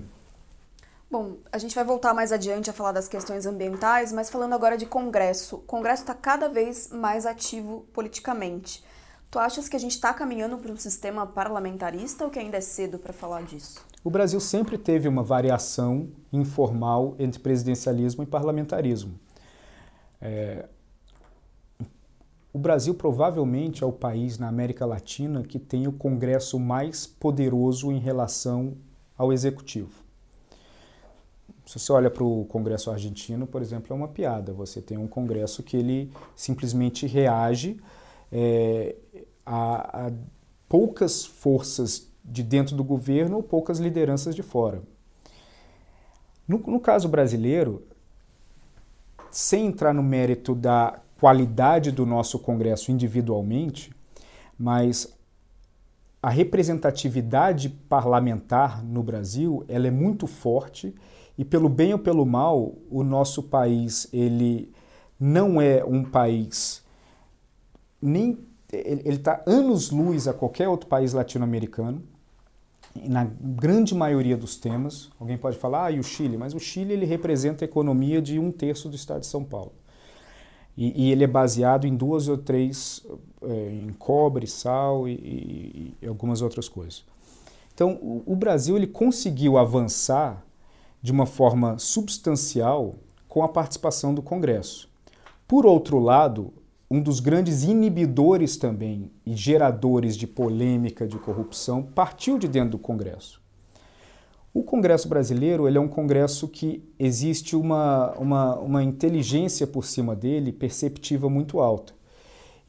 Bom, 1.09 1.37
a 1.51 1.57
gente 1.57 1.73
vai 1.73 1.83
voltar 1.83 2.13
mais 2.13 2.31
adiante 2.31 2.69
a 2.69 2.73
falar 2.73 2.91
das 2.91 3.07
questões 3.07 3.45
ambientais, 3.45 4.11
mas 4.11 4.29
falando 4.29 4.53
agora 4.53 4.75
de 4.77 4.85
Congresso. 4.85 5.57
O 5.57 5.59
Congresso 5.59 6.01
está 6.01 6.13
cada 6.13 6.49
vez 6.49 6.89
mais 6.89 7.25
ativo 7.25 7.85
politicamente. 7.93 8.83
Tu 9.31 9.39
achas 9.39 9.69
que 9.69 9.75
a 9.75 9.79
gente 9.79 9.91
está 9.91 10.13
caminhando 10.13 10.57
para 10.57 10.71
um 10.71 10.75
sistema 10.75 11.25
parlamentarista 11.25 12.25
ou 12.25 12.29
que 12.29 12.37
ainda 12.37 12.57
é 12.57 12.61
cedo 12.61 12.99
para 12.99 13.13
falar 13.13 13.43
disso? 13.43 13.79
O 14.03 14.09
Brasil 14.09 14.39
sempre 14.39 14.77
teve 14.77 15.07
uma 15.07 15.23
variação 15.23 16.09
informal 16.31 17.15
entre 17.17 17.39
presidencialismo 17.39 18.23
e 18.23 18.25
parlamentarismo. 18.25 19.17
É... 20.21 20.67
O 22.54 22.60
Brasil 22.60 22.93
provavelmente 22.93 23.84
é 23.84 23.88
o 23.88 23.91
país 23.91 24.38
na 24.38 24.47
América 24.47 24.86
Latina 24.86 25.41
que 25.41 25.58
tem 25.58 25.88
o 25.88 25.91
Congresso 25.91 26.60
mais 26.60 27.08
poderoso 27.08 27.91
em 27.91 27.97
relação 27.97 28.78
ao 29.18 29.34
executivo. 29.34 30.04
Se 31.66 31.80
você 31.80 31.91
olha 31.91 32.12
para 32.12 32.24
o 32.24 32.45
Congresso 32.45 32.91
argentino, 32.91 33.47
por 33.47 33.62
exemplo, 33.62 33.91
é 33.91 33.95
uma 33.95 34.08
piada. 34.08 34.54
Você 34.54 34.82
tem 34.82 34.97
um 34.97 35.08
Congresso 35.08 35.64
que 35.64 35.76
ele 35.76 36.12
simplesmente 36.36 37.08
reage 37.08 37.82
é, 38.32 38.95
a, 39.43 40.08
a 40.08 40.12
poucas 40.70 41.26
forças 41.26 42.08
de 42.24 42.43
dentro 42.43 42.76
do 42.76 42.84
governo 42.84 43.38
ou 43.38 43.43
poucas 43.43 43.80
lideranças 43.80 44.36
de 44.36 44.43
fora. 44.43 44.82
No, 46.47 46.60
no, 46.60 46.80
caso 46.80 47.08
brasileiro, 47.08 47.84
sem 49.32 49.66
entrar 49.66 49.93
no 49.93 50.04
mérito 50.04 50.54
da 50.54 50.99
qualidade 51.24 51.89
do 51.89 52.05
nosso 52.05 52.38
Congresso 52.38 52.91
individualmente, 52.91 53.93
mas 54.59 55.17
a 56.21 56.30
representatividade 56.30 57.69
parlamentar 57.69 58.84
no 58.84 59.01
Brasil 59.01 59.63
ela 59.69 59.88
é 59.88 59.91
muito 59.91 60.28
forte 60.28 60.93
e 61.38 61.45
pelo 61.45 61.69
bem 61.69 61.93
ou 61.93 61.99
pelo 61.99 62.26
mal 62.26 62.76
o 62.91 63.05
nosso 63.05 63.41
país 63.41 64.05
ele 64.11 64.69
não 65.17 65.61
é 65.61 65.82
um 65.86 66.03
país 66.03 66.84
nem 68.01 68.38
ele 68.74 69.15
está 69.15 69.41
anos-luz 69.45 70.28
a 70.28 70.34
qualquer 70.34 70.67
outro 70.67 70.89
país 70.89 71.13
latino-americano, 71.13 72.03
na 72.95 73.24
grande 73.39 73.95
maioria 73.95 74.36
dos 74.36 74.57
temas. 74.57 75.09
Alguém 75.19 75.38
pode 75.38 75.57
falar, 75.57 75.86
ah, 75.86 75.91
e 75.91 75.99
o 75.99 76.03
Chile? 76.03 76.38
Mas 76.38 76.55
o 76.55 76.59
Chile 76.59 76.91
ele 76.91 77.05
representa 77.05 77.63
a 77.63 77.67
economia 77.67 78.19
de 78.19 78.39
um 78.39 78.51
terço 78.51 78.89
do 78.89 78.95
estado 78.95 79.21
de 79.21 79.28
São 79.28 79.43
Paulo. 79.43 79.74
E, 80.76 81.05
e 81.05 81.11
ele 81.11 81.24
é 81.24 81.28
baseado 81.28 81.86
em 81.86 81.95
duas 81.95 82.28
ou 82.28 82.38
três, 82.38 83.05
é, 83.41 83.71
em 83.71 83.93
cobre, 83.93 84.47
sal 84.47 85.07
e, 85.07 85.95
e, 86.01 86.07
algumas 86.07 86.41
outras 86.41 86.67
coisas. 86.67 87.03
Então, 87.74 87.99
o, 88.01 88.24
o 88.26 88.36
Brasil 88.36 88.76
ele 88.76 88.88
conseguiu 88.88 89.57
avançar 89.57 90.43
de 91.01 91.11
uma 91.11 91.26
forma 91.26 91.78
substancial 91.78 92.95
com 93.28 93.43
a 93.43 93.49
participação 93.49 94.13
do 94.13 94.21
Congresso. 94.21 94.89
Por 95.47 95.65
outro 95.65 95.99
lado, 95.99 96.53
um 96.89 97.01
dos 97.01 97.19
grandes 97.19 97.63
inibidores 97.63 98.55
também 98.55 99.11
e 99.26 99.36
geradores 99.36 100.15
de 100.15 100.28
polêmica, 100.28 101.07
de 101.07 101.17
corrupção, 101.17 101.84
partiu 101.84 102.38
de 102.38 102.47
dentro 102.47 102.71
do 102.71 102.80
Congresso. 102.80 103.42
O 104.54 104.62
Congresso 104.62 105.10
brasileiro 105.10 105.68
ele 105.68 105.80
é 105.80 105.82
um 105.82 105.88
Congresso 105.88 106.47
que 106.47 106.88
existe 106.99 107.56
uma, 107.56 108.12
uma, 108.12 108.60
uma 108.60 108.84
inteligência 108.84 109.66
por 109.66 109.84
cima 109.84 110.16
dele 110.16 110.51
perceptiva 110.51 111.28
muito 111.28 111.60
alta. 111.60 111.93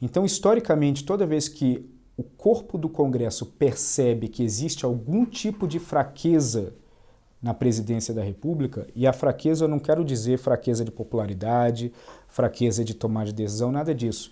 Então, 0.01 0.25
historicamente, 0.25 1.03
toda 1.03 1.27
vez 1.27 1.47
que 1.47 1.87
o 2.17 2.23
corpo 2.23 2.77
do 2.77 2.89
Congresso 2.89 3.45
percebe 3.45 4.27
que 4.27 4.43
existe 4.43 4.83
algum 4.83 5.25
tipo 5.25 5.67
de 5.67 5.77
fraqueza 5.77 6.73
na 7.41 7.53
presidência 7.53 8.13
da 8.13 8.23
República, 8.23 8.87
e 8.95 9.05
a 9.05 9.13
fraqueza 9.13 9.65
eu 9.65 9.69
não 9.69 9.77
quero 9.77 10.03
dizer 10.03 10.39
fraqueza 10.39 10.83
de 10.83 10.89
popularidade, 10.89 11.93
fraqueza 12.27 12.83
de 12.83 12.95
tomar 12.95 13.25
de 13.25 13.33
decisão, 13.33 13.71
nada 13.71 13.93
disso. 13.93 14.31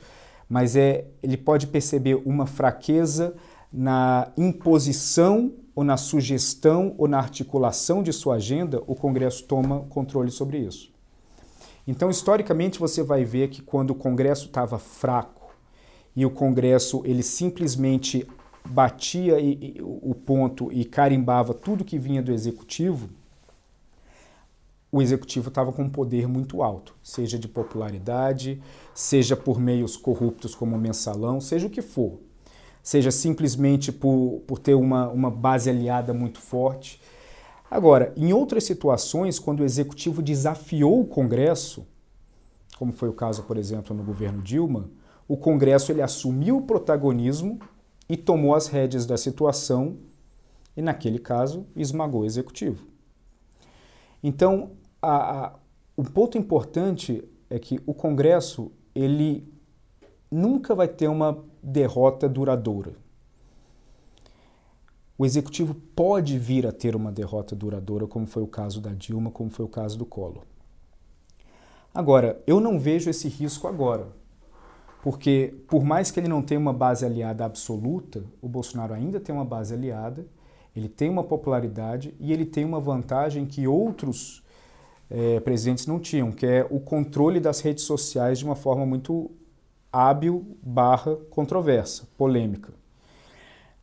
Mas 0.50 0.76
é, 0.76 1.06
ele 1.22 1.38
pode 1.38 1.68
perceber 1.68 2.16
uma 2.26 2.48
fraqueza 2.48 3.36
na 3.72 4.32
imposição 4.36 5.54
ou 5.76 5.84
na 5.84 5.98
sugestão 5.98 6.94
ou 6.98 7.08
na 7.08 7.18
articulação 7.18 8.04
de 8.04 8.14
sua 8.14 8.36
agenda, 8.36 8.82
o 8.88 8.96
Congresso 8.96 9.44
toma 9.46 9.82
controle 9.90 10.32
sobre 10.32 10.60
isso. 10.60 10.92
Então, 11.88 12.10
historicamente, 12.10 12.80
você 12.80 13.04
vai 13.04 13.26
ver 13.26 13.50
que 13.50 13.62
quando 13.62 13.92
o 13.92 13.96
Congresso 13.96 14.46
estava 14.46 14.80
fraco 14.80 15.54
e 16.16 16.26
o 16.26 16.30
Congresso 16.30 17.02
ele 17.06 17.24
simplesmente 17.24 18.28
batia 18.66 19.36
o 19.82 20.16
ponto 20.16 20.72
e 20.72 20.86
carimbava 20.86 21.54
tudo 21.54 21.84
que 21.84 22.00
vinha 22.00 22.22
do 22.22 22.32
executivo, 22.32 23.10
o 24.90 25.02
executivo 25.02 25.50
estava 25.50 25.74
com 25.74 25.84
um 25.84 25.90
poder 25.90 26.28
muito 26.28 26.62
alto, 26.62 26.96
seja 27.02 27.38
de 27.40 27.48
popularidade, 27.48 28.62
seja 28.94 29.36
por 29.36 29.60
meios 29.60 29.98
corruptos 29.98 30.54
como 30.54 30.76
o 30.76 30.80
mensalão, 30.80 31.42
seja 31.42 31.66
o 31.66 31.70
que 31.70 31.82
for. 31.82 32.20
Seja 32.84 33.10
simplesmente 33.10 33.94
por, 33.94 34.44
por 34.46 34.60
ter 34.60 34.76
uma, 34.76 35.08
uma 35.08 35.32
base 35.32 35.70
aliada 35.70 36.14
muito 36.14 36.40
forte. 36.40 37.02
Agora, 37.72 38.14
em 38.18 38.34
outras 38.34 38.66
situações, 38.66 39.40
quando 39.40 39.62
o 39.62 39.64
executivo 39.64 40.22
desafiou 40.22 41.00
o 41.00 41.06
Congresso, 41.06 41.88
como 42.78 42.92
foi 42.92 43.08
o 43.08 43.14
caso, 43.14 43.44
por 43.44 43.58
exemplo, 43.58 43.96
no 43.96 44.04
governo 44.04 44.42
Dilma, 44.42 44.90
o 45.28 45.38
Congresso 45.38 45.92
ele 45.92 46.02
assumiu 46.02 46.58
o 46.58 46.62
protagonismo 46.64 47.58
e 48.10 48.18
tomou 48.18 48.54
as 48.54 48.68
rédeas 48.68 49.06
da 49.06 49.16
situação 49.16 49.98
e, 50.76 50.82
naquele 50.82 51.18
caso, 51.18 51.66
esmagou 51.76 52.22
o 52.22 52.26
executivo. 52.26 52.86
Então, 54.22 54.72
a, 55.02 55.46
a, 55.46 56.04
ponto 56.14 56.38
importante 56.38 57.24
é 57.50 57.58
que 57.58 57.80
o 57.86 57.94
Congresso 57.94 58.72
ele 58.94 59.48
nunca 60.30 60.76
vai 60.76 60.88
ter 60.88 61.08
uma 61.08 61.44
derrota 61.64 62.28
duradoura. 62.28 62.94
O 65.18 65.26
executivo 65.26 65.74
pode 65.96 66.38
vir 66.38 66.68
a 66.68 66.72
ter 66.72 66.96
uma 66.96 67.12
derrota 67.12 67.56
duradoura, 67.56 68.06
como 68.06 68.26
foi 68.28 68.44
o 68.44 68.48
caso 68.48 68.82
da 68.82 68.92
Dilma, 68.92 69.32
como 69.32 69.50
foi 69.50 69.64
o 69.64 69.70
caso 69.70 69.98
do 69.98 70.06
Collor. 70.06 70.44
Agora, 71.94 72.42
eu 72.46 72.60
não 72.60 72.80
vejo 72.80 73.10
esse 73.10 73.30
risco 73.30 73.68
agora, 73.68 74.08
porque 75.02 75.56
por 75.68 75.84
mais 75.84 76.10
que 76.10 76.20
ele 76.20 76.28
não 76.28 76.42
tenha 76.42 76.60
uma 76.60 76.74
base 76.74 77.06
aliada 77.06 77.46
absoluta, 77.46 78.24
o 78.42 78.50
Bolsonaro 78.50 78.94
ainda 78.94 79.20
tem 79.20 79.34
uma 79.34 79.46
base 79.46 79.74
aliada, 79.74 80.26
ele 80.76 80.90
tem 80.90 81.10
uma 81.10 81.24
popularidade 81.24 82.16
e 82.20 82.34
ele 82.34 82.46
tem 82.46 82.66
uma 82.66 82.80
vantagem 82.80 83.46
que 83.46 83.68
outros 83.68 84.44
é, 85.10 85.40
presidentes 85.40 85.86
não 85.86 86.00
tinham, 86.00 86.32
que 86.32 86.46
é 86.46 86.68
o 86.70 86.80
controle 86.80 87.40
das 87.40 87.60
redes 87.60 87.84
sociais 87.84 88.40
de 88.40 88.46
uma 88.46 88.56
forma 88.56 88.86
muito 88.86 89.30
hábil 89.94 90.58
barra 90.64 91.16
controversa, 91.30 92.08
polêmica. 92.18 92.74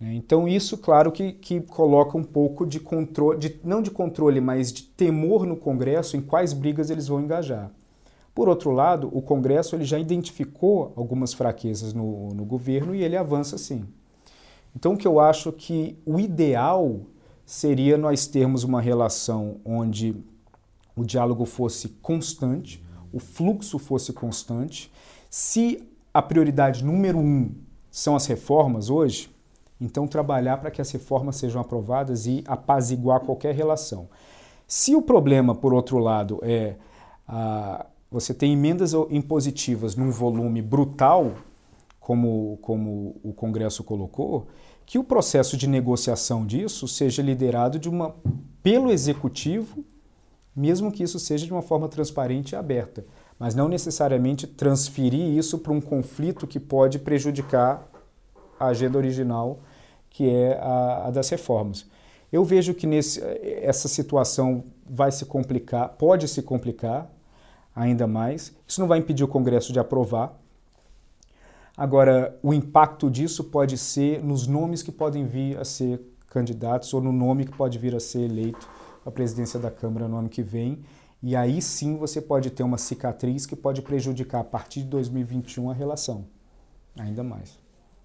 É, 0.00 0.12
então 0.12 0.48
isso, 0.48 0.76
claro, 0.76 1.12
que, 1.12 1.32
que 1.32 1.60
coloca 1.60 2.18
um 2.18 2.24
pouco 2.24 2.66
de 2.66 2.80
controle, 2.80 3.38
de, 3.38 3.60
não 3.62 3.80
de 3.80 3.90
controle, 3.90 4.40
mas 4.40 4.72
de 4.72 4.82
temor 4.82 5.46
no 5.46 5.56
Congresso 5.56 6.16
em 6.16 6.20
quais 6.20 6.52
brigas 6.52 6.90
eles 6.90 7.06
vão 7.06 7.20
engajar. 7.20 7.70
Por 8.34 8.48
outro 8.48 8.70
lado, 8.70 9.10
o 9.12 9.22
Congresso 9.22 9.76
ele 9.76 9.84
já 9.84 9.98
identificou 9.98 10.92
algumas 10.96 11.32
fraquezas 11.32 11.92
no, 11.92 12.28
no 12.28 12.44
governo 12.44 12.94
e 12.94 13.02
ele 13.02 13.16
avança 13.16 13.56
sim. 13.56 13.84
Então, 14.74 14.94
o 14.94 14.96
que 14.96 15.06
eu 15.06 15.20
acho 15.20 15.52
que 15.52 15.98
o 16.06 16.18
ideal 16.18 17.00
seria 17.44 17.98
nós 17.98 18.26
termos 18.26 18.62
uma 18.62 18.80
relação 18.80 19.56
onde 19.64 20.14
o 20.94 21.04
diálogo 21.04 21.44
fosse 21.44 21.88
constante, 22.00 22.82
o 23.12 23.18
fluxo 23.18 23.78
fosse 23.78 24.12
constante. 24.12 24.90
Se 25.28 25.89
a 26.12 26.20
prioridade 26.20 26.84
número 26.84 27.18
um 27.18 27.54
são 27.90 28.14
as 28.14 28.26
reformas 28.26 28.90
hoje, 28.90 29.30
então 29.80 30.06
trabalhar 30.06 30.58
para 30.58 30.70
que 30.70 30.80
as 30.80 30.90
reformas 30.90 31.36
sejam 31.36 31.60
aprovadas 31.60 32.26
e 32.26 32.44
apaziguar 32.46 33.20
qualquer 33.20 33.54
relação. 33.54 34.08
Se 34.66 34.94
o 34.94 35.02
problema, 35.02 35.54
por 35.54 35.72
outro 35.72 35.98
lado, 35.98 36.38
é 36.42 36.76
ah, 37.26 37.86
você 38.10 38.34
tem 38.34 38.52
emendas 38.52 38.92
impositivas 39.08 39.96
num 39.96 40.10
volume 40.10 40.60
brutal, 40.60 41.32
como, 41.98 42.58
como 42.60 43.16
o 43.22 43.32
Congresso 43.32 43.84
colocou, 43.84 44.48
que 44.84 44.98
o 44.98 45.04
processo 45.04 45.56
de 45.56 45.68
negociação 45.68 46.44
disso 46.44 46.88
seja 46.88 47.22
liderado 47.22 47.78
de 47.78 47.88
uma, 47.88 48.14
pelo 48.62 48.90
Executivo 48.90 49.84
mesmo 50.54 50.90
que 50.90 51.02
isso 51.02 51.18
seja 51.18 51.46
de 51.46 51.52
uma 51.52 51.62
forma 51.62 51.88
transparente 51.88 52.52
e 52.52 52.56
aberta, 52.56 53.04
mas 53.40 53.54
não 53.54 53.70
necessariamente 53.70 54.46
transferir 54.46 55.34
isso 55.34 55.58
para 55.58 55.72
um 55.72 55.80
conflito 55.80 56.46
que 56.46 56.60
pode 56.60 56.98
prejudicar 56.98 57.88
a 58.58 58.66
agenda 58.66 58.98
original, 58.98 59.60
que 60.10 60.28
é 60.28 60.58
a, 60.60 61.06
a 61.06 61.10
das 61.10 61.30
reformas. 61.30 61.86
Eu 62.30 62.44
vejo 62.44 62.74
que 62.74 62.86
nesse, 62.86 63.18
essa 63.62 63.88
situação 63.88 64.62
vai 64.86 65.10
se 65.10 65.24
complicar, 65.24 65.88
pode 65.88 66.28
se 66.28 66.42
complicar 66.42 67.10
ainda 67.74 68.06
mais. 68.06 68.54
Isso 68.68 68.78
não 68.78 68.86
vai 68.86 68.98
impedir 68.98 69.24
o 69.24 69.28
Congresso 69.28 69.72
de 69.72 69.80
aprovar. 69.80 70.38
Agora, 71.74 72.38
o 72.42 72.52
impacto 72.52 73.10
disso 73.10 73.44
pode 73.44 73.78
ser 73.78 74.22
nos 74.22 74.46
nomes 74.46 74.82
que 74.82 74.92
podem 74.92 75.24
vir 75.24 75.56
a 75.58 75.64
ser 75.64 75.98
candidatos 76.28 76.92
ou 76.92 77.00
no 77.00 77.10
nome 77.10 77.46
que 77.46 77.56
pode 77.56 77.78
vir 77.78 77.96
a 77.96 78.00
ser 78.00 78.20
eleito 78.20 78.68
a 79.04 79.10
presidência 79.10 79.58
da 79.58 79.70
Câmara 79.70 80.06
no 80.06 80.18
ano 80.18 80.28
que 80.28 80.42
vem. 80.42 80.80
E 81.22 81.36
aí 81.36 81.60
sim 81.60 81.96
você 81.96 82.20
pode 82.20 82.50
ter 82.50 82.62
uma 82.62 82.78
cicatriz 82.78 83.44
que 83.44 83.54
pode 83.54 83.82
prejudicar 83.82 84.40
a 84.40 84.44
partir 84.44 84.80
de 84.80 84.86
2021 84.86 85.70
a 85.70 85.74
relação, 85.74 86.26
ainda 86.98 87.22
mais. 87.22 87.58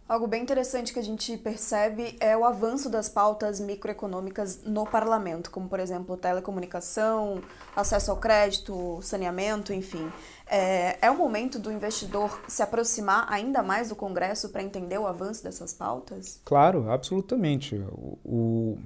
Algo 0.08 0.28
bem 0.28 0.44
interessante 0.44 0.94
que 0.94 1.00
a 1.00 1.04
gente 1.04 1.36
percebe 1.36 2.16
é 2.20 2.38
o 2.38 2.46
avanço 2.46 2.92
das 2.92 3.10
pautas 3.10 3.60
microeconômicas 3.60 4.64
no 4.64 4.86
parlamento, 4.86 5.50
como, 5.50 5.68
por 5.68 5.80
exemplo, 5.80 6.16
telecomunicação, 6.16 7.42
acesso 7.76 8.12
ao 8.12 8.18
crédito, 8.18 9.00
saneamento, 9.02 9.74
enfim. 9.74 10.12
É, 10.46 11.00
é 11.02 11.10
o 11.10 11.18
momento 11.18 11.58
do 11.58 11.72
investidor 11.72 12.40
se 12.48 12.62
aproximar 12.62 13.26
ainda 13.28 13.64
mais 13.64 13.90
do 13.90 13.96
Congresso 13.96 14.50
para 14.50 14.62
entender 14.62 15.00
o 15.00 15.08
avanço 15.08 15.44
dessas 15.44 15.74
pautas? 15.74 16.40
Claro, 16.46 16.92
absolutamente. 16.92 17.76
O, 17.76 18.20
o 18.24 18.78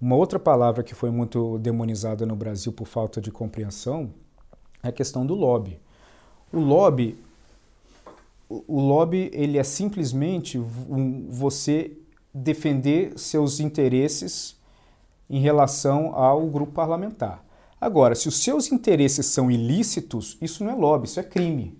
uma 0.00 0.14
outra 0.14 0.38
palavra 0.38 0.82
que 0.82 0.94
foi 0.94 1.10
muito 1.10 1.58
demonizada 1.58 2.26
no 2.26 2.36
Brasil 2.36 2.72
por 2.72 2.86
falta 2.86 3.20
de 3.20 3.30
compreensão 3.30 4.12
é 4.82 4.88
a 4.88 4.92
questão 4.92 5.24
do 5.24 5.34
lobby. 5.34 5.80
O 6.52 6.60
lobby, 6.60 7.18
o 8.48 8.80
lobby 8.80 9.30
ele 9.32 9.56
é 9.56 9.64
simplesmente 9.64 10.58
você 11.28 11.96
defender 12.32 13.18
seus 13.18 13.58
interesses 13.58 14.56
em 15.30 15.40
relação 15.40 16.14
ao 16.14 16.46
grupo 16.46 16.72
parlamentar. 16.72 17.44
Agora, 17.80 18.14
se 18.14 18.28
os 18.28 18.36
seus 18.42 18.70
interesses 18.70 19.26
são 19.26 19.50
ilícitos, 19.50 20.36
isso 20.40 20.62
não 20.62 20.72
é 20.72 20.74
lobby, 20.74 21.06
isso 21.06 21.20
é 21.20 21.22
crime. 21.22 21.76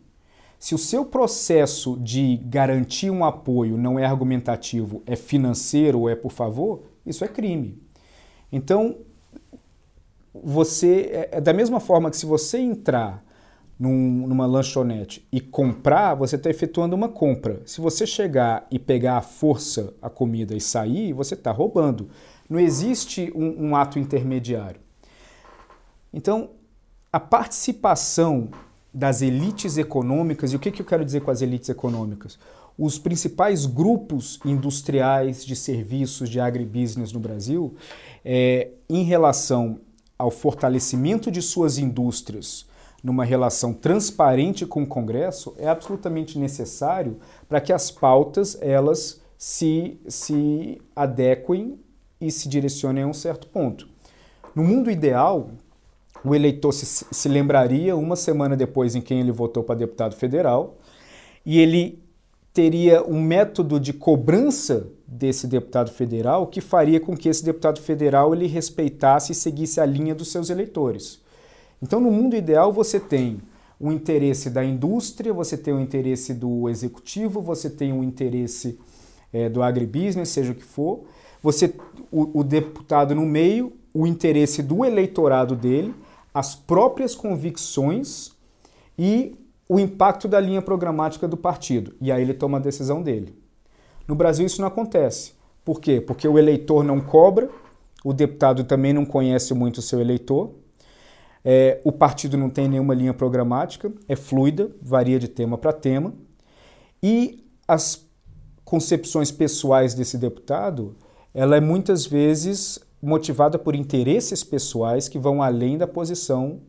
Se 0.58 0.74
o 0.74 0.78
seu 0.78 1.04
processo 1.04 1.98
de 1.98 2.38
garantir 2.38 3.10
um 3.10 3.24
apoio 3.24 3.76
não 3.76 3.98
é 3.98 4.06
argumentativo, 4.06 5.02
é 5.06 5.14
financeiro 5.14 6.00
ou 6.00 6.08
é 6.08 6.16
por 6.16 6.32
favor, 6.32 6.82
isso 7.04 7.24
é 7.24 7.28
crime. 7.28 7.85
Então, 8.50 8.96
você 10.32 11.10
é, 11.12 11.28
é 11.32 11.40
da 11.40 11.52
mesma 11.52 11.80
forma 11.80 12.10
que 12.10 12.16
se 12.16 12.26
você 12.26 12.58
entrar 12.58 13.24
num, 13.78 14.26
numa 14.26 14.46
lanchonete 14.46 15.26
e 15.30 15.40
comprar, 15.40 16.14
você 16.14 16.36
está 16.36 16.48
efetuando 16.48 16.96
uma 16.96 17.08
compra. 17.08 17.60
Se 17.66 17.80
você 17.80 18.06
chegar 18.06 18.66
e 18.70 18.78
pegar 18.78 19.18
à 19.18 19.22
força 19.22 19.92
a 20.00 20.08
comida 20.08 20.54
e 20.54 20.60
sair, 20.60 21.12
você 21.12 21.34
está 21.34 21.50
roubando. 21.50 22.08
Não 22.48 22.58
existe 22.58 23.32
um, 23.34 23.68
um 23.68 23.76
ato 23.76 23.98
intermediário. 23.98 24.80
Então, 26.12 26.50
a 27.12 27.20
participação 27.20 28.48
das 28.92 29.20
elites 29.20 29.76
econômicas, 29.76 30.52
e 30.52 30.56
o 30.56 30.58
que, 30.58 30.70
que 30.70 30.80
eu 30.80 30.86
quero 30.86 31.04
dizer 31.04 31.20
com 31.20 31.30
as 31.30 31.42
elites 31.42 31.68
econômicas? 31.68 32.38
Os 32.78 32.98
principais 32.98 33.64
grupos 33.64 34.38
industriais 34.44 35.44
de 35.44 35.56
serviços 35.56 36.28
de 36.28 36.38
agribusiness 36.38 37.12
no 37.12 37.20
Brasil, 37.20 37.74
é, 38.24 38.68
em 38.88 39.02
relação 39.02 39.80
ao 40.18 40.30
fortalecimento 40.30 41.30
de 41.30 41.40
suas 41.40 41.78
indústrias 41.78 42.66
numa 43.02 43.24
relação 43.24 43.72
transparente 43.72 44.66
com 44.66 44.82
o 44.82 44.86
Congresso, 44.86 45.54
é 45.58 45.68
absolutamente 45.68 46.38
necessário 46.38 47.18
para 47.48 47.60
que 47.60 47.72
as 47.72 47.90
pautas 47.90 48.58
elas 48.60 49.20
se, 49.38 50.00
se 50.08 50.80
adequem 50.94 51.78
e 52.20 52.30
se 52.30 52.48
direcionem 52.48 53.04
a 53.04 53.06
um 53.06 53.12
certo 53.12 53.46
ponto. 53.46 53.88
No 54.54 54.64
mundo 54.64 54.90
ideal, 54.90 55.50
o 56.24 56.34
eleitor 56.34 56.72
se, 56.72 57.06
se 57.10 57.28
lembraria 57.28 57.94
uma 57.94 58.16
semana 58.16 58.56
depois 58.56 58.94
em 58.94 59.00
quem 59.00 59.20
ele 59.20 59.30
votou 59.30 59.62
para 59.62 59.76
deputado 59.76 60.16
federal 60.16 60.78
e 61.44 61.60
ele 61.60 62.02
teria 62.56 63.04
um 63.06 63.20
método 63.20 63.78
de 63.78 63.92
cobrança 63.92 64.88
desse 65.06 65.46
deputado 65.46 65.90
federal 65.90 66.46
que 66.46 66.62
faria 66.62 66.98
com 66.98 67.14
que 67.14 67.28
esse 67.28 67.44
deputado 67.44 67.78
federal 67.78 68.32
ele 68.32 68.46
respeitasse 68.46 69.32
e 69.32 69.34
seguisse 69.34 69.78
a 69.78 69.84
linha 69.84 70.14
dos 70.14 70.32
seus 70.32 70.48
eleitores. 70.48 71.20
Então, 71.82 72.00
no 72.00 72.10
mundo 72.10 72.34
ideal, 72.34 72.72
você 72.72 72.98
tem 72.98 73.42
o 73.78 73.92
interesse 73.92 74.48
da 74.48 74.64
indústria, 74.64 75.34
você 75.34 75.54
tem 75.54 75.74
o 75.74 75.78
interesse 75.78 76.32
do 76.32 76.66
executivo, 76.70 77.42
você 77.42 77.68
tem 77.68 77.92
o 77.92 78.02
interesse 78.02 78.80
é, 79.34 79.50
do 79.50 79.62
agribusiness, 79.62 80.30
seja 80.30 80.52
o 80.52 80.54
que 80.54 80.64
for, 80.64 81.04
você 81.42 81.74
o, 82.10 82.40
o 82.40 82.42
deputado 82.42 83.14
no 83.14 83.26
meio, 83.26 83.74
o 83.92 84.06
interesse 84.06 84.62
do 84.62 84.82
eleitorado 84.82 85.54
dele, 85.54 85.94
as 86.32 86.54
próprias 86.54 87.14
convicções 87.14 88.30
e 88.98 89.36
o 89.68 89.78
impacto 89.80 90.28
da 90.28 90.40
linha 90.40 90.62
programática 90.62 91.26
do 91.26 91.36
partido. 91.36 91.94
E 92.00 92.12
aí 92.12 92.22
ele 92.22 92.34
toma 92.34 92.58
a 92.58 92.60
decisão 92.60 93.02
dele. 93.02 93.36
No 94.06 94.14
Brasil 94.14 94.46
isso 94.46 94.60
não 94.60 94.68
acontece. 94.68 95.34
Por 95.64 95.80
quê? 95.80 96.00
Porque 96.00 96.28
o 96.28 96.38
eleitor 96.38 96.84
não 96.84 97.00
cobra, 97.00 97.50
o 98.04 98.12
deputado 98.12 98.62
também 98.64 98.92
não 98.92 99.04
conhece 99.04 99.52
muito 99.52 99.78
o 99.78 99.82
seu 99.82 100.00
eleitor, 100.00 100.54
é, 101.44 101.80
o 101.84 101.90
partido 101.90 102.36
não 102.36 102.48
tem 102.48 102.68
nenhuma 102.68 102.94
linha 102.94 103.12
programática, 103.12 103.92
é 104.08 104.14
fluida, 104.14 104.70
varia 104.80 105.18
de 105.18 105.26
tema 105.26 105.58
para 105.58 105.72
tema, 105.72 106.14
e 107.02 107.44
as 107.66 108.06
concepções 108.64 109.30
pessoais 109.32 109.94
desse 109.94 110.18
deputado, 110.18 110.96
ela 111.34 111.56
é 111.56 111.60
muitas 111.60 112.06
vezes 112.06 112.78
motivada 113.02 113.58
por 113.58 113.74
interesses 113.74 114.42
pessoais 114.42 115.08
que 115.08 115.18
vão 115.18 115.42
além 115.42 115.76
da 115.78 115.86
posição 115.86 116.60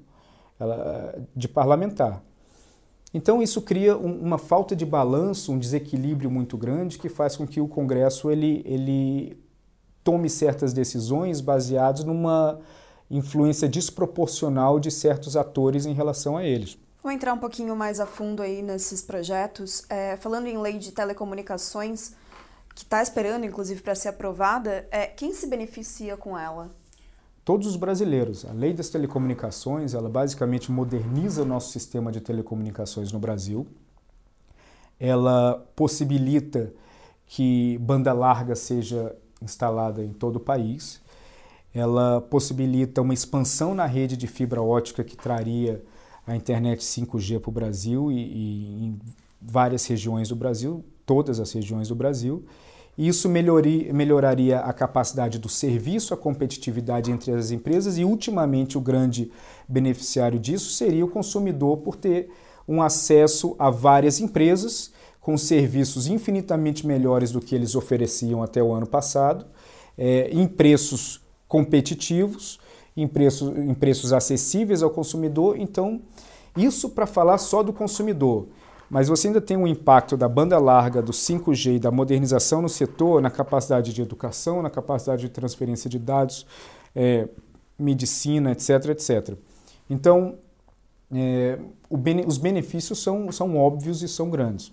de 1.36 1.48
parlamentar. 1.48 2.24
Então 3.14 3.42
isso 3.42 3.62
cria 3.62 3.98
um, 3.98 4.20
uma 4.20 4.38
falta 4.38 4.76
de 4.76 4.86
balanço, 4.86 5.52
um 5.52 5.60
desequilíbrio 5.60 6.30
muito 6.30 6.58
grande 6.58 7.00
que 7.00 7.10
faz 7.10 7.36
com 7.36 7.48
que 7.48 7.62
o 7.62 7.68
Congresso 7.68 8.30
ele, 8.30 8.62
ele 8.66 9.38
tome 10.04 10.30
certas 10.30 10.74
decisões 10.74 11.42
baseadas 11.42 12.04
numa 12.04 12.60
influência 13.10 13.68
desproporcional 13.68 14.80
de 14.80 14.92
certos 14.92 15.38
atores 15.38 15.86
em 15.86 15.94
relação 15.94 16.38
a 16.38 16.44
eles. 16.44 16.78
Vou 17.02 17.12
entrar 17.12 17.34
um 17.34 17.38
pouquinho 17.38 17.76
mais 17.76 18.02
a 18.02 18.06
fundo 18.06 18.42
aí 18.42 18.62
nesses 18.62 19.02
projetos. 19.02 19.86
É, 19.90 20.18
falando 20.18 20.48
em 20.48 20.58
lei 20.58 20.78
de 20.78 20.92
telecomunicações, 20.92 22.14
que 22.76 22.84
está 22.84 23.02
esperando, 23.02 23.46
inclusive, 23.46 23.82
para 23.82 23.96
ser 23.96 24.10
aprovada, 24.10 24.88
é, 24.92 25.08
quem 25.08 25.34
se 25.34 25.48
beneficia 25.48 26.18
com 26.18 26.38
ela? 26.38 26.70
Todos 27.48 27.66
os 27.66 27.78
brasileiros. 27.78 28.44
A 28.44 28.52
lei 28.52 28.74
das 28.74 28.90
telecomunicações, 28.90 29.94
ela 29.94 30.10
basicamente 30.10 30.70
moderniza 30.70 31.44
o 31.44 31.46
nosso 31.46 31.72
sistema 31.72 32.12
de 32.12 32.20
telecomunicações 32.20 33.10
no 33.14 33.20
Brasil. 33.20 33.66
Ela 35.00 35.66
possibilita 35.74 36.74
que 37.26 37.78
banda 37.78 38.12
larga 38.12 38.54
seja 38.54 39.16
instalada 39.42 40.04
em 40.04 40.12
todo 40.12 40.36
o 40.36 40.40
país. 40.42 41.00
Ela 41.74 42.20
possibilita 42.20 43.02
uma 43.02 43.14
expansão 43.14 43.74
na 43.74 43.86
rede 43.86 44.18
de 44.18 44.28
fibra 44.28 44.62
ótica 44.62 45.02
que 45.02 45.16
traria 45.16 45.82
a 46.28 46.36
internet 46.36 46.82
5G 46.82 47.40
para 47.40 47.50
o 47.50 47.54
Brasil 47.54 48.12
e, 48.12 48.16
e 48.16 48.86
em 48.88 49.00
várias 49.42 49.86
regiões 49.86 50.28
do 50.28 50.36
Brasil, 50.36 50.84
todas 51.06 51.40
as 51.40 51.50
regiões 51.54 51.88
do 51.88 51.96
Brasil. 51.96 52.44
Isso 52.98 53.30
melhoria, 53.30 53.94
melhoraria 53.94 54.60
a 54.60 54.74
capacidade 54.74 55.38
do 55.38 55.48
serviço, 55.48 56.14
a 56.14 56.18
competitividade 56.18 57.12
entre 57.12 57.32
as 57.32 57.52
empresas 57.52 57.98
e, 57.98 58.04
ultimamente, 58.04 58.78
o 58.78 58.82
grande 58.82 59.32
beneficiário 59.68 60.40
disso 60.40 60.72
seria 60.72 61.06
o 61.06 61.10
consumidor 61.10 61.78
por 61.78 61.96
ter 61.96 62.30
um 62.68 62.82
acesso 62.82 63.56
a 63.60 63.70
várias 63.70 64.20
empresas 64.20 64.92
com 65.22 65.38
serviços 65.38 66.08
infinitamente 66.08 66.88
melhores 66.88 67.32
do 67.32 67.40
que 67.40 67.54
eles 67.54 67.76
ofereciam 67.76 68.42
até 68.42 68.64
o 68.64 68.74
ano 68.74 68.88
passado, 68.88 69.46
é, 69.98 70.30
em 70.32 70.48
preços 70.48 71.22
competitivos, 71.48 72.60
em 72.96 73.08
preços, 73.08 73.56
em 73.58 73.74
preços 73.74 74.12
acessíveis 74.12 74.82
ao 74.82 74.90
consumidor. 74.90 75.60
Então, 75.60 76.02
isso 76.56 76.90
para 76.90 77.06
falar 77.06 77.38
só 77.38 77.62
do 77.62 77.72
consumidor 77.72 78.48
mas 78.90 79.08
você 79.08 79.28
ainda 79.28 79.42
tem 79.42 79.58
um 79.58 79.68
impacto 79.68 80.16
da 80.16 80.30
banda 80.30 80.58
larga, 80.58 81.02
do 81.02 81.12
5G 81.12 81.76
e 81.76 81.80
da 81.80 81.92
modernização 81.92 82.62
no 82.62 82.70
setor, 82.70 83.22
na 83.22 83.30
capacidade 83.30 83.94
de 83.94 84.02
educação, 84.02 84.62
na 84.62 84.70
capacidade 84.70 85.22
de 85.22 85.30
transferência 85.30 85.90
de 85.90 86.00
dados, 86.00 86.46
é, 86.96 87.28
medicina, 87.78 88.52
etc, 88.52 88.86
etc. 88.90 89.38
Então, 89.90 90.38
é, 91.12 91.60
bene, 91.92 92.26
os 92.26 92.38
benefícios 92.38 93.02
são, 93.02 93.32
são 93.32 93.58
óbvios 93.58 94.02
e 94.02 94.08
são 94.08 94.30
grandes. 94.30 94.72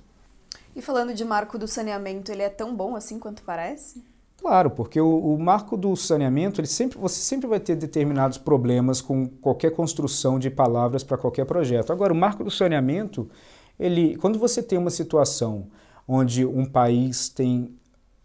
E 0.75 0.83
falando 0.83 1.15
de 1.15 1.25
marco 1.25 1.59
do 1.59 1.69
saneamento, 1.69 2.33
ele 2.33 2.43
é 2.43 2.49
tão 2.49 2.75
bom 2.75 2.97
assim 2.97 3.19
quanto 3.19 3.43
parece? 3.43 4.03
Claro, 4.39 4.71
porque 4.71 5.01
o, 5.01 5.35
o, 5.35 5.39
marco 5.39 5.77
do 5.77 5.95
saneamento, 5.97 6.61
ele 6.61 6.67
sempre, 6.67 6.99
você 6.99 7.21
sempre 7.21 7.47
vai 7.47 7.61
ter 7.61 7.77
determinados 7.77 8.37
problemas 8.37 9.01
com 9.01 9.27
qualquer 9.27 9.71
construção 9.71 10.39
de 10.39 10.51
palavras 10.51 11.05
para 11.05 11.17
qualquer 11.17 11.47
projeto. 11.47 11.93
Agora, 11.93 12.13
o 12.13 12.17
marco 12.17 12.43
do 12.45 12.51
saneamento, 12.51 13.29
ele, 13.79 14.17
quando 14.17 14.39
você 14.39 14.63
tem 14.63 14.79
uma 14.79 14.91
situação 14.91 15.67
onde 16.07 16.45
um 16.45 16.65
país 16.65 17.29
tem 17.29 17.75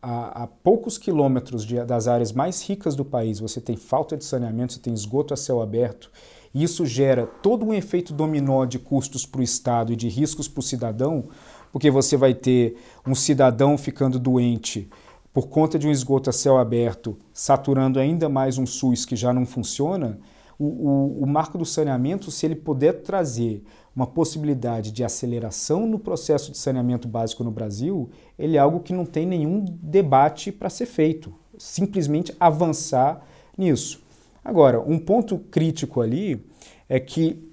a, 0.01 0.43
a 0.43 0.47
poucos 0.47 0.97
quilômetros 0.97 1.65
de, 1.65 1.83
das 1.83 2.07
áreas 2.07 2.31
mais 2.31 2.61
ricas 2.61 2.95
do 2.95 3.03
país, 3.05 3.39
você 3.39 3.59
tem 3.59 3.75
falta 3.75 4.15
de 4.15 4.23
saneamento, 4.23 4.73
você 4.73 4.79
tem 4.79 4.93
esgoto 4.93 5.33
a 5.33 5.37
céu 5.37 5.61
aberto, 5.61 6.11
e 6.53 6.63
isso 6.63 6.85
gera 6.85 7.27
todo 7.27 7.65
um 7.65 7.73
efeito 7.73 8.13
dominó 8.13 8.65
de 8.65 8.79
custos 8.79 9.25
para 9.25 9.41
o 9.41 9.43
Estado 9.43 9.93
e 9.93 9.95
de 9.95 10.07
riscos 10.07 10.47
para 10.47 10.59
o 10.59 10.63
cidadão, 10.63 11.25
porque 11.71 11.91
você 11.91 12.17
vai 12.17 12.33
ter 12.33 12.77
um 13.05 13.13
cidadão 13.13 13.77
ficando 13.77 14.19
doente 14.19 14.89
por 15.31 15.47
conta 15.47 15.77
de 15.77 15.87
um 15.87 15.91
esgoto 15.91 16.29
a 16.29 16.33
céu 16.33 16.57
aberto, 16.57 17.17
saturando 17.31 17.99
ainda 17.99 18.27
mais 18.27 18.57
um 18.57 18.65
SUS 18.65 19.05
que 19.05 19.15
já 19.15 19.31
não 19.31 19.45
funciona. 19.45 20.19
O, 20.61 21.23
o, 21.23 21.25
marco 21.25 21.57
do 21.57 21.65
saneamento, 21.65 22.29
se 22.29 22.45
ele 22.45 22.55
puder 22.55 23.01
trazer 23.01 23.63
uma 23.95 24.05
possibilidade 24.05 24.91
de 24.91 25.05
aceleração 25.05 25.87
no 25.87 25.97
processo 25.97 26.51
de 26.51 26.57
saneamento 26.57 27.07
básico 27.07 27.45
no 27.45 27.51
Brasil, 27.51 28.09
ele 28.37 28.57
é 28.57 28.59
algo 28.59 28.81
que 28.81 28.91
não 28.91 29.05
tem 29.05 29.25
nenhum 29.25 29.63
debate 29.63 30.51
para 30.51 30.69
ser 30.69 30.85
feito. 30.85 31.33
Simplesmente 31.57 32.35
avançar 32.37 33.25
nisso. 33.57 34.03
Agora, 34.43 34.81
um 34.81 34.99
ponto 34.99 35.37
crítico 35.37 36.01
ali 36.01 36.45
é 36.89 36.99
que 36.99 37.49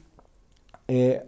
é, 0.89 1.25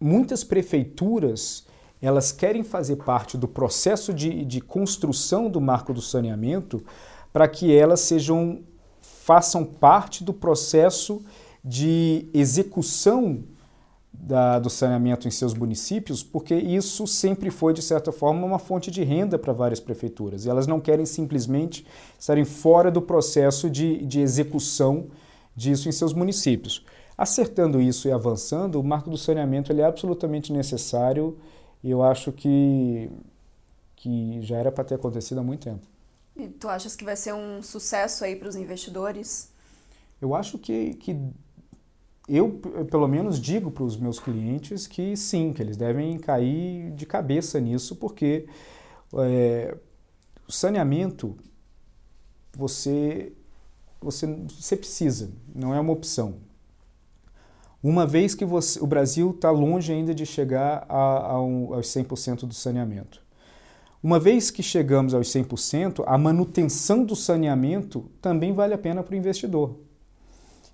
muitas 0.00 0.44
prefeituras 0.44 1.66
elas 2.00 2.30
querem 2.30 2.62
fazer 2.62 2.96
parte 2.96 3.36
do 3.36 3.48
processo 3.48 4.12
de, 4.12 4.44
de 4.44 4.60
construção 4.60 5.50
do 5.50 5.60
marco 5.60 5.92
do 5.92 6.02
saneamento 6.02 6.84
para 7.32 7.48
que 7.48 7.74
elas 7.74 8.00
sejam 8.00 8.60
façam 9.26 9.64
parte 9.64 10.22
do 10.22 10.32
processo 10.32 11.20
de 11.64 12.28
execução 12.32 13.42
da, 14.12 14.60
do 14.60 14.70
saneamento 14.70 15.26
em 15.26 15.32
seus 15.32 15.52
municípios, 15.52 16.22
porque 16.22 16.54
isso 16.54 17.08
sempre 17.08 17.50
foi, 17.50 17.72
de 17.72 17.82
certa 17.82 18.12
forma, 18.12 18.46
uma 18.46 18.60
fonte 18.60 18.88
de 18.88 19.02
renda 19.02 19.36
para 19.36 19.52
várias 19.52 19.80
prefeituras. 19.80 20.44
E 20.44 20.48
elas 20.48 20.68
não 20.68 20.78
querem 20.78 21.04
simplesmente 21.04 21.84
estarem 22.16 22.44
fora 22.44 22.88
do 22.88 23.02
processo 23.02 23.68
de, 23.68 24.06
de 24.06 24.20
execução 24.20 25.08
disso 25.56 25.88
em 25.88 25.92
seus 25.92 26.12
municípios. 26.12 26.86
Acertando 27.18 27.80
isso 27.80 28.06
e 28.06 28.12
avançando, 28.12 28.78
o 28.78 28.84
marco 28.84 29.10
do 29.10 29.18
saneamento 29.18 29.72
ele 29.72 29.80
é 29.80 29.86
absolutamente 29.86 30.52
necessário 30.52 31.36
e 31.82 31.90
eu 31.90 32.00
acho 32.00 32.30
que, 32.30 33.10
que 33.96 34.40
já 34.42 34.56
era 34.56 34.70
para 34.70 34.84
ter 34.84 34.94
acontecido 34.94 35.40
há 35.40 35.42
muito 35.42 35.64
tempo. 35.64 35.95
E 36.36 36.48
tu 36.48 36.68
achas 36.68 36.94
que 36.94 37.04
vai 37.04 37.16
ser 37.16 37.32
um 37.32 37.62
sucesso 37.62 38.24
aí 38.24 38.36
para 38.36 38.48
os 38.48 38.56
investidores? 38.56 39.50
Eu 40.20 40.34
acho 40.34 40.58
que, 40.58 40.94
que 40.94 41.16
eu, 42.28 42.60
pelo 42.90 43.06
menos, 43.06 43.40
digo 43.40 43.70
para 43.70 43.84
os 43.84 43.96
meus 43.96 44.18
clientes 44.18 44.86
que 44.86 45.16
sim, 45.16 45.52
que 45.52 45.62
eles 45.62 45.76
devem 45.76 46.18
cair 46.18 46.90
de 46.92 47.06
cabeça 47.06 47.60
nisso, 47.60 47.96
porque 47.96 48.46
é, 49.14 49.76
o 50.46 50.52
saneamento 50.52 51.36
você, 52.52 53.32
você, 54.00 54.26
você 54.26 54.76
precisa, 54.76 55.30
não 55.54 55.74
é 55.74 55.80
uma 55.80 55.92
opção. 55.92 56.36
Uma 57.82 58.06
vez 58.06 58.34
que 58.34 58.44
você, 58.44 58.80
o 58.80 58.86
Brasil 58.86 59.30
está 59.30 59.50
longe 59.50 59.92
ainda 59.92 60.14
de 60.14 60.26
chegar 60.26 60.84
a, 60.88 61.32
a 61.32 61.40
um, 61.40 61.72
aos 61.72 61.86
100% 61.86 62.46
do 62.46 62.54
saneamento. 62.54 63.22
Uma 64.06 64.20
vez 64.20 64.52
que 64.52 64.62
chegamos 64.62 65.14
aos 65.14 65.26
100%, 65.30 66.04
a 66.06 66.16
manutenção 66.16 67.02
do 67.02 67.16
saneamento 67.16 68.08
também 68.22 68.52
vale 68.52 68.72
a 68.72 68.78
pena 68.78 69.02
para 69.02 69.14
o 69.14 69.16
investidor. 69.16 69.80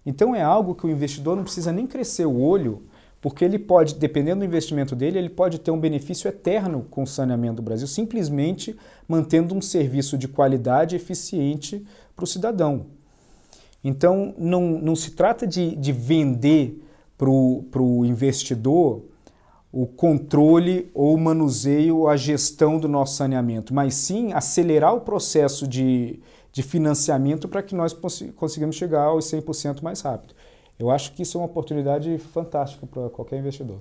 Então 0.05 0.37
é 0.37 0.43
algo 0.43 0.75
que 0.75 0.85
o 0.85 0.91
investidor 0.91 1.35
não 1.35 1.43
precisa 1.43 1.73
nem 1.73 1.87
crescer 1.87 2.27
o 2.27 2.39
olho, 2.39 2.83
porque 3.23 3.43
ele 3.43 3.59
pode, 3.59 3.95
dependendo 3.95 4.41
do 4.41 4.45
investimento 4.45 4.95
dele, 4.95 5.19
ele 5.19 5.31
pode 5.31 5.59
ter 5.59 5.71
um 5.71 5.81
benefício 5.81 6.29
eterno 6.29 6.87
com 6.91 7.05
o 7.05 7.07
saneamento 7.07 7.55
do 7.55 7.63
Brasil, 7.63 7.87
simplesmente 7.87 8.77
mantendo 9.09 9.55
um 9.55 9.63
serviço 9.63 10.19
de 10.19 10.29
qualidade 10.29 10.95
eficiente 10.95 11.87
para 12.15 12.25
o 12.25 12.29
cidadão. 12.29 12.85
Então 13.83 14.35
não, 14.37 14.79
não 14.79 14.95
se 14.95 15.13
trata 15.13 15.47
de, 15.47 15.75
de 15.75 15.91
vender 15.91 16.85
para 17.17 17.31
o 17.31 18.05
investidor 18.05 19.05
o 19.73 19.87
controle 19.87 20.91
ou 20.93 21.15
o 21.15 21.19
manuseio, 21.19 22.07
a 22.07 22.17
gestão 22.17 22.79
do 22.79 22.87
nosso 22.87 23.17
saneamento, 23.17 23.73
mas 23.73 23.95
sim 23.95 24.33
acelerar 24.35 24.95
o 24.95 25.01
processo 25.01 25.67
de, 25.67 26.21
de 26.53 26.63
financiamento 26.63 27.49
para 27.49 27.63
que 27.63 27.75
nós 27.75 27.97
consigamos 28.37 28.77
chegar 28.77 29.05
aos 29.05 29.25
100% 29.25 29.83
mais 29.83 30.03
rápido. 30.03 30.35
Eu 30.79 30.91
acho 30.91 31.13
que 31.13 31.23
isso 31.23 31.39
é 31.39 31.41
uma 31.41 31.47
oportunidade 31.47 32.19
fantástica 32.19 32.87
para 32.87 33.09
qualquer 33.09 33.39
investidor. 33.39 33.81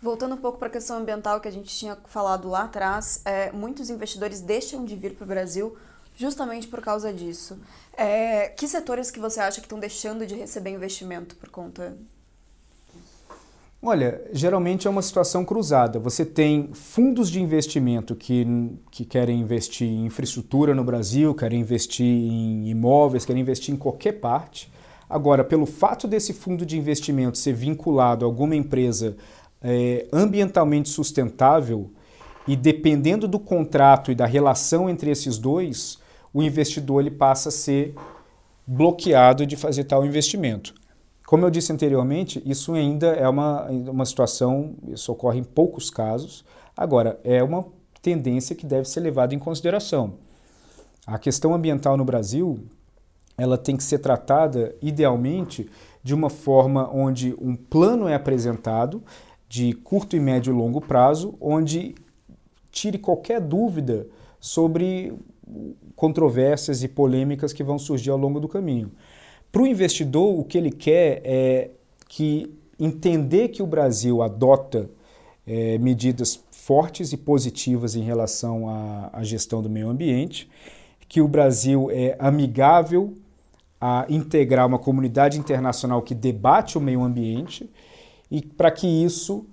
Voltando 0.00 0.34
um 0.34 0.38
pouco 0.38 0.58
para 0.58 0.68
a 0.68 0.70
questão 0.70 0.98
ambiental 0.98 1.40
que 1.40 1.48
a 1.48 1.50
gente 1.50 1.74
tinha 1.74 1.96
falado 2.04 2.48
lá 2.48 2.64
atrás, 2.64 3.22
é, 3.24 3.50
muitos 3.50 3.90
investidores 3.90 4.40
deixam 4.40 4.84
de 4.84 4.94
vir 4.94 5.14
para 5.14 5.24
o 5.24 5.26
Brasil 5.26 5.76
justamente 6.14 6.68
por 6.68 6.80
causa 6.80 7.12
disso. 7.12 7.58
É, 7.96 8.48
que 8.48 8.68
setores 8.68 9.10
que 9.10 9.18
você 9.18 9.40
acha 9.40 9.60
que 9.60 9.66
estão 9.66 9.80
deixando 9.80 10.26
de 10.26 10.34
receber 10.34 10.70
investimento 10.70 11.34
por 11.36 11.48
conta 11.48 11.96
Olha, 13.86 14.22
geralmente 14.32 14.86
é 14.86 14.90
uma 14.90 15.02
situação 15.02 15.44
cruzada. 15.44 15.98
Você 15.98 16.24
tem 16.24 16.70
fundos 16.72 17.30
de 17.30 17.38
investimento 17.38 18.16
que, 18.16 18.46
que 18.90 19.04
querem 19.04 19.38
investir 19.38 19.86
em 19.86 20.06
infraestrutura 20.06 20.74
no 20.74 20.82
Brasil, 20.82 21.34
querem 21.34 21.60
investir 21.60 22.06
em 22.06 22.66
imóveis, 22.66 23.26
querem 23.26 23.42
investir 23.42 23.74
em 23.74 23.76
qualquer 23.76 24.12
parte. 24.12 24.72
Agora, 25.06 25.44
pelo 25.44 25.66
fato 25.66 26.08
desse 26.08 26.32
fundo 26.32 26.64
de 26.64 26.78
investimento 26.78 27.36
ser 27.36 27.52
vinculado 27.52 28.24
a 28.24 28.28
alguma 28.28 28.56
empresa 28.56 29.18
é, 29.62 30.06
ambientalmente 30.10 30.88
sustentável, 30.88 31.90
e 32.48 32.56
dependendo 32.56 33.28
do 33.28 33.38
contrato 33.38 34.10
e 34.10 34.14
da 34.14 34.24
relação 34.24 34.88
entre 34.88 35.10
esses 35.10 35.36
dois, 35.36 35.98
o 36.32 36.42
investidor 36.42 37.02
ele 37.02 37.10
passa 37.10 37.50
a 37.50 37.52
ser 37.52 37.94
bloqueado 38.66 39.44
de 39.44 39.56
fazer 39.56 39.84
tal 39.84 40.06
investimento. 40.06 40.74
Como 41.34 41.44
eu 41.44 41.50
disse 41.50 41.72
anteriormente, 41.72 42.40
isso 42.46 42.74
ainda 42.74 43.08
é 43.08 43.28
uma, 43.28 43.68
uma 43.68 44.04
situação, 44.04 44.76
isso 44.86 45.10
ocorre 45.10 45.40
em 45.40 45.42
poucos 45.42 45.90
casos. 45.90 46.44
Agora, 46.76 47.18
é 47.24 47.42
uma 47.42 47.66
tendência 48.00 48.54
que 48.54 48.64
deve 48.64 48.88
ser 48.88 49.00
levada 49.00 49.34
em 49.34 49.38
consideração. 49.40 50.12
A 51.04 51.18
questão 51.18 51.52
ambiental 51.52 51.96
no 51.96 52.04
Brasil, 52.04 52.60
ela 53.36 53.58
tem 53.58 53.76
que 53.76 53.82
ser 53.82 53.98
tratada 53.98 54.76
idealmente 54.80 55.68
de 56.04 56.14
uma 56.14 56.30
forma 56.30 56.88
onde 56.94 57.34
um 57.40 57.56
plano 57.56 58.06
é 58.06 58.14
apresentado 58.14 59.02
de 59.48 59.72
curto 59.72 60.14
e 60.14 60.20
médio 60.20 60.52
e 60.52 60.56
longo 60.56 60.80
prazo, 60.80 61.34
onde 61.40 61.96
tire 62.70 62.96
qualquer 62.96 63.40
dúvida 63.40 64.06
sobre 64.38 65.12
controvérsias 65.96 66.84
e 66.84 66.86
polêmicas 66.86 67.52
que 67.52 67.64
vão 67.64 67.76
surgir 67.76 68.10
ao 68.10 68.18
longo 68.18 68.38
do 68.38 68.46
caminho. 68.46 68.92
Para 69.54 69.62
o 69.62 69.68
investidor, 69.68 70.36
o 70.36 70.42
que 70.42 70.58
ele 70.58 70.72
quer 70.72 71.22
é 71.22 71.70
que 72.08 72.52
entender 72.76 73.50
que 73.50 73.62
o 73.62 73.66
Brasil 73.68 74.20
adota 74.20 74.90
é, 75.46 75.78
medidas 75.78 76.42
fortes 76.50 77.12
e 77.12 77.16
positivas 77.16 77.94
em 77.94 78.02
relação 78.02 78.68
à, 78.68 79.10
à 79.12 79.22
gestão 79.22 79.62
do 79.62 79.70
meio 79.70 79.88
ambiente, 79.88 80.50
que 81.08 81.20
o 81.20 81.28
Brasil 81.28 81.88
é 81.92 82.16
amigável 82.18 83.14
a 83.80 84.04
integrar 84.08 84.66
uma 84.66 84.76
comunidade 84.76 85.38
internacional 85.38 86.02
que 86.02 86.16
debate 86.16 86.76
o 86.76 86.80
meio 86.80 87.04
ambiente 87.04 87.70
e 88.28 88.42
para 88.42 88.72
que 88.72 88.88
isso, 88.88 89.46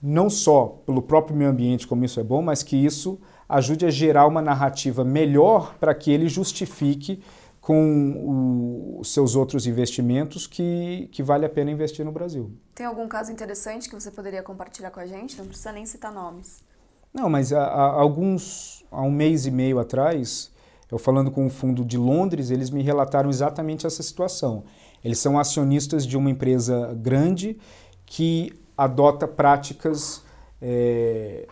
não 0.00 0.30
só 0.30 0.80
pelo 0.86 1.02
próprio 1.02 1.36
meio 1.36 1.50
ambiente, 1.50 1.84
como 1.84 2.04
isso 2.04 2.20
é 2.20 2.22
bom, 2.22 2.42
mas 2.42 2.62
que 2.62 2.76
isso 2.76 3.18
ajude 3.48 3.84
a 3.84 3.90
gerar 3.90 4.28
uma 4.28 4.40
narrativa 4.40 5.02
melhor 5.02 5.74
para 5.80 5.92
que 5.94 6.12
ele 6.12 6.28
justifique 6.28 7.20
com 7.68 8.96
os 8.98 9.12
seus 9.12 9.36
outros 9.36 9.66
investimentos 9.66 10.46
que, 10.46 11.06
que 11.12 11.22
vale 11.22 11.44
a 11.44 11.50
pena 11.50 11.70
investir 11.70 12.02
no 12.02 12.10
Brasil. 12.10 12.50
Tem 12.74 12.86
algum 12.86 13.06
caso 13.06 13.30
interessante 13.30 13.90
que 13.90 13.94
você 13.94 14.10
poderia 14.10 14.42
compartilhar 14.42 14.90
com 14.90 15.00
a 15.00 15.06
gente? 15.06 15.36
Não 15.36 15.44
precisa 15.46 15.70
nem 15.70 15.84
citar 15.84 16.10
nomes. 16.10 16.64
Não, 17.12 17.28
mas 17.28 17.52
há, 17.52 17.62
há 17.62 18.00
alguns, 18.00 18.86
há 18.90 19.02
um 19.02 19.10
mês 19.10 19.44
e 19.44 19.50
meio 19.50 19.78
atrás, 19.78 20.50
eu 20.90 20.96
falando 20.96 21.30
com 21.30 21.44
o 21.44 21.50
fundo 21.50 21.84
de 21.84 21.98
Londres, 21.98 22.50
eles 22.50 22.70
me 22.70 22.82
relataram 22.82 23.28
exatamente 23.28 23.86
essa 23.86 24.02
situação. 24.02 24.64
Eles 25.04 25.18
são 25.18 25.38
acionistas 25.38 26.06
de 26.06 26.16
uma 26.16 26.30
empresa 26.30 26.94
grande 26.94 27.58
que 28.06 28.50
adota 28.78 29.28
práticas 29.28 30.24
é, 30.62 31.46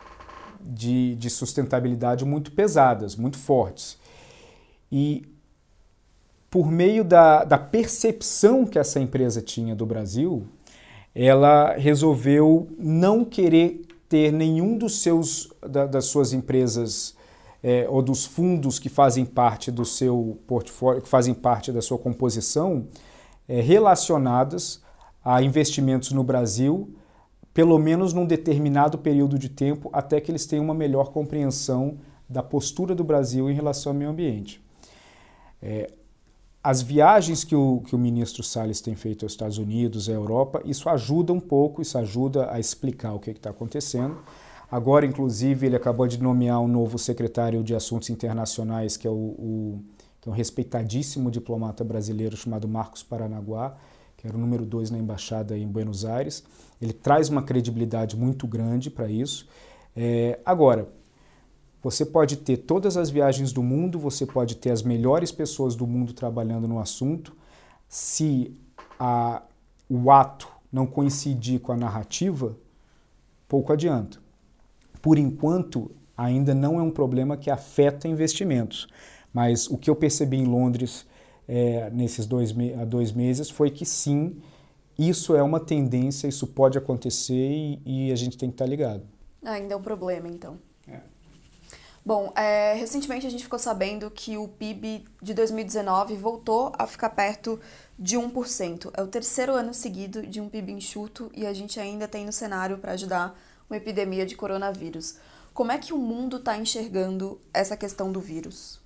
de, 0.62 1.14
de 1.16 1.28
sustentabilidade 1.28 2.24
muito 2.24 2.52
pesadas, 2.52 3.16
muito 3.16 3.36
fortes. 3.36 3.98
E 4.90 5.35
por 6.50 6.70
meio 6.70 7.04
da, 7.04 7.44
da 7.44 7.58
percepção 7.58 8.64
que 8.64 8.78
essa 8.78 9.00
empresa 9.00 9.42
tinha 9.42 9.74
do 9.74 9.84
Brasil, 9.84 10.46
ela 11.14 11.74
resolveu 11.74 12.68
não 12.78 13.24
querer 13.24 13.82
ter 14.08 14.32
nenhum 14.32 14.76
dos 14.78 15.00
seus 15.00 15.48
da, 15.60 15.86
das 15.86 16.06
suas 16.06 16.32
empresas 16.32 17.16
é, 17.62 17.86
ou 17.88 18.00
dos 18.02 18.24
fundos 18.24 18.78
que 18.78 18.88
fazem 18.88 19.24
parte 19.24 19.70
do 19.70 19.84
seu 19.84 20.38
portfólio, 20.46 21.02
que 21.02 21.08
fazem 21.08 21.34
parte 21.34 21.72
da 21.72 21.82
sua 21.82 21.98
composição, 21.98 22.86
é, 23.48 23.60
relacionadas 23.60 24.82
a 25.24 25.42
investimentos 25.42 26.12
no 26.12 26.22
Brasil, 26.22 26.94
pelo 27.52 27.78
menos 27.78 28.12
num 28.12 28.26
determinado 28.26 28.98
período 28.98 29.38
de 29.38 29.48
tempo, 29.48 29.90
até 29.92 30.20
que 30.20 30.30
eles 30.30 30.46
tenham 30.46 30.64
uma 30.64 30.74
melhor 30.74 31.10
compreensão 31.10 31.98
da 32.28 32.42
postura 32.42 32.94
do 32.94 33.02
Brasil 33.02 33.50
em 33.50 33.54
relação 33.54 33.92
ao 33.92 33.98
meio 33.98 34.10
ambiente. 34.10 34.62
É, 35.60 35.90
as 36.66 36.82
viagens 36.82 37.44
que 37.44 37.54
o, 37.54 37.80
que 37.86 37.94
o 37.94 37.98
ministro 37.98 38.42
Salles 38.42 38.80
tem 38.80 38.96
feito 38.96 39.24
aos 39.24 39.30
Estados 39.30 39.56
Unidos, 39.56 40.08
à 40.08 40.12
Europa, 40.12 40.60
isso 40.64 40.88
ajuda 40.88 41.32
um 41.32 41.38
pouco, 41.38 41.80
isso 41.80 41.96
ajuda 41.96 42.52
a 42.52 42.58
explicar 42.58 43.12
o 43.12 43.20
que 43.20 43.30
está 43.30 43.50
acontecendo. 43.50 44.16
Agora, 44.68 45.06
inclusive, 45.06 45.64
ele 45.64 45.76
acabou 45.76 46.08
de 46.08 46.20
nomear 46.20 46.60
um 46.60 46.66
novo 46.66 46.98
secretário 46.98 47.62
de 47.62 47.72
Assuntos 47.72 48.10
Internacionais, 48.10 48.96
que 48.96 49.06
é 49.06 49.10
o, 49.10 49.14
o 49.14 49.80
que 50.20 50.28
é 50.28 50.32
um 50.32 50.34
respeitadíssimo 50.34 51.30
diplomata 51.30 51.84
brasileiro 51.84 52.36
chamado 52.36 52.66
Marcos 52.66 53.00
Paranaguá, 53.00 53.76
que 54.16 54.26
era 54.26 54.36
o 54.36 54.40
número 54.40 54.66
dois 54.66 54.90
na 54.90 54.98
embaixada 54.98 55.56
em 55.56 55.68
Buenos 55.68 56.04
Aires. 56.04 56.42
Ele 56.82 56.92
traz 56.92 57.28
uma 57.28 57.44
credibilidade 57.44 58.16
muito 58.16 58.44
grande 58.44 58.90
para 58.90 59.08
isso. 59.08 59.46
É, 59.94 60.40
agora, 60.44 60.88
você 61.90 62.04
pode 62.04 62.36
ter 62.38 62.58
todas 62.58 62.96
as 62.96 63.10
viagens 63.10 63.52
do 63.52 63.62
mundo, 63.62 63.98
você 63.98 64.26
pode 64.26 64.56
ter 64.56 64.70
as 64.70 64.82
melhores 64.82 65.30
pessoas 65.30 65.74
do 65.74 65.86
mundo 65.86 66.12
trabalhando 66.12 66.66
no 66.66 66.78
assunto. 66.78 67.36
Se 67.88 68.56
a, 68.98 69.42
o 69.88 70.10
ato 70.10 70.48
não 70.72 70.86
coincidir 70.86 71.60
com 71.60 71.72
a 71.72 71.76
narrativa, 71.76 72.56
pouco 73.48 73.72
adianta 73.72 74.26
por 75.06 75.18
enquanto, 75.18 75.88
ainda 76.16 76.52
não 76.52 76.80
é 76.80 76.82
um 76.82 76.90
problema 76.90 77.36
que 77.36 77.48
afeta 77.48 78.08
investimentos. 78.08 78.88
Mas 79.32 79.68
o 79.68 79.78
que 79.78 79.88
eu 79.88 79.94
percebi 79.94 80.36
em 80.36 80.44
Londres 80.44 81.06
é, 81.46 81.88
nesses 81.90 82.26
dois, 82.26 82.52
há 82.76 82.84
dois 82.84 83.12
meses 83.12 83.48
foi 83.48 83.70
que 83.70 83.86
sim, 83.86 84.36
isso 84.98 85.36
é 85.36 85.42
uma 85.44 85.60
tendência, 85.60 86.26
isso 86.26 86.44
pode 86.44 86.76
acontecer 86.76 87.34
e, 87.36 88.08
e 88.08 88.12
a 88.12 88.16
gente 88.16 88.36
tem 88.36 88.48
que 88.48 88.54
estar 88.54 88.66
ligado. 88.66 89.04
Ainda 89.44 89.74
é 89.74 89.76
um 89.76 89.82
problema, 89.82 90.26
então. 90.26 90.58
Bom, 92.06 92.32
é, 92.36 92.74
recentemente 92.74 93.26
a 93.26 93.30
gente 93.30 93.42
ficou 93.42 93.58
sabendo 93.58 94.08
que 94.12 94.38
o 94.38 94.46
PIB 94.46 95.06
de 95.20 95.34
2019 95.34 96.14
voltou 96.14 96.70
a 96.78 96.86
ficar 96.86 97.10
perto 97.10 97.58
de 97.98 98.16
1%. 98.16 98.92
É 98.96 99.02
o 99.02 99.08
terceiro 99.08 99.54
ano 99.54 99.74
seguido 99.74 100.24
de 100.24 100.40
um 100.40 100.48
PIB 100.48 100.70
enxuto 100.70 101.28
e 101.34 101.44
a 101.44 101.52
gente 101.52 101.80
ainda 101.80 102.06
tem 102.06 102.24
no 102.24 102.30
cenário 102.30 102.78
para 102.78 102.92
ajudar 102.92 103.36
uma 103.68 103.76
epidemia 103.76 104.24
de 104.24 104.36
coronavírus. 104.36 105.18
Como 105.52 105.72
é 105.72 105.78
que 105.78 105.92
o 105.92 105.98
mundo 105.98 106.36
está 106.36 106.56
enxergando 106.56 107.40
essa 107.52 107.76
questão 107.76 108.12
do 108.12 108.20
vírus? 108.20 108.80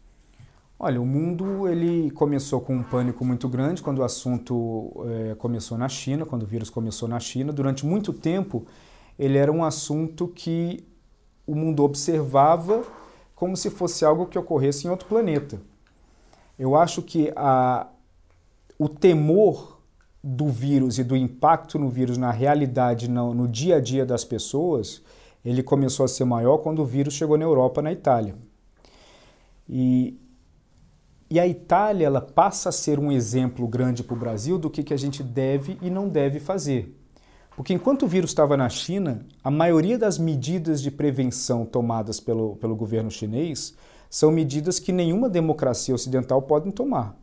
Olha, 0.79 0.99
o 0.99 1.05
mundo 1.05 1.69
ele 1.69 2.11
começou 2.13 2.63
com 2.63 2.75
um 2.75 2.83
pânico 2.83 3.23
muito 3.23 3.51
grande 3.51 3.83
quando 3.83 3.99
o 3.99 4.03
assunto 4.03 4.93
é, 5.07 5.35
começou 5.35 5.77
na 5.77 5.91
China, 5.91 6.25
quando 6.25 6.45
o 6.45 6.47
vírus 6.47 6.71
começou 6.71 7.07
na 7.07 7.21
China. 7.21 7.53
Durante 7.53 7.85
muito 7.85 8.15
tempo, 8.15 8.67
ele 9.19 9.37
era 9.37 9.53
um 9.53 9.63
assunto 9.63 10.27
que 10.27 10.83
o 11.47 11.55
mundo 11.55 11.85
observava 11.85 12.83
como 13.41 13.57
se 13.57 13.71
fosse 13.71 14.05
algo 14.05 14.27
que 14.27 14.39
ocorresse 14.39 14.87
em 14.87 14.91
outro 14.91 15.09
planeta. 15.09 15.63
Eu 16.59 16.77
acho 16.77 17.01
que 17.01 17.33
a, 17.35 17.87
o 18.79 18.87
temor 18.87 19.81
do 20.23 20.49
vírus 20.49 20.99
e 20.99 21.03
do 21.03 21.17
impacto 21.17 21.79
no 21.79 21.89
vírus 21.89 22.19
na 22.19 22.31
realidade, 22.31 23.09
no, 23.09 23.33
no 23.33 23.49
dia 23.49 23.77
a 23.77 23.81
dia 23.81 24.05
das 24.05 24.27
pessoas, 24.27 25.01
ele 25.43 25.63
começou 25.63 26.05
a 26.05 26.09
ser 26.09 26.27
maior 26.27 26.59
quando 26.59 26.83
o 26.83 26.85
vírus 26.85 27.15
chegou 27.15 27.39
na 27.39 27.47
Europa, 27.47 27.81
na 27.81 27.91
Itália. 27.91 28.35
E, 29.67 30.21
e 31.31 31.41
a 31.41 31.47
Itália 31.47 32.09
ela 32.09 32.21
passa 32.21 32.69
a 32.69 32.73
ser 32.73 32.99
um 32.99 33.11
exemplo 33.11 33.67
grande 33.67 34.05
para 34.05 34.15
o 34.15 34.19
Brasil 34.19 34.59
do 34.59 34.69
que, 34.69 34.83
que 34.83 34.93
a 34.93 34.99
gente 34.99 35.23
deve 35.23 35.79
e 35.81 35.89
não 35.89 36.11
deve 36.11 36.41
fazer. 36.41 36.95
Porque 37.61 37.75
enquanto 37.75 38.05
o 38.05 38.09
vírus 38.09 38.31
estava 38.31 38.57
na 38.57 38.71
China, 38.71 39.21
a 39.45 39.51
maioria 39.51 39.99
das 39.99 40.17
medidas 40.17 40.81
de 40.81 40.91
prevenção 40.91 41.67
tomadas 41.67 42.19
pelo, 42.19 42.57
pelo 42.57 42.75
governo 42.75 43.11
chinês 43.11 43.75
são 44.09 44.31
medidas 44.31 44.79
que 44.79 44.91
nenhuma 44.91 45.29
democracia 45.29 45.95
ocidental 45.95 46.41
pode 46.41 46.73
tomar. 46.73 47.15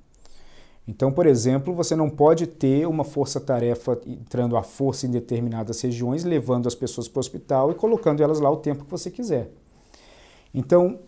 Então, 0.88 1.12
por 1.12 1.26
exemplo, 1.26 1.74
você 1.74 1.96
não 1.96 2.08
pode 2.08 2.46
ter 2.46 2.88
uma 2.88 3.04
força-tarefa 3.04 4.00
entrando 4.06 4.56
à 4.56 4.62
força 4.62 5.08
em 5.08 5.10
determinadas 5.10 5.82
regiões, 5.82 6.24
levando 6.24 6.68
as 6.68 6.76
pessoas 6.76 7.08
para 7.08 7.18
o 7.18 7.22
hospital 7.22 7.72
e 7.72 7.74
colocando 7.74 8.22
elas 8.22 8.40
lá 8.40 8.52
o 8.52 8.58
tempo 8.58 8.86
que 8.86 8.92
você 8.92 9.10
quiser. 9.10 9.50
Então, 10.54 11.00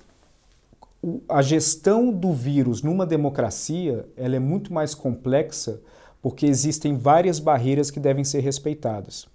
a 1.29 1.43
gestão 1.43 2.11
do 2.11 2.33
vírus 2.33 2.81
numa 2.81 3.05
democracia 3.05 4.09
ela 4.17 4.35
é 4.35 4.39
muito 4.39 4.73
mais 4.73 4.95
complexa 4.95 5.79
porque 6.21 6.45
existem 6.45 6.97
várias 6.97 7.39
barreiras 7.39 7.89
que 7.89 7.99
devem 7.99 8.23
ser 8.23 8.41
respeitadas. 8.41 9.27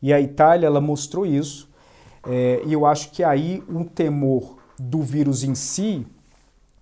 E 0.00 0.12
a 0.12 0.20
Itália 0.20 0.66
ela 0.66 0.80
mostrou 0.80 1.24
isso, 1.24 1.68
é, 2.26 2.62
e 2.64 2.72
eu 2.72 2.86
acho 2.86 3.10
que 3.10 3.24
aí 3.24 3.62
um 3.68 3.84
temor 3.84 4.56
do 4.78 5.02
vírus 5.02 5.42
em 5.42 5.54
si 5.54 6.06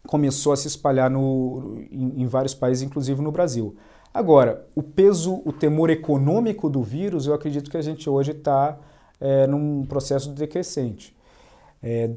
começou 0.07 0.53
a 0.53 0.57
se 0.57 0.69
espalhar 0.69 1.11
no, 1.11 1.79
em, 1.91 2.23
em 2.23 2.27
vários 2.27 2.55
países, 2.55 2.83
inclusive 2.83 3.21
no 3.23 3.31
Brasil. 3.31 3.75
Agora, 4.13 4.67
o 4.75 4.83
peso, 4.83 5.41
o 5.45 5.53
temor 5.53 5.89
econômico 5.89 6.69
do 6.69 6.83
vírus, 6.83 7.27
eu 7.27 7.35
acredito 7.35 7.71
que 7.71 7.77
a 7.77 7.83
gente 7.83 8.11
hoje 8.11 8.33
está 8.33 8.79
é, 9.21 9.47
num 9.47 9.85
processo 9.85 10.31
decrescente. 10.31 11.15
É, 11.83 12.11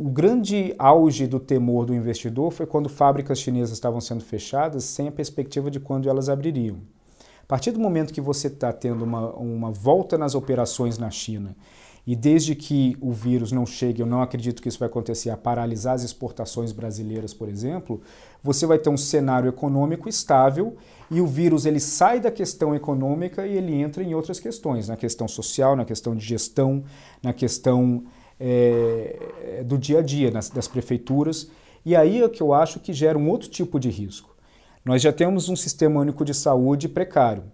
o 0.00 0.08
grande 0.08 0.74
auge 0.78 1.26
do 1.26 1.38
temor 1.38 1.84
do 1.84 1.94
investidor 1.94 2.50
foi 2.50 2.64
quando 2.64 2.88
fábricas 2.88 3.38
chinesas 3.38 3.72
estavam 3.72 4.00
sendo 4.00 4.24
fechadas 4.24 4.82
sem 4.84 5.08
a 5.08 5.12
perspectiva 5.12 5.70
de 5.70 5.78
quando 5.78 6.08
elas 6.08 6.30
abririam. 6.30 6.78
A 7.42 7.46
partir 7.46 7.70
do 7.70 7.78
momento 7.78 8.10
que 8.10 8.20
você 8.20 8.46
está 8.46 8.72
tendo 8.72 9.04
uma, 9.04 9.30
uma 9.34 9.70
volta 9.70 10.16
nas 10.16 10.34
operações 10.34 10.96
na 10.96 11.10
China 11.10 11.54
e 12.06 12.16
desde 12.16 12.54
que 12.54 12.96
o 12.98 13.12
vírus 13.12 13.52
não 13.52 13.66
chegue, 13.66 14.00
eu 14.00 14.06
não 14.06 14.22
acredito 14.22 14.62
que 14.62 14.68
isso 14.70 14.78
vai 14.78 14.88
acontecer, 14.88 15.28
a 15.28 15.36
paralisar 15.36 15.96
as 15.96 16.02
exportações 16.02 16.72
brasileiras, 16.72 17.34
por 17.34 17.46
exemplo, 17.46 18.00
você 18.42 18.64
vai 18.64 18.78
ter 18.78 18.88
um 18.88 18.96
cenário 18.96 19.50
econômico 19.50 20.08
estável 20.08 20.76
e 21.10 21.20
o 21.20 21.26
vírus 21.26 21.66
ele 21.66 21.78
sai 21.78 22.20
da 22.20 22.30
questão 22.30 22.74
econômica 22.74 23.46
e 23.46 23.54
ele 23.54 23.74
entra 23.74 24.02
em 24.02 24.14
outras 24.14 24.40
questões, 24.40 24.88
na 24.88 24.96
questão 24.96 25.28
social, 25.28 25.76
na 25.76 25.84
questão 25.84 26.16
de 26.16 26.24
gestão, 26.24 26.84
na 27.22 27.34
questão 27.34 28.02
é, 28.40 29.62
do 29.66 29.76
dia 29.76 29.98
a 29.98 30.02
dia, 30.02 30.30
nas, 30.30 30.48
das 30.48 30.66
prefeituras. 30.66 31.50
E 31.84 31.94
aí 31.94 32.22
é 32.22 32.28
que 32.28 32.42
eu 32.42 32.54
acho 32.54 32.80
que 32.80 32.92
gera 32.92 33.18
um 33.18 33.28
outro 33.28 33.48
tipo 33.48 33.78
de 33.78 33.90
risco. 33.90 34.34
Nós 34.84 35.02
já 35.02 35.12
temos 35.12 35.48
um 35.50 35.56
sistema 35.56 36.00
único 36.00 36.24
de 36.24 36.32
saúde 36.32 36.88
precário, 36.88 37.44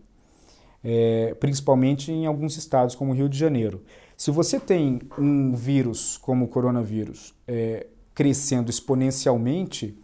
é, 0.83 1.35
principalmente 1.41 2.13
em 2.13 2.25
alguns 2.25 2.57
estados, 2.57 2.95
como 2.95 3.11
o 3.11 3.15
Rio 3.15 3.29
de 3.29 3.37
Janeiro. 3.37 3.83
Se 4.17 4.31
você 4.31 4.61
tem 4.61 5.01
um 5.19 5.53
vírus 5.55 6.17
como 6.17 6.45
o 6.45 6.49
coronavírus 6.49 7.35
é, 7.47 7.89
crescendo 8.15 8.71
exponencialmente, 8.71 9.99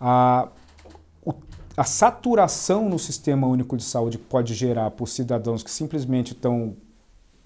a, 0.00 0.48
a 1.76 1.84
saturação 1.84 2.88
no 2.88 2.98
sistema 2.98 3.46
único 3.46 3.76
de 3.76 3.82
saúde 3.82 4.18
que 4.18 4.24
pode 4.24 4.54
gerar 4.54 4.90
por 4.92 5.08
cidadãos 5.08 5.62
que 5.62 5.70
simplesmente 5.70 6.32
estão 6.32 6.76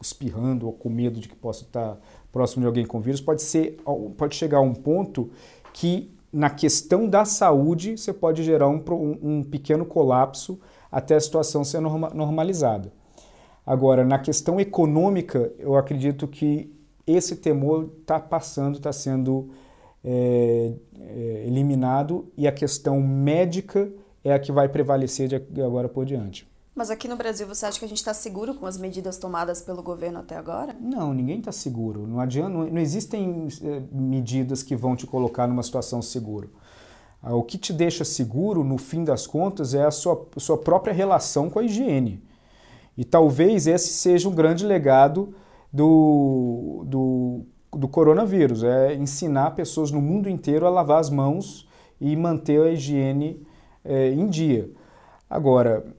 espirrando 0.00 0.66
ou 0.66 0.72
com 0.72 0.88
medo 0.88 1.18
de 1.18 1.28
que 1.28 1.34
possa 1.34 1.64
estar 1.64 1.98
próximo 2.36 2.60
de 2.60 2.66
alguém 2.66 2.84
com 2.84 3.00
vírus 3.00 3.18
pode 3.18 3.40
ser 3.40 3.78
pode 4.18 4.36
chegar 4.36 4.58
a 4.58 4.60
um 4.60 4.74
ponto 4.74 5.30
que 5.72 6.14
na 6.30 6.50
questão 6.50 7.08
da 7.08 7.24
saúde 7.24 7.96
você 7.96 8.12
pode 8.12 8.44
gerar 8.44 8.68
um, 8.68 8.82
um 9.22 9.42
pequeno 9.42 9.86
colapso 9.86 10.60
até 10.92 11.14
a 11.14 11.20
situação 11.20 11.64
ser 11.64 11.80
normalizada. 11.80 12.92
Agora, 13.64 14.04
na 14.04 14.18
questão 14.18 14.60
econômica, 14.60 15.50
eu 15.58 15.76
acredito 15.76 16.28
que 16.28 16.70
esse 17.06 17.36
temor 17.36 17.90
está 18.00 18.20
passando, 18.20 18.76
está 18.76 18.92
sendo 18.92 19.48
é, 20.04 20.74
é, 21.00 21.44
eliminado 21.46 22.30
e 22.36 22.46
a 22.46 22.52
questão 22.52 23.00
médica 23.00 23.90
é 24.22 24.34
a 24.34 24.38
que 24.38 24.52
vai 24.52 24.68
prevalecer 24.68 25.28
de 25.28 25.62
agora 25.62 25.88
por 25.88 26.04
diante. 26.04 26.46
Mas 26.76 26.90
aqui 26.90 27.08
no 27.08 27.16
Brasil 27.16 27.46
você 27.46 27.64
acha 27.64 27.78
que 27.78 27.86
a 27.86 27.88
gente 27.88 27.96
está 27.96 28.12
seguro 28.12 28.54
com 28.54 28.66
as 28.66 28.76
medidas 28.76 29.16
tomadas 29.16 29.62
pelo 29.62 29.82
governo 29.82 30.18
até 30.18 30.36
agora? 30.36 30.76
Não, 30.78 31.14
ninguém 31.14 31.38
está 31.38 31.50
seguro. 31.50 32.06
Não 32.06 32.20
adianta, 32.20 32.50
não, 32.50 32.66
não 32.66 32.78
existem 32.78 33.48
é, 33.62 33.82
medidas 33.90 34.62
que 34.62 34.76
vão 34.76 34.94
te 34.94 35.06
colocar 35.06 35.46
numa 35.46 35.62
situação 35.62 36.02
segura. 36.02 36.50
Ah, 37.22 37.34
o 37.34 37.42
que 37.42 37.56
te 37.56 37.72
deixa 37.72 38.04
seguro, 38.04 38.62
no 38.62 38.76
fim 38.76 39.04
das 39.04 39.26
contas, 39.26 39.72
é 39.72 39.86
a 39.86 39.90
sua, 39.90 40.28
sua 40.36 40.58
própria 40.58 40.92
relação 40.92 41.48
com 41.48 41.58
a 41.58 41.64
higiene. 41.64 42.22
E 42.94 43.06
talvez 43.06 43.66
esse 43.66 43.94
seja 43.94 44.28
um 44.28 44.34
grande 44.34 44.66
legado 44.66 45.34
do, 45.72 46.84
do, 46.86 47.40
do 47.72 47.88
coronavírus, 47.88 48.62
é 48.62 48.94
ensinar 48.94 49.52
pessoas 49.52 49.90
no 49.90 50.02
mundo 50.02 50.28
inteiro 50.28 50.66
a 50.66 50.70
lavar 50.70 51.00
as 51.00 51.08
mãos 51.08 51.66
e 51.98 52.14
manter 52.14 52.60
a 52.60 52.70
higiene 52.70 53.46
é, 53.82 54.10
em 54.10 54.26
dia. 54.26 54.70
Agora, 55.28 55.95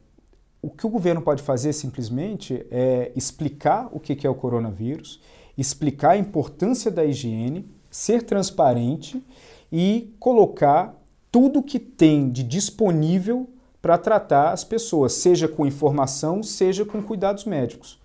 o 0.61 0.69
que 0.69 0.85
o 0.85 0.89
governo 0.89 1.21
pode 1.21 1.43
fazer 1.43 1.73
simplesmente 1.73 2.65
é 2.71 3.11
explicar 3.15 3.89
o 3.91 3.99
que 3.99 4.25
é 4.25 4.29
o 4.29 4.35
coronavírus, 4.35 5.21
explicar 5.57 6.11
a 6.11 6.17
importância 6.17 6.91
da 6.91 7.05
higiene, 7.05 7.69
ser 7.89 8.23
transparente 8.23 9.23
e 9.71 10.13
colocar 10.19 10.95
tudo 11.31 11.63
que 11.63 11.79
tem 11.79 12.29
de 12.29 12.43
disponível 12.43 13.49
para 13.81 13.97
tratar 13.97 14.51
as 14.51 14.63
pessoas, 14.63 15.13
seja 15.13 15.47
com 15.47 15.65
informação, 15.65 16.41
seja 16.43 16.83
com 16.83 17.01
cuidados 17.01 17.45
médicos. 17.45 17.99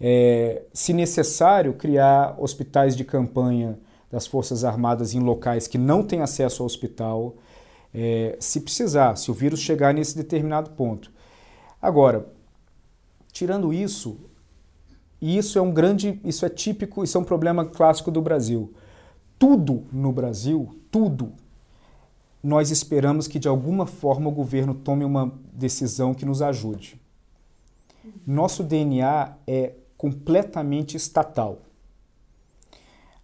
É, 0.00 0.62
se 0.72 0.92
necessário, 0.92 1.74
criar 1.74 2.36
hospitais 2.38 2.96
de 2.96 3.04
campanha 3.04 3.78
das 4.10 4.26
Forças 4.26 4.64
Armadas 4.64 5.14
em 5.14 5.20
locais 5.20 5.66
que 5.66 5.76
não 5.76 6.02
têm 6.02 6.22
acesso 6.22 6.62
ao 6.62 6.66
hospital, 6.66 7.34
é, 7.92 8.36
se 8.38 8.60
precisar, 8.60 9.16
se 9.16 9.30
o 9.30 9.34
vírus 9.34 9.60
chegar 9.60 9.92
nesse 9.92 10.16
determinado 10.16 10.70
ponto. 10.70 11.10
Agora, 11.80 12.28
tirando 13.32 13.72
isso, 13.72 14.18
e 15.20 15.36
isso 15.36 15.58
é 15.58 15.62
um 15.62 15.72
grande, 15.72 16.20
isso 16.24 16.44
é 16.44 16.48
típico, 16.48 17.02
isso 17.02 17.16
é 17.18 17.20
um 17.20 17.24
problema 17.24 17.64
clássico 17.64 18.10
do 18.10 18.22
Brasil. 18.22 18.72
Tudo 19.38 19.84
no 19.92 20.12
Brasil, 20.12 20.76
tudo, 20.90 21.32
nós 22.42 22.70
esperamos 22.70 23.26
que 23.26 23.38
de 23.38 23.48
alguma 23.48 23.86
forma 23.86 24.28
o 24.28 24.32
governo 24.32 24.74
tome 24.74 25.04
uma 25.04 25.32
decisão 25.52 26.14
que 26.14 26.24
nos 26.24 26.40
ajude. 26.40 27.00
Nosso 28.26 28.62
DNA 28.62 29.36
é 29.46 29.74
completamente 29.96 30.96
estatal. 30.96 31.62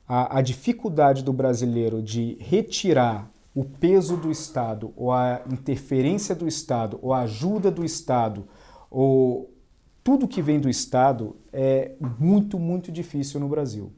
A, 0.07 0.39
a, 0.39 0.43
dificuldade 0.43 1.23
do 1.23 1.33
brasileiro 1.33 2.03
de 2.03 2.37
retirar 2.41 3.31
o 3.55 3.65
peso 3.65 4.17
do 4.17 4.31
Estado, 4.31 4.93
ou 4.97 5.13
a 5.13 5.43
interferência 5.51 6.35
do 6.35 6.49
Estado, 6.49 6.99
ou 7.01 7.13
a 7.13 7.21
ajuda 7.21 7.71
do 7.71 7.85
Estado, 7.85 8.49
ou 8.91 9.55
tudo 10.03 10.29
que 10.29 10.43
vem 10.43 10.59
do 10.59 10.69
Estado 10.69 11.37
é 11.53 11.93
muito, 12.19 12.59
muito 12.59 12.91
difícil 12.91 13.39
no 13.39 13.49
Brasil. 13.49 13.93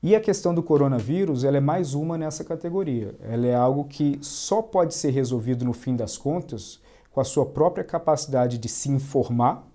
E 0.00 0.14
a 0.14 0.20
questão 0.20 0.54
do 0.54 0.62
coronavírus, 0.62 1.42
ela 1.42 1.56
é 1.56 1.60
mais 1.60 1.92
uma 1.92 2.16
nessa 2.16 2.44
categoria. 2.44 3.16
Ela 3.20 3.46
é 3.46 3.54
algo 3.54 3.84
que 3.84 4.16
só 4.22 4.62
pode 4.62 4.94
ser 4.94 5.10
resolvido 5.10 5.64
no 5.64 5.72
fim 5.72 5.96
das 5.96 6.16
contas 6.16 6.80
com 7.10 7.20
a 7.20 7.24
sua 7.24 7.44
própria 7.44 7.82
capacidade 7.82 8.58
de 8.58 8.68
se 8.68 8.88
informar. 8.88 9.66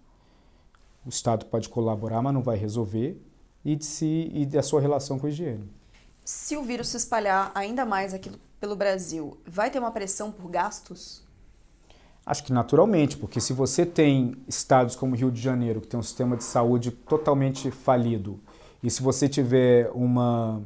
O 1.05 1.09
Estado 1.09 1.45
pode 1.47 1.67
colaborar, 1.67 2.21
mas 2.21 2.33
não 2.33 2.41
vai 2.41 2.57
resolver, 2.57 3.21
e, 3.65 3.75
de 3.75 3.83
si, 3.83 4.31
e 4.33 4.45
da 4.45 4.61
sua 4.61 4.79
relação 4.79 5.19
com 5.19 5.27
a 5.27 5.29
higiene. 5.29 5.69
Se 6.23 6.55
o 6.55 6.63
vírus 6.63 6.87
se 6.87 6.97
espalhar 6.97 7.51
ainda 7.53 7.85
mais 7.85 8.13
aqui 8.13 8.31
pelo 8.63 8.77
Brasil, 8.77 9.37
vai 9.45 9.69
ter 9.69 9.77
uma 9.77 9.91
pressão 9.91 10.31
por 10.31 10.49
gastos? 10.49 11.21
Acho 12.25 12.45
que 12.45 12.53
naturalmente, 12.53 13.17
porque 13.17 13.41
se 13.41 13.51
você 13.51 13.85
tem 13.85 14.37
estados 14.47 14.95
como 14.95 15.17
Rio 15.17 15.29
de 15.29 15.41
Janeiro, 15.41 15.81
que 15.81 15.87
tem 15.87 15.99
um 15.99 16.03
sistema 16.03 16.37
de 16.37 16.45
saúde 16.45 16.89
totalmente 16.89 17.69
falido, 17.69 18.39
e 18.81 18.89
se 18.89 19.03
você 19.03 19.27
tiver 19.27 19.91
uma, 19.93 20.63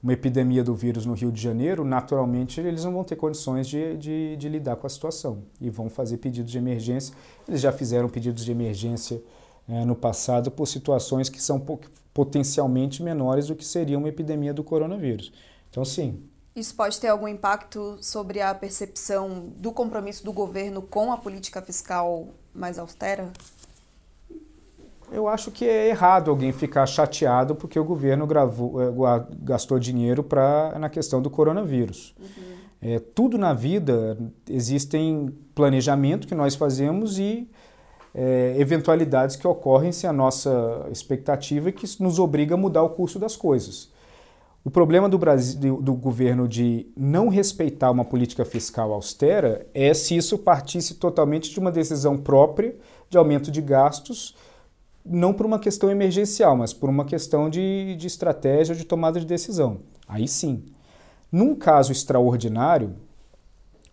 uma 0.00 0.12
epidemia 0.12 0.62
do 0.62 0.76
vírus 0.76 1.04
no 1.04 1.14
Rio 1.14 1.32
de 1.32 1.42
Janeiro, 1.42 1.84
naturalmente 1.84 2.60
eles 2.60 2.84
não 2.84 2.92
vão 2.92 3.02
ter 3.02 3.16
condições 3.16 3.66
de, 3.66 3.96
de, 3.96 4.36
de, 4.36 4.48
lidar 4.48 4.76
com 4.76 4.86
a 4.86 4.90
situação 4.90 5.42
e 5.60 5.68
vão 5.68 5.90
fazer 5.90 6.18
pedidos 6.18 6.52
de 6.52 6.58
emergência. 6.58 7.12
Eles 7.48 7.60
já 7.60 7.72
fizeram 7.72 8.08
pedidos 8.08 8.44
de 8.44 8.52
emergência 8.52 9.20
é, 9.68 9.84
no 9.84 9.96
passado 9.96 10.52
por 10.52 10.66
situações 10.66 11.28
que 11.28 11.42
são 11.42 11.60
potencialmente 12.14 13.02
menores 13.02 13.48
do 13.48 13.56
que 13.56 13.64
seria 13.64 13.98
uma 13.98 14.08
epidemia 14.08 14.54
do 14.54 14.62
coronavírus. 14.62 15.32
Então, 15.68 15.84
sim. 15.84 16.29
Isso 16.60 16.74
pode 16.74 17.00
ter 17.00 17.08
algum 17.08 17.26
impacto 17.26 17.96
sobre 18.02 18.42
a 18.42 18.54
percepção 18.54 19.50
do 19.56 19.72
compromisso 19.72 20.22
do 20.22 20.30
governo 20.30 20.82
com 20.82 21.10
a 21.10 21.16
política 21.16 21.62
fiscal 21.62 22.28
mais 22.54 22.78
austera? 22.78 23.32
Eu 25.10 25.26
acho 25.26 25.50
que 25.50 25.64
é 25.64 25.88
errado 25.88 26.30
alguém 26.30 26.52
ficar 26.52 26.84
chateado 26.84 27.54
porque 27.54 27.78
o 27.78 27.84
governo 27.84 28.26
gravou, 28.26 28.78
eh, 28.78 28.92
gastou 29.40 29.78
dinheiro 29.78 30.22
pra, 30.22 30.78
na 30.78 30.90
questão 30.90 31.22
do 31.22 31.30
coronavírus. 31.30 32.14
Uhum. 32.20 32.56
É, 32.82 32.98
tudo 32.98 33.38
na 33.38 33.54
vida 33.54 34.18
existem 34.46 35.34
planejamento 35.54 36.28
que 36.28 36.34
nós 36.34 36.54
fazemos 36.54 37.18
e 37.18 37.50
é, 38.14 38.54
eventualidades 38.58 39.34
que 39.34 39.48
ocorrem 39.48 39.92
sem 39.92 40.10
a 40.10 40.12
nossa 40.12 40.86
expectativa 40.92 41.70
e 41.70 41.72
que 41.72 41.86
nos 42.02 42.18
obriga 42.18 42.54
a 42.54 42.58
mudar 42.58 42.82
o 42.82 42.90
curso 42.90 43.18
das 43.18 43.34
coisas. 43.34 43.89
O 44.62 44.70
problema 44.70 45.08
do, 45.08 45.16
Brasil, 45.16 45.80
do 45.80 45.94
governo 45.94 46.46
de 46.46 46.86
não 46.96 47.28
respeitar 47.28 47.90
uma 47.90 48.04
política 48.04 48.44
fiscal 48.44 48.92
austera 48.92 49.66
é 49.72 49.94
se 49.94 50.14
isso 50.16 50.36
partisse 50.36 50.94
totalmente 50.94 51.50
de 51.50 51.58
uma 51.58 51.72
decisão 51.72 52.18
própria 52.18 52.76
de 53.08 53.16
aumento 53.16 53.50
de 53.50 53.62
gastos 53.62 54.34
não 55.04 55.32
por 55.32 55.46
uma 55.46 55.58
questão 55.58 55.90
emergencial, 55.90 56.56
mas 56.56 56.72
por 56.72 56.90
uma 56.90 57.04
questão 57.04 57.48
de, 57.48 57.96
de 57.96 58.06
estratégia 58.06 58.74
de 58.74 58.84
tomada 58.84 59.18
de 59.18 59.26
decisão. 59.26 59.80
Aí 60.06 60.28
sim. 60.28 60.64
Num 61.32 61.54
caso 61.54 61.92
extraordinário, 61.92 62.94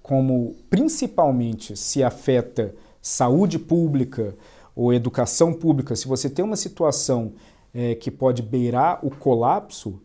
como 0.01 0.55
principalmente 0.69 1.75
se 1.75 2.03
afeta 2.03 2.73
saúde 3.01 3.57
pública 3.57 4.35
ou 4.75 4.93
educação 4.93 5.53
pública, 5.53 5.95
se 5.95 6.07
você 6.07 6.29
tem 6.29 6.43
uma 6.43 6.55
situação 6.55 7.33
é, 7.73 7.95
que 7.95 8.11
pode 8.11 8.41
beirar 8.41 8.99
o 9.05 9.09
colapso, 9.09 9.99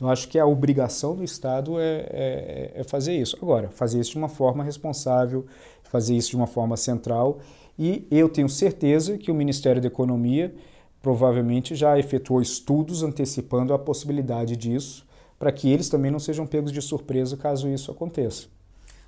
eu 0.00 0.08
acho 0.08 0.28
que 0.28 0.38
a 0.38 0.46
obrigação 0.46 1.14
do 1.14 1.22
Estado 1.22 1.78
é, 1.78 2.06
é, 2.10 2.72
é 2.76 2.84
fazer 2.84 3.16
isso. 3.16 3.36
Agora, 3.40 3.68
fazer 3.70 4.00
isso 4.00 4.12
de 4.12 4.18
uma 4.18 4.28
forma 4.28 4.64
responsável, 4.64 5.46
fazer 5.84 6.16
isso 6.16 6.30
de 6.30 6.36
uma 6.36 6.46
forma 6.46 6.76
central 6.76 7.38
e 7.78 8.06
eu 8.10 8.28
tenho 8.28 8.48
certeza 8.48 9.18
que 9.18 9.30
o 9.30 9.34
Ministério 9.34 9.80
da 9.82 9.88
Economia 9.88 10.54
provavelmente 11.02 11.74
já 11.74 11.98
efetuou 11.98 12.40
estudos 12.40 13.02
antecipando 13.02 13.74
a 13.74 13.78
possibilidade 13.78 14.56
disso, 14.56 15.06
para 15.38 15.52
que 15.52 15.70
eles 15.70 15.88
também 15.88 16.10
não 16.10 16.18
sejam 16.18 16.46
pegos 16.46 16.72
de 16.72 16.80
surpresa 16.80 17.36
caso 17.36 17.68
isso 17.68 17.90
aconteça. 17.90 18.46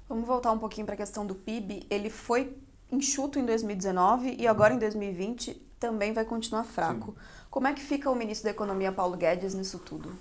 Vamos 0.09 0.27
voltar 0.27 0.53
um 0.53 0.59
pouquinho 0.59 0.85
para 0.85 0.95
a 0.95 0.99
questão 0.99 1.25
do 1.25 1.35
PIB. 1.35 1.87
Ele 1.89 2.11
foi 2.11 2.55
enxuto 2.93 3.39
em 3.39 3.47
2019 3.47 4.37
e 4.39 4.47
agora 4.47 4.75
em 4.75 4.79
2020 4.79 5.55
também 5.81 6.13
vai 6.13 6.25
continuar 6.25 6.65
fraco. 6.65 7.13
Sim. 7.13 7.47
Como 7.51 7.67
é 7.67 7.73
que 7.73 7.81
fica 7.81 8.11
o 8.11 8.15
ministro 8.15 8.45
da 8.45 8.51
Economia, 8.51 8.93
Paulo 8.93 9.17
Guedes, 9.17 9.55
nisso 9.55 9.79
tudo? 9.79 10.13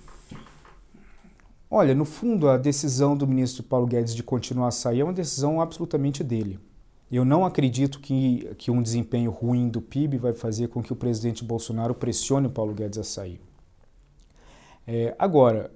Olha, 1.78 1.94
no 1.94 2.06
fundo, 2.06 2.48
a 2.48 2.56
decisão 2.56 3.14
do 3.14 3.26
ministro 3.26 3.62
Paulo 3.62 3.86
Guedes 3.86 4.14
de 4.14 4.22
continuar 4.22 4.68
a 4.68 4.70
sair 4.70 5.00
é 5.00 5.04
uma 5.04 5.12
decisão 5.12 5.60
absolutamente 5.60 6.24
dele. 6.24 6.58
Eu 7.12 7.22
não 7.22 7.44
acredito 7.44 8.00
que, 8.00 8.50
que 8.56 8.70
um 8.70 8.82
desempenho 8.82 9.30
ruim 9.30 9.68
do 9.68 9.82
PIB 9.82 10.16
vai 10.16 10.32
fazer 10.32 10.68
com 10.68 10.82
que 10.82 10.90
o 10.90 10.96
presidente 10.96 11.44
Bolsonaro 11.44 11.94
pressione 11.94 12.46
o 12.46 12.50
Paulo 12.50 12.72
Guedes 12.72 12.98
a 12.98 13.04
sair. 13.04 13.38
É, 14.86 15.14
agora, 15.18 15.70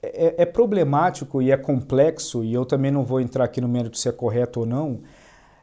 é, 0.00 0.42
é, 0.42 0.46
problemático 0.46 1.42
e 1.42 1.50
é 1.50 1.56
complexo, 1.56 2.44
e 2.44 2.54
eu 2.54 2.64
também 2.64 2.92
não 2.92 3.04
vou 3.04 3.20
entrar 3.20 3.46
aqui 3.46 3.60
no 3.60 3.66
mérito 3.66 3.98
se 3.98 4.08
é 4.08 4.12
correto 4.12 4.60
ou 4.60 4.66
não, 4.66 5.00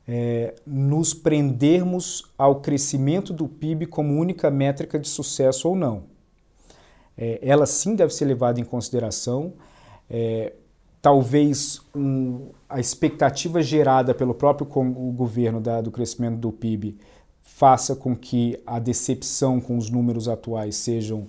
é, 0.05 0.55
nos 0.67 1.13
prendermos 1.13 2.33
ao 2.37 2.59
crescimento 2.59 3.31
do 3.31 3.47
PIB 3.47 3.85
como 3.85 4.19
única 4.19 4.51
métrica 4.51 4.99
de 4.99 5.07
sucesso 5.07 5.69
ou 5.69 5.75
não. 5.77 6.16
É, 7.17 7.39
ela 7.41 7.65
sim 7.65 7.95
deve 7.95 8.13
ser 8.13 8.25
levada 8.25 8.59
em 8.59 8.63
consideração. 8.63 9.53
É, 10.09 10.53
talvez 11.01 11.81
um, 11.95 12.49
a 12.69 12.79
expectativa 12.79 13.61
gerada 13.61 14.13
pelo 14.13 14.33
próprio 14.33 14.67
governo 15.13 15.59
da, 15.59 15.81
do 15.81 15.91
crescimento 15.91 16.37
do 16.37 16.51
PIB 16.51 16.97
faça 17.41 17.95
com 17.95 18.15
que 18.15 18.61
a 18.67 18.77
decepção 18.77 19.59
com 19.59 19.77
os 19.77 19.89
números 19.89 20.27
atuais 20.27 20.75
sejam 20.75 21.27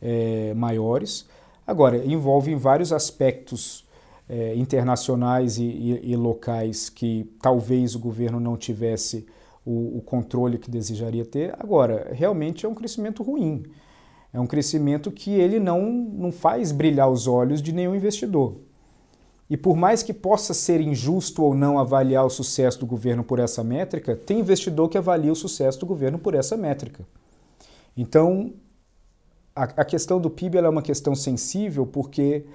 é, 0.00 0.52
maiores. 0.54 1.26
Agora, 1.66 2.04
envolve 2.04 2.54
vários 2.54 2.92
aspectos 2.92 3.86
é, 4.28 4.54
internacionais 4.56 5.58
e, 5.58 5.64
e, 5.64 6.12
e, 6.12 6.16
locais 6.16 6.88
que 6.88 7.30
talvez 7.40 7.94
o 7.94 7.98
governo 7.98 8.40
não 8.40 8.56
tivesse 8.56 9.26
o, 9.64 9.98
o, 9.98 10.02
controle 10.02 10.58
que 10.58 10.70
desejaria 10.70 11.24
ter. 11.24 11.54
Agora, 11.58 12.10
realmente 12.12 12.66
é 12.66 12.68
um 12.68 12.74
crescimento 12.74 13.22
ruim. 13.22 13.62
É 14.32 14.40
um 14.40 14.46
crescimento 14.46 15.10
que 15.10 15.30
ele 15.30 15.60
não, 15.60 15.82
não 15.82 16.32
faz 16.32 16.72
brilhar 16.72 17.10
os 17.10 17.26
olhos 17.26 17.60
de 17.60 17.72
nenhum 17.72 17.94
investidor. 17.94 18.56
E 19.50 19.56
por 19.56 19.76
mais 19.76 20.02
que 20.02 20.14
possa 20.14 20.54
ser 20.54 20.80
injusto 20.80 21.42
ou 21.42 21.54
não 21.54 21.78
avaliar 21.78 22.24
o 22.24 22.30
sucesso 22.30 22.80
do 22.80 22.86
governo 22.86 23.22
por 23.22 23.38
essa 23.38 23.62
métrica, 23.62 24.16
tem 24.16 24.40
investidor 24.40 24.88
que 24.88 24.96
avalia 24.96 25.30
o 25.30 25.36
sucesso 25.36 25.80
do 25.80 25.86
governo 25.86 26.18
por 26.18 26.34
essa 26.34 26.56
métrica. 26.56 27.06
Então, 27.94 28.54
a, 29.54 29.64
a 29.64 29.84
questão 29.84 30.18
do 30.18 30.30
PIB 30.30 30.56
é 30.56 30.68
uma 30.68 30.80
questão 30.80 31.14
sensível 31.14 31.86
porque 31.86 32.46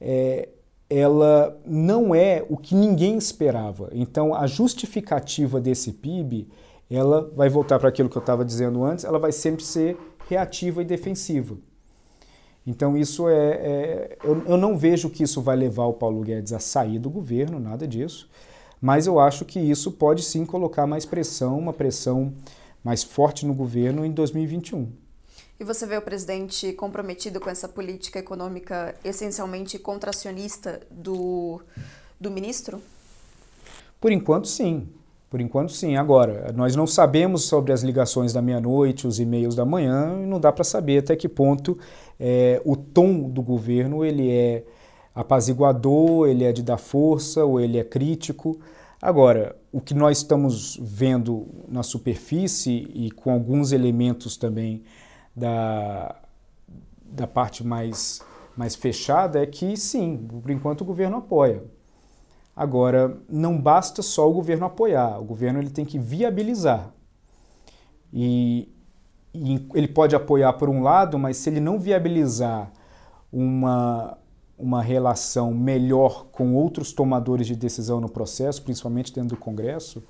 é, 0.00 0.48
ela 0.88 1.60
não 1.66 2.14
é 2.14 2.44
o 2.48 2.56
que 2.56 2.74
ninguém 2.74 3.16
esperava. 3.16 3.88
Então, 3.92 4.34
a 4.34 4.46
justificativa 4.46 5.60
desse 5.60 5.92
PIB, 5.92 6.48
ela 6.94 7.30
vai 7.34 7.48
voltar 7.48 7.78
para 7.78 7.88
aquilo 7.88 8.08
que 8.08 8.16
eu 8.16 8.20
estava 8.20 8.44
dizendo 8.44 8.84
antes, 8.84 9.04
ela 9.04 9.18
vai 9.18 9.32
sempre 9.32 9.64
ser 9.64 9.96
reativa 10.28 10.82
e 10.82 10.84
defensiva. 10.84 11.56
Então, 12.66 12.96
isso 12.96 13.28
é. 13.28 13.34
é 13.34 14.18
eu, 14.24 14.42
eu 14.46 14.56
não 14.56 14.76
vejo 14.78 15.10
que 15.10 15.22
isso 15.22 15.42
vai 15.42 15.56
levar 15.56 15.84
o 15.84 15.92
Paulo 15.92 16.22
Guedes 16.22 16.52
a 16.52 16.58
sair 16.58 16.98
do 16.98 17.10
governo, 17.10 17.60
nada 17.60 17.86
disso. 17.86 18.28
Mas 18.80 19.06
eu 19.06 19.18
acho 19.18 19.44
que 19.44 19.58
isso 19.58 19.92
pode 19.92 20.22
sim 20.22 20.44
colocar 20.44 20.86
mais 20.86 21.06
pressão, 21.06 21.58
uma 21.58 21.72
pressão 21.72 22.34
mais 22.82 23.02
forte 23.02 23.46
no 23.46 23.54
governo 23.54 24.04
em 24.04 24.12
2021. 24.12 24.92
E 25.58 25.64
você 25.64 25.86
vê 25.86 25.96
o 25.96 26.02
presidente 26.02 26.72
comprometido 26.72 27.40
com 27.40 27.48
essa 27.48 27.68
política 27.68 28.18
econômica 28.18 28.94
essencialmente 29.04 29.78
contracionista 29.78 30.80
do, 30.90 31.62
do 32.20 32.30
ministro? 32.30 32.82
Por 34.00 34.10
enquanto, 34.12 34.48
sim. 34.48 34.88
Por 35.34 35.40
enquanto, 35.40 35.72
sim. 35.72 35.96
Agora, 35.96 36.52
nós 36.54 36.76
não 36.76 36.86
sabemos 36.86 37.42
sobre 37.42 37.72
as 37.72 37.82
ligações 37.82 38.32
da 38.32 38.40
meia-noite, 38.40 39.04
os 39.04 39.18
e-mails 39.18 39.56
da 39.56 39.64
manhã, 39.64 40.22
e 40.22 40.26
não 40.26 40.38
dá 40.38 40.52
para 40.52 40.62
saber 40.62 40.98
até 40.98 41.16
que 41.16 41.28
ponto 41.28 41.76
é, 42.20 42.62
o 42.64 42.76
tom 42.76 43.28
do 43.28 43.42
governo 43.42 44.04
ele 44.04 44.30
é 44.30 44.64
apaziguador, 45.12 46.28
ele 46.28 46.44
é 46.44 46.52
de 46.52 46.62
dar 46.62 46.76
força 46.76 47.44
ou 47.44 47.58
ele 47.58 47.78
é 47.78 47.82
crítico. 47.82 48.60
Agora, 49.02 49.56
o 49.72 49.80
que 49.80 49.92
nós 49.92 50.18
estamos 50.18 50.78
vendo 50.80 51.48
na 51.68 51.82
superfície 51.82 52.88
e 52.94 53.10
com 53.10 53.32
alguns 53.32 53.72
elementos 53.72 54.36
também 54.36 54.84
da, 55.34 56.14
da 57.04 57.26
parte 57.26 57.66
mais, 57.66 58.22
mais 58.56 58.76
fechada 58.76 59.42
é 59.42 59.46
que 59.46 59.76
sim, 59.76 60.16
por 60.16 60.48
enquanto 60.48 60.82
o 60.82 60.84
governo 60.84 61.16
apoia. 61.16 61.60
Agora, 62.56 63.18
não 63.28 63.60
basta 63.60 64.00
só 64.02 64.30
o 64.30 64.32
governo 64.32 64.66
apoiar, 64.66 65.18
o 65.20 65.24
governo 65.24 65.58
ele 65.58 65.70
tem 65.70 65.84
que 65.84 65.98
viabilizar. 65.98 66.92
E, 68.12 68.72
e 69.34 69.68
ele 69.74 69.88
pode 69.88 70.14
apoiar 70.14 70.52
por 70.52 70.68
um 70.68 70.82
lado, 70.82 71.18
mas 71.18 71.36
se 71.36 71.50
ele 71.50 71.58
não 71.58 71.78
viabilizar 71.78 72.70
uma, 73.32 74.16
uma 74.56 74.80
relação 74.80 75.52
melhor 75.52 76.26
com 76.30 76.54
outros 76.54 76.92
tomadores 76.92 77.46
de 77.46 77.56
decisão 77.56 78.00
no 78.00 78.08
processo, 78.08 78.62
principalmente 78.62 79.12
dentro 79.12 79.30
do 79.30 79.36
Congresso, 79.36 80.04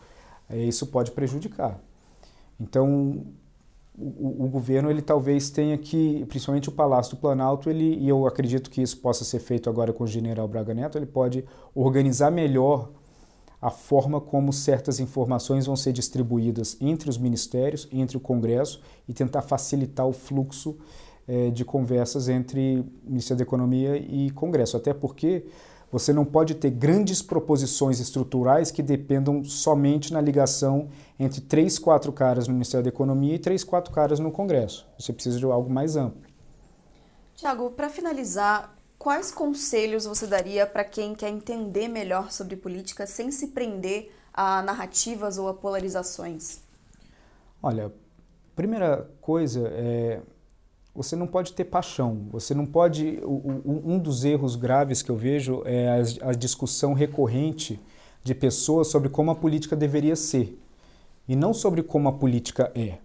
isso 0.50 0.86
pode 0.88 1.12
prejudicar. 1.12 1.80
Então, 2.60 3.24
o, 3.96 4.44
o, 4.44 4.48
governo 4.48 4.90
ele 4.90 5.00
talvez 5.00 5.50
tenha 5.50 5.78
que, 5.78 6.24
principalmente 6.26 6.68
o 6.68 6.72
Palácio 6.72 7.16
do 7.16 7.20
Planalto, 7.20 7.70
ele, 7.70 7.96
e 7.96 8.08
eu 8.08 8.26
acredito 8.26 8.68
que 8.68 8.82
isso 8.82 8.98
possa 8.98 9.24
ser 9.24 9.38
feito 9.38 9.70
agora 9.70 9.92
com 9.92 10.04
o 10.04 10.06
general 10.06 10.48
Braga 10.48 10.74
Neto, 10.74 10.98
ele 10.98 11.06
pode 11.06 11.44
organizar 11.74 12.30
melhor 12.30 12.90
a 13.62 13.70
forma 13.70 14.20
como 14.20 14.52
certas 14.52 15.00
informações 15.00 15.64
vão 15.64 15.74
ser 15.74 15.92
distribuídas 15.92 16.76
entre 16.80 17.08
os 17.08 17.16
ministérios, 17.16 17.88
entre 17.90 18.16
o 18.16 18.20
Congresso 18.20 18.82
e 19.08 19.14
tentar 19.14 19.40
facilitar 19.40 20.06
o 20.06 20.12
fluxo 20.12 20.76
eh, 21.26 21.48
de 21.48 21.64
conversas 21.64 22.28
entre 22.28 22.84
Ministério 23.02 23.38
da 23.38 23.44
Economia 23.44 23.96
e 23.96 24.30
Congresso. 24.32 24.76
Até 24.76 24.92
porque 24.92 25.46
você 25.90 26.12
não 26.12 26.24
pode 26.24 26.56
ter 26.56 26.70
grandes 26.70 27.22
proposições 27.22 28.00
estruturais 28.00 28.70
que 28.70 28.82
dependam 28.82 29.42
somente 29.44 30.12
na 30.12 30.20
ligação 30.20 30.88
entre 31.18 31.40
três, 31.40 31.78
quatro 31.78 32.12
caras 32.12 32.48
no 32.48 32.54
Ministério 32.54 32.82
da 32.82 32.88
Economia 32.88 33.34
e 33.34 33.38
três, 33.38 33.62
quatro 33.62 33.92
caras 33.92 34.18
no 34.18 34.32
Congresso. 34.32 34.86
Você 34.98 35.12
precisa 35.12 35.38
de 35.38 35.44
algo 35.44 35.70
mais 35.70 35.96
amplo. 35.96 36.22
Tiago, 37.36 37.70
para 37.70 37.88
finalizar, 37.88 38.76
quais 38.98 39.30
conselhos 39.30 40.04
você 40.04 40.26
daria 40.26 40.66
para 40.66 40.84
quem 40.84 41.14
quer 41.14 41.28
entender 41.28 41.88
melhor 41.88 42.30
sobre 42.30 42.56
política 42.56 43.06
sem 43.06 43.30
se 43.30 43.48
prender 43.48 44.12
a 44.32 44.62
narrativas 44.62 45.38
ou 45.38 45.48
a 45.48 45.54
polarizações? 45.54 46.60
Olha, 47.62 47.92
primeira 48.54 49.10
coisa 49.20 49.68
é 49.68 50.20
você 50.94 51.16
não 51.16 51.26
pode 51.26 51.52
ter 51.54 51.64
paixão. 51.64 52.28
Você 52.30 52.54
não 52.54 52.64
pode. 52.64 53.18
um 53.24 53.98
dos 53.98 54.24
erros 54.24 54.54
graves 54.54 55.02
que 55.02 55.10
eu 55.10 55.16
vejo 55.16 55.62
é 55.64 55.88
a, 55.88 56.28
a 56.28 56.32
discussão 56.32 56.92
recorrente 56.92 57.80
de 58.22 58.34
pessoas 58.34 58.86
sobre 58.88 59.08
como 59.08 59.30
a 59.30 59.34
política 59.34 59.74
deveria 59.74 60.14
ser 60.14 60.56
e 61.28 61.34
não 61.34 61.54
sobre 61.54 61.82
como 61.82 62.08
a 62.08 62.12
política 62.12 62.70
é. 62.74 62.98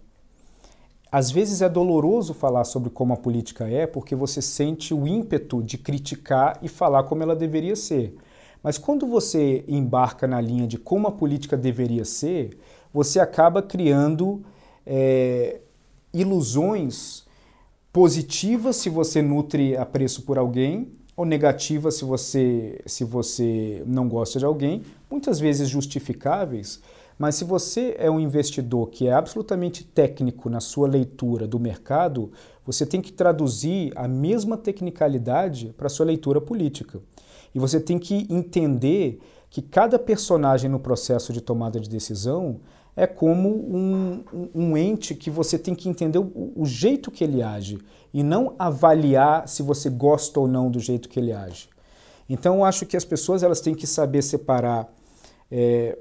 Às 1.10 1.30
vezes 1.30 1.60
é 1.60 1.68
doloroso 1.68 2.32
falar 2.32 2.64
sobre 2.64 2.88
como 2.88 3.12
a 3.12 3.16
política 3.16 3.68
é 3.68 3.86
porque 3.86 4.14
você 4.14 4.40
sente 4.40 4.94
o 4.94 5.08
ímpeto 5.08 5.62
de 5.62 5.76
criticar 5.76 6.58
e 6.62 6.68
falar 6.68 7.02
como 7.04 7.22
ela 7.22 7.34
deveria 7.34 7.74
ser. 7.74 8.14
Mas 8.62 8.78
quando 8.78 9.06
você 9.06 9.64
embarca 9.66 10.26
na 10.26 10.40
linha 10.40 10.66
de 10.66 10.78
como 10.78 11.08
a 11.08 11.12
política 11.12 11.56
deveria 11.56 12.04
ser, 12.04 12.58
você 12.92 13.18
acaba 13.18 13.62
criando 13.62 14.44
é, 14.86 15.60
ilusões 16.12 17.24
positiva 17.92 18.72
se 18.72 18.88
você 18.88 19.20
nutre 19.20 19.76
apreço 19.76 20.22
por 20.22 20.38
alguém 20.38 20.92
ou 21.16 21.24
negativa 21.24 21.90
se 21.90 22.04
você 22.04 22.80
se 22.86 23.02
você 23.02 23.82
não 23.84 24.08
gosta 24.08 24.38
de 24.38 24.44
alguém, 24.44 24.82
muitas 25.10 25.40
vezes 25.40 25.68
justificáveis, 25.68 26.80
mas 27.20 27.34
se 27.34 27.44
você 27.44 27.94
é 27.98 28.10
um 28.10 28.18
investidor 28.18 28.88
que 28.88 29.06
é 29.06 29.12
absolutamente 29.12 29.84
técnico 29.84 30.48
na 30.48 30.58
sua 30.58 30.88
leitura 30.88 31.46
do 31.46 31.60
mercado, 31.60 32.32
você 32.64 32.86
tem 32.86 33.02
que 33.02 33.12
traduzir 33.12 33.92
a 33.94 34.08
mesma 34.08 34.56
tecnicalidade 34.56 35.74
para 35.76 35.86
a 35.86 35.90
sua 35.90 36.06
leitura 36.06 36.40
política. 36.40 36.98
E 37.54 37.58
você 37.58 37.78
tem 37.78 37.98
que 37.98 38.26
entender 38.30 39.20
que 39.50 39.60
cada 39.60 39.98
personagem 39.98 40.70
no 40.70 40.80
processo 40.80 41.30
de 41.30 41.42
tomada 41.42 41.78
de 41.78 41.90
decisão 41.90 42.60
é 42.96 43.06
como 43.06 43.50
um, 43.50 44.24
um, 44.54 44.74
ente 44.74 45.14
que 45.14 45.28
você 45.28 45.58
tem 45.58 45.74
que 45.74 45.90
entender 45.90 46.18
o, 46.18 46.52
o, 46.56 46.64
jeito 46.64 47.10
que 47.10 47.22
ele 47.22 47.42
age 47.42 47.76
e 48.14 48.22
não 48.22 48.54
avaliar 48.58 49.46
se 49.46 49.62
você 49.62 49.90
gosta 49.90 50.40
ou 50.40 50.48
não 50.48 50.70
do 50.70 50.80
jeito 50.80 51.06
que 51.06 51.20
ele 51.20 51.34
age. 51.34 51.68
Então, 52.30 52.56
eu 52.56 52.64
acho 52.64 52.86
que 52.86 52.96
as 52.96 53.04
pessoas 53.04 53.42
elas 53.42 53.60
têm 53.60 53.74
que 53.74 53.86
saber 53.86 54.22
separar 54.22 54.90
é, 55.50 55.98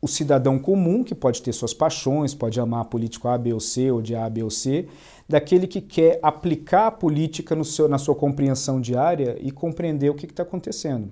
o 0.00 0.06
cidadão 0.06 0.58
comum, 0.58 1.02
que 1.02 1.14
pode 1.14 1.42
ter 1.42 1.52
suas 1.52 1.74
paixões, 1.74 2.34
pode 2.34 2.60
amar 2.60 2.84
político 2.84 3.26
A, 3.28 3.36
B 3.36 3.52
ou 3.52 3.60
C, 3.60 3.90
ou 3.90 4.00
de 4.00 4.14
A, 4.14 4.28
B 4.30 4.42
ou 4.42 4.50
C, 4.50 4.86
daquele 5.28 5.66
que 5.66 5.80
quer 5.80 6.20
aplicar 6.22 6.86
a 6.86 6.90
política 6.90 7.54
no 7.54 7.64
seu, 7.64 7.88
na 7.88 7.98
sua 7.98 8.14
compreensão 8.14 8.80
diária 8.80 9.36
e 9.40 9.50
compreender 9.50 10.08
o 10.10 10.14
que 10.14 10.26
está 10.26 10.44
acontecendo. 10.44 11.10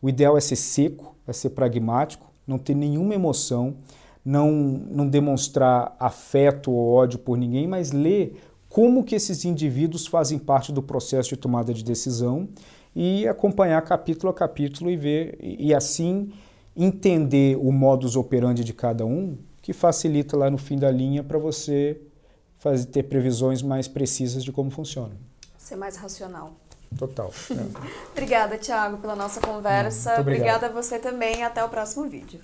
O 0.00 0.08
ideal 0.08 0.36
é 0.36 0.40
ser 0.40 0.56
seco, 0.56 1.16
é 1.26 1.32
ser 1.32 1.50
pragmático, 1.50 2.30
não 2.46 2.58
ter 2.58 2.74
nenhuma 2.74 3.14
emoção, 3.14 3.76
não, 4.24 4.50
não 4.50 5.08
demonstrar 5.08 5.96
afeto 5.98 6.70
ou 6.70 6.92
ódio 6.92 7.18
por 7.18 7.36
ninguém, 7.38 7.66
mas 7.66 7.92
ler 7.92 8.38
como 8.68 9.02
que 9.02 9.14
esses 9.14 9.44
indivíduos 9.44 10.06
fazem 10.06 10.38
parte 10.38 10.70
do 10.70 10.82
processo 10.82 11.30
de 11.30 11.36
tomada 11.36 11.72
de 11.72 11.82
decisão 11.82 12.48
e 12.94 13.26
acompanhar 13.26 13.80
capítulo 13.82 14.30
a 14.30 14.34
capítulo 14.34 14.90
e 14.90 14.96
ver 14.96 15.38
e 15.40 15.74
assim 15.74 16.30
entender 16.78 17.56
o 17.56 17.72
modus 17.72 18.14
operandi 18.14 18.62
de 18.62 18.72
cada 18.72 19.04
um, 19.04 19.36
que 19.60 19.72
facilita 19.72 20.36
lá 20.36 20.48
no 20.48 20.56
fim 20.56 20.78
da 20.78 20.90
linha 20.90 21.24
para 21.24 21.36
você 21.38 22.00
fazer, 22.58 22.86
ter 22.86 23.02
previsões 23.02 23.62
mais 23.62 23.88
precisas 23.88 24.44
de 24.44 24.52
como 24.52 24.70
funciona. 24.70 25.16
Ser 25.58 25.76
mais 25.76 25.96
racional. 25.96 26.52
Total. 26.96 27.32
É. 27.50 27.88
Obrigada, 28.12 28.56
Thiago, 28.56 28.98
pela 28.98 29.16
nossa 29.16 29.40
conversa. 29.40 30.20
Obrigada 30.20 30.66
a 30.66 30.70
você 30.70 30.98
também. 30.98 31.42
Até 31.42 31.62
o 31.62 31.68
próximo 31.68 32.08
vídeo. 32.08 32.40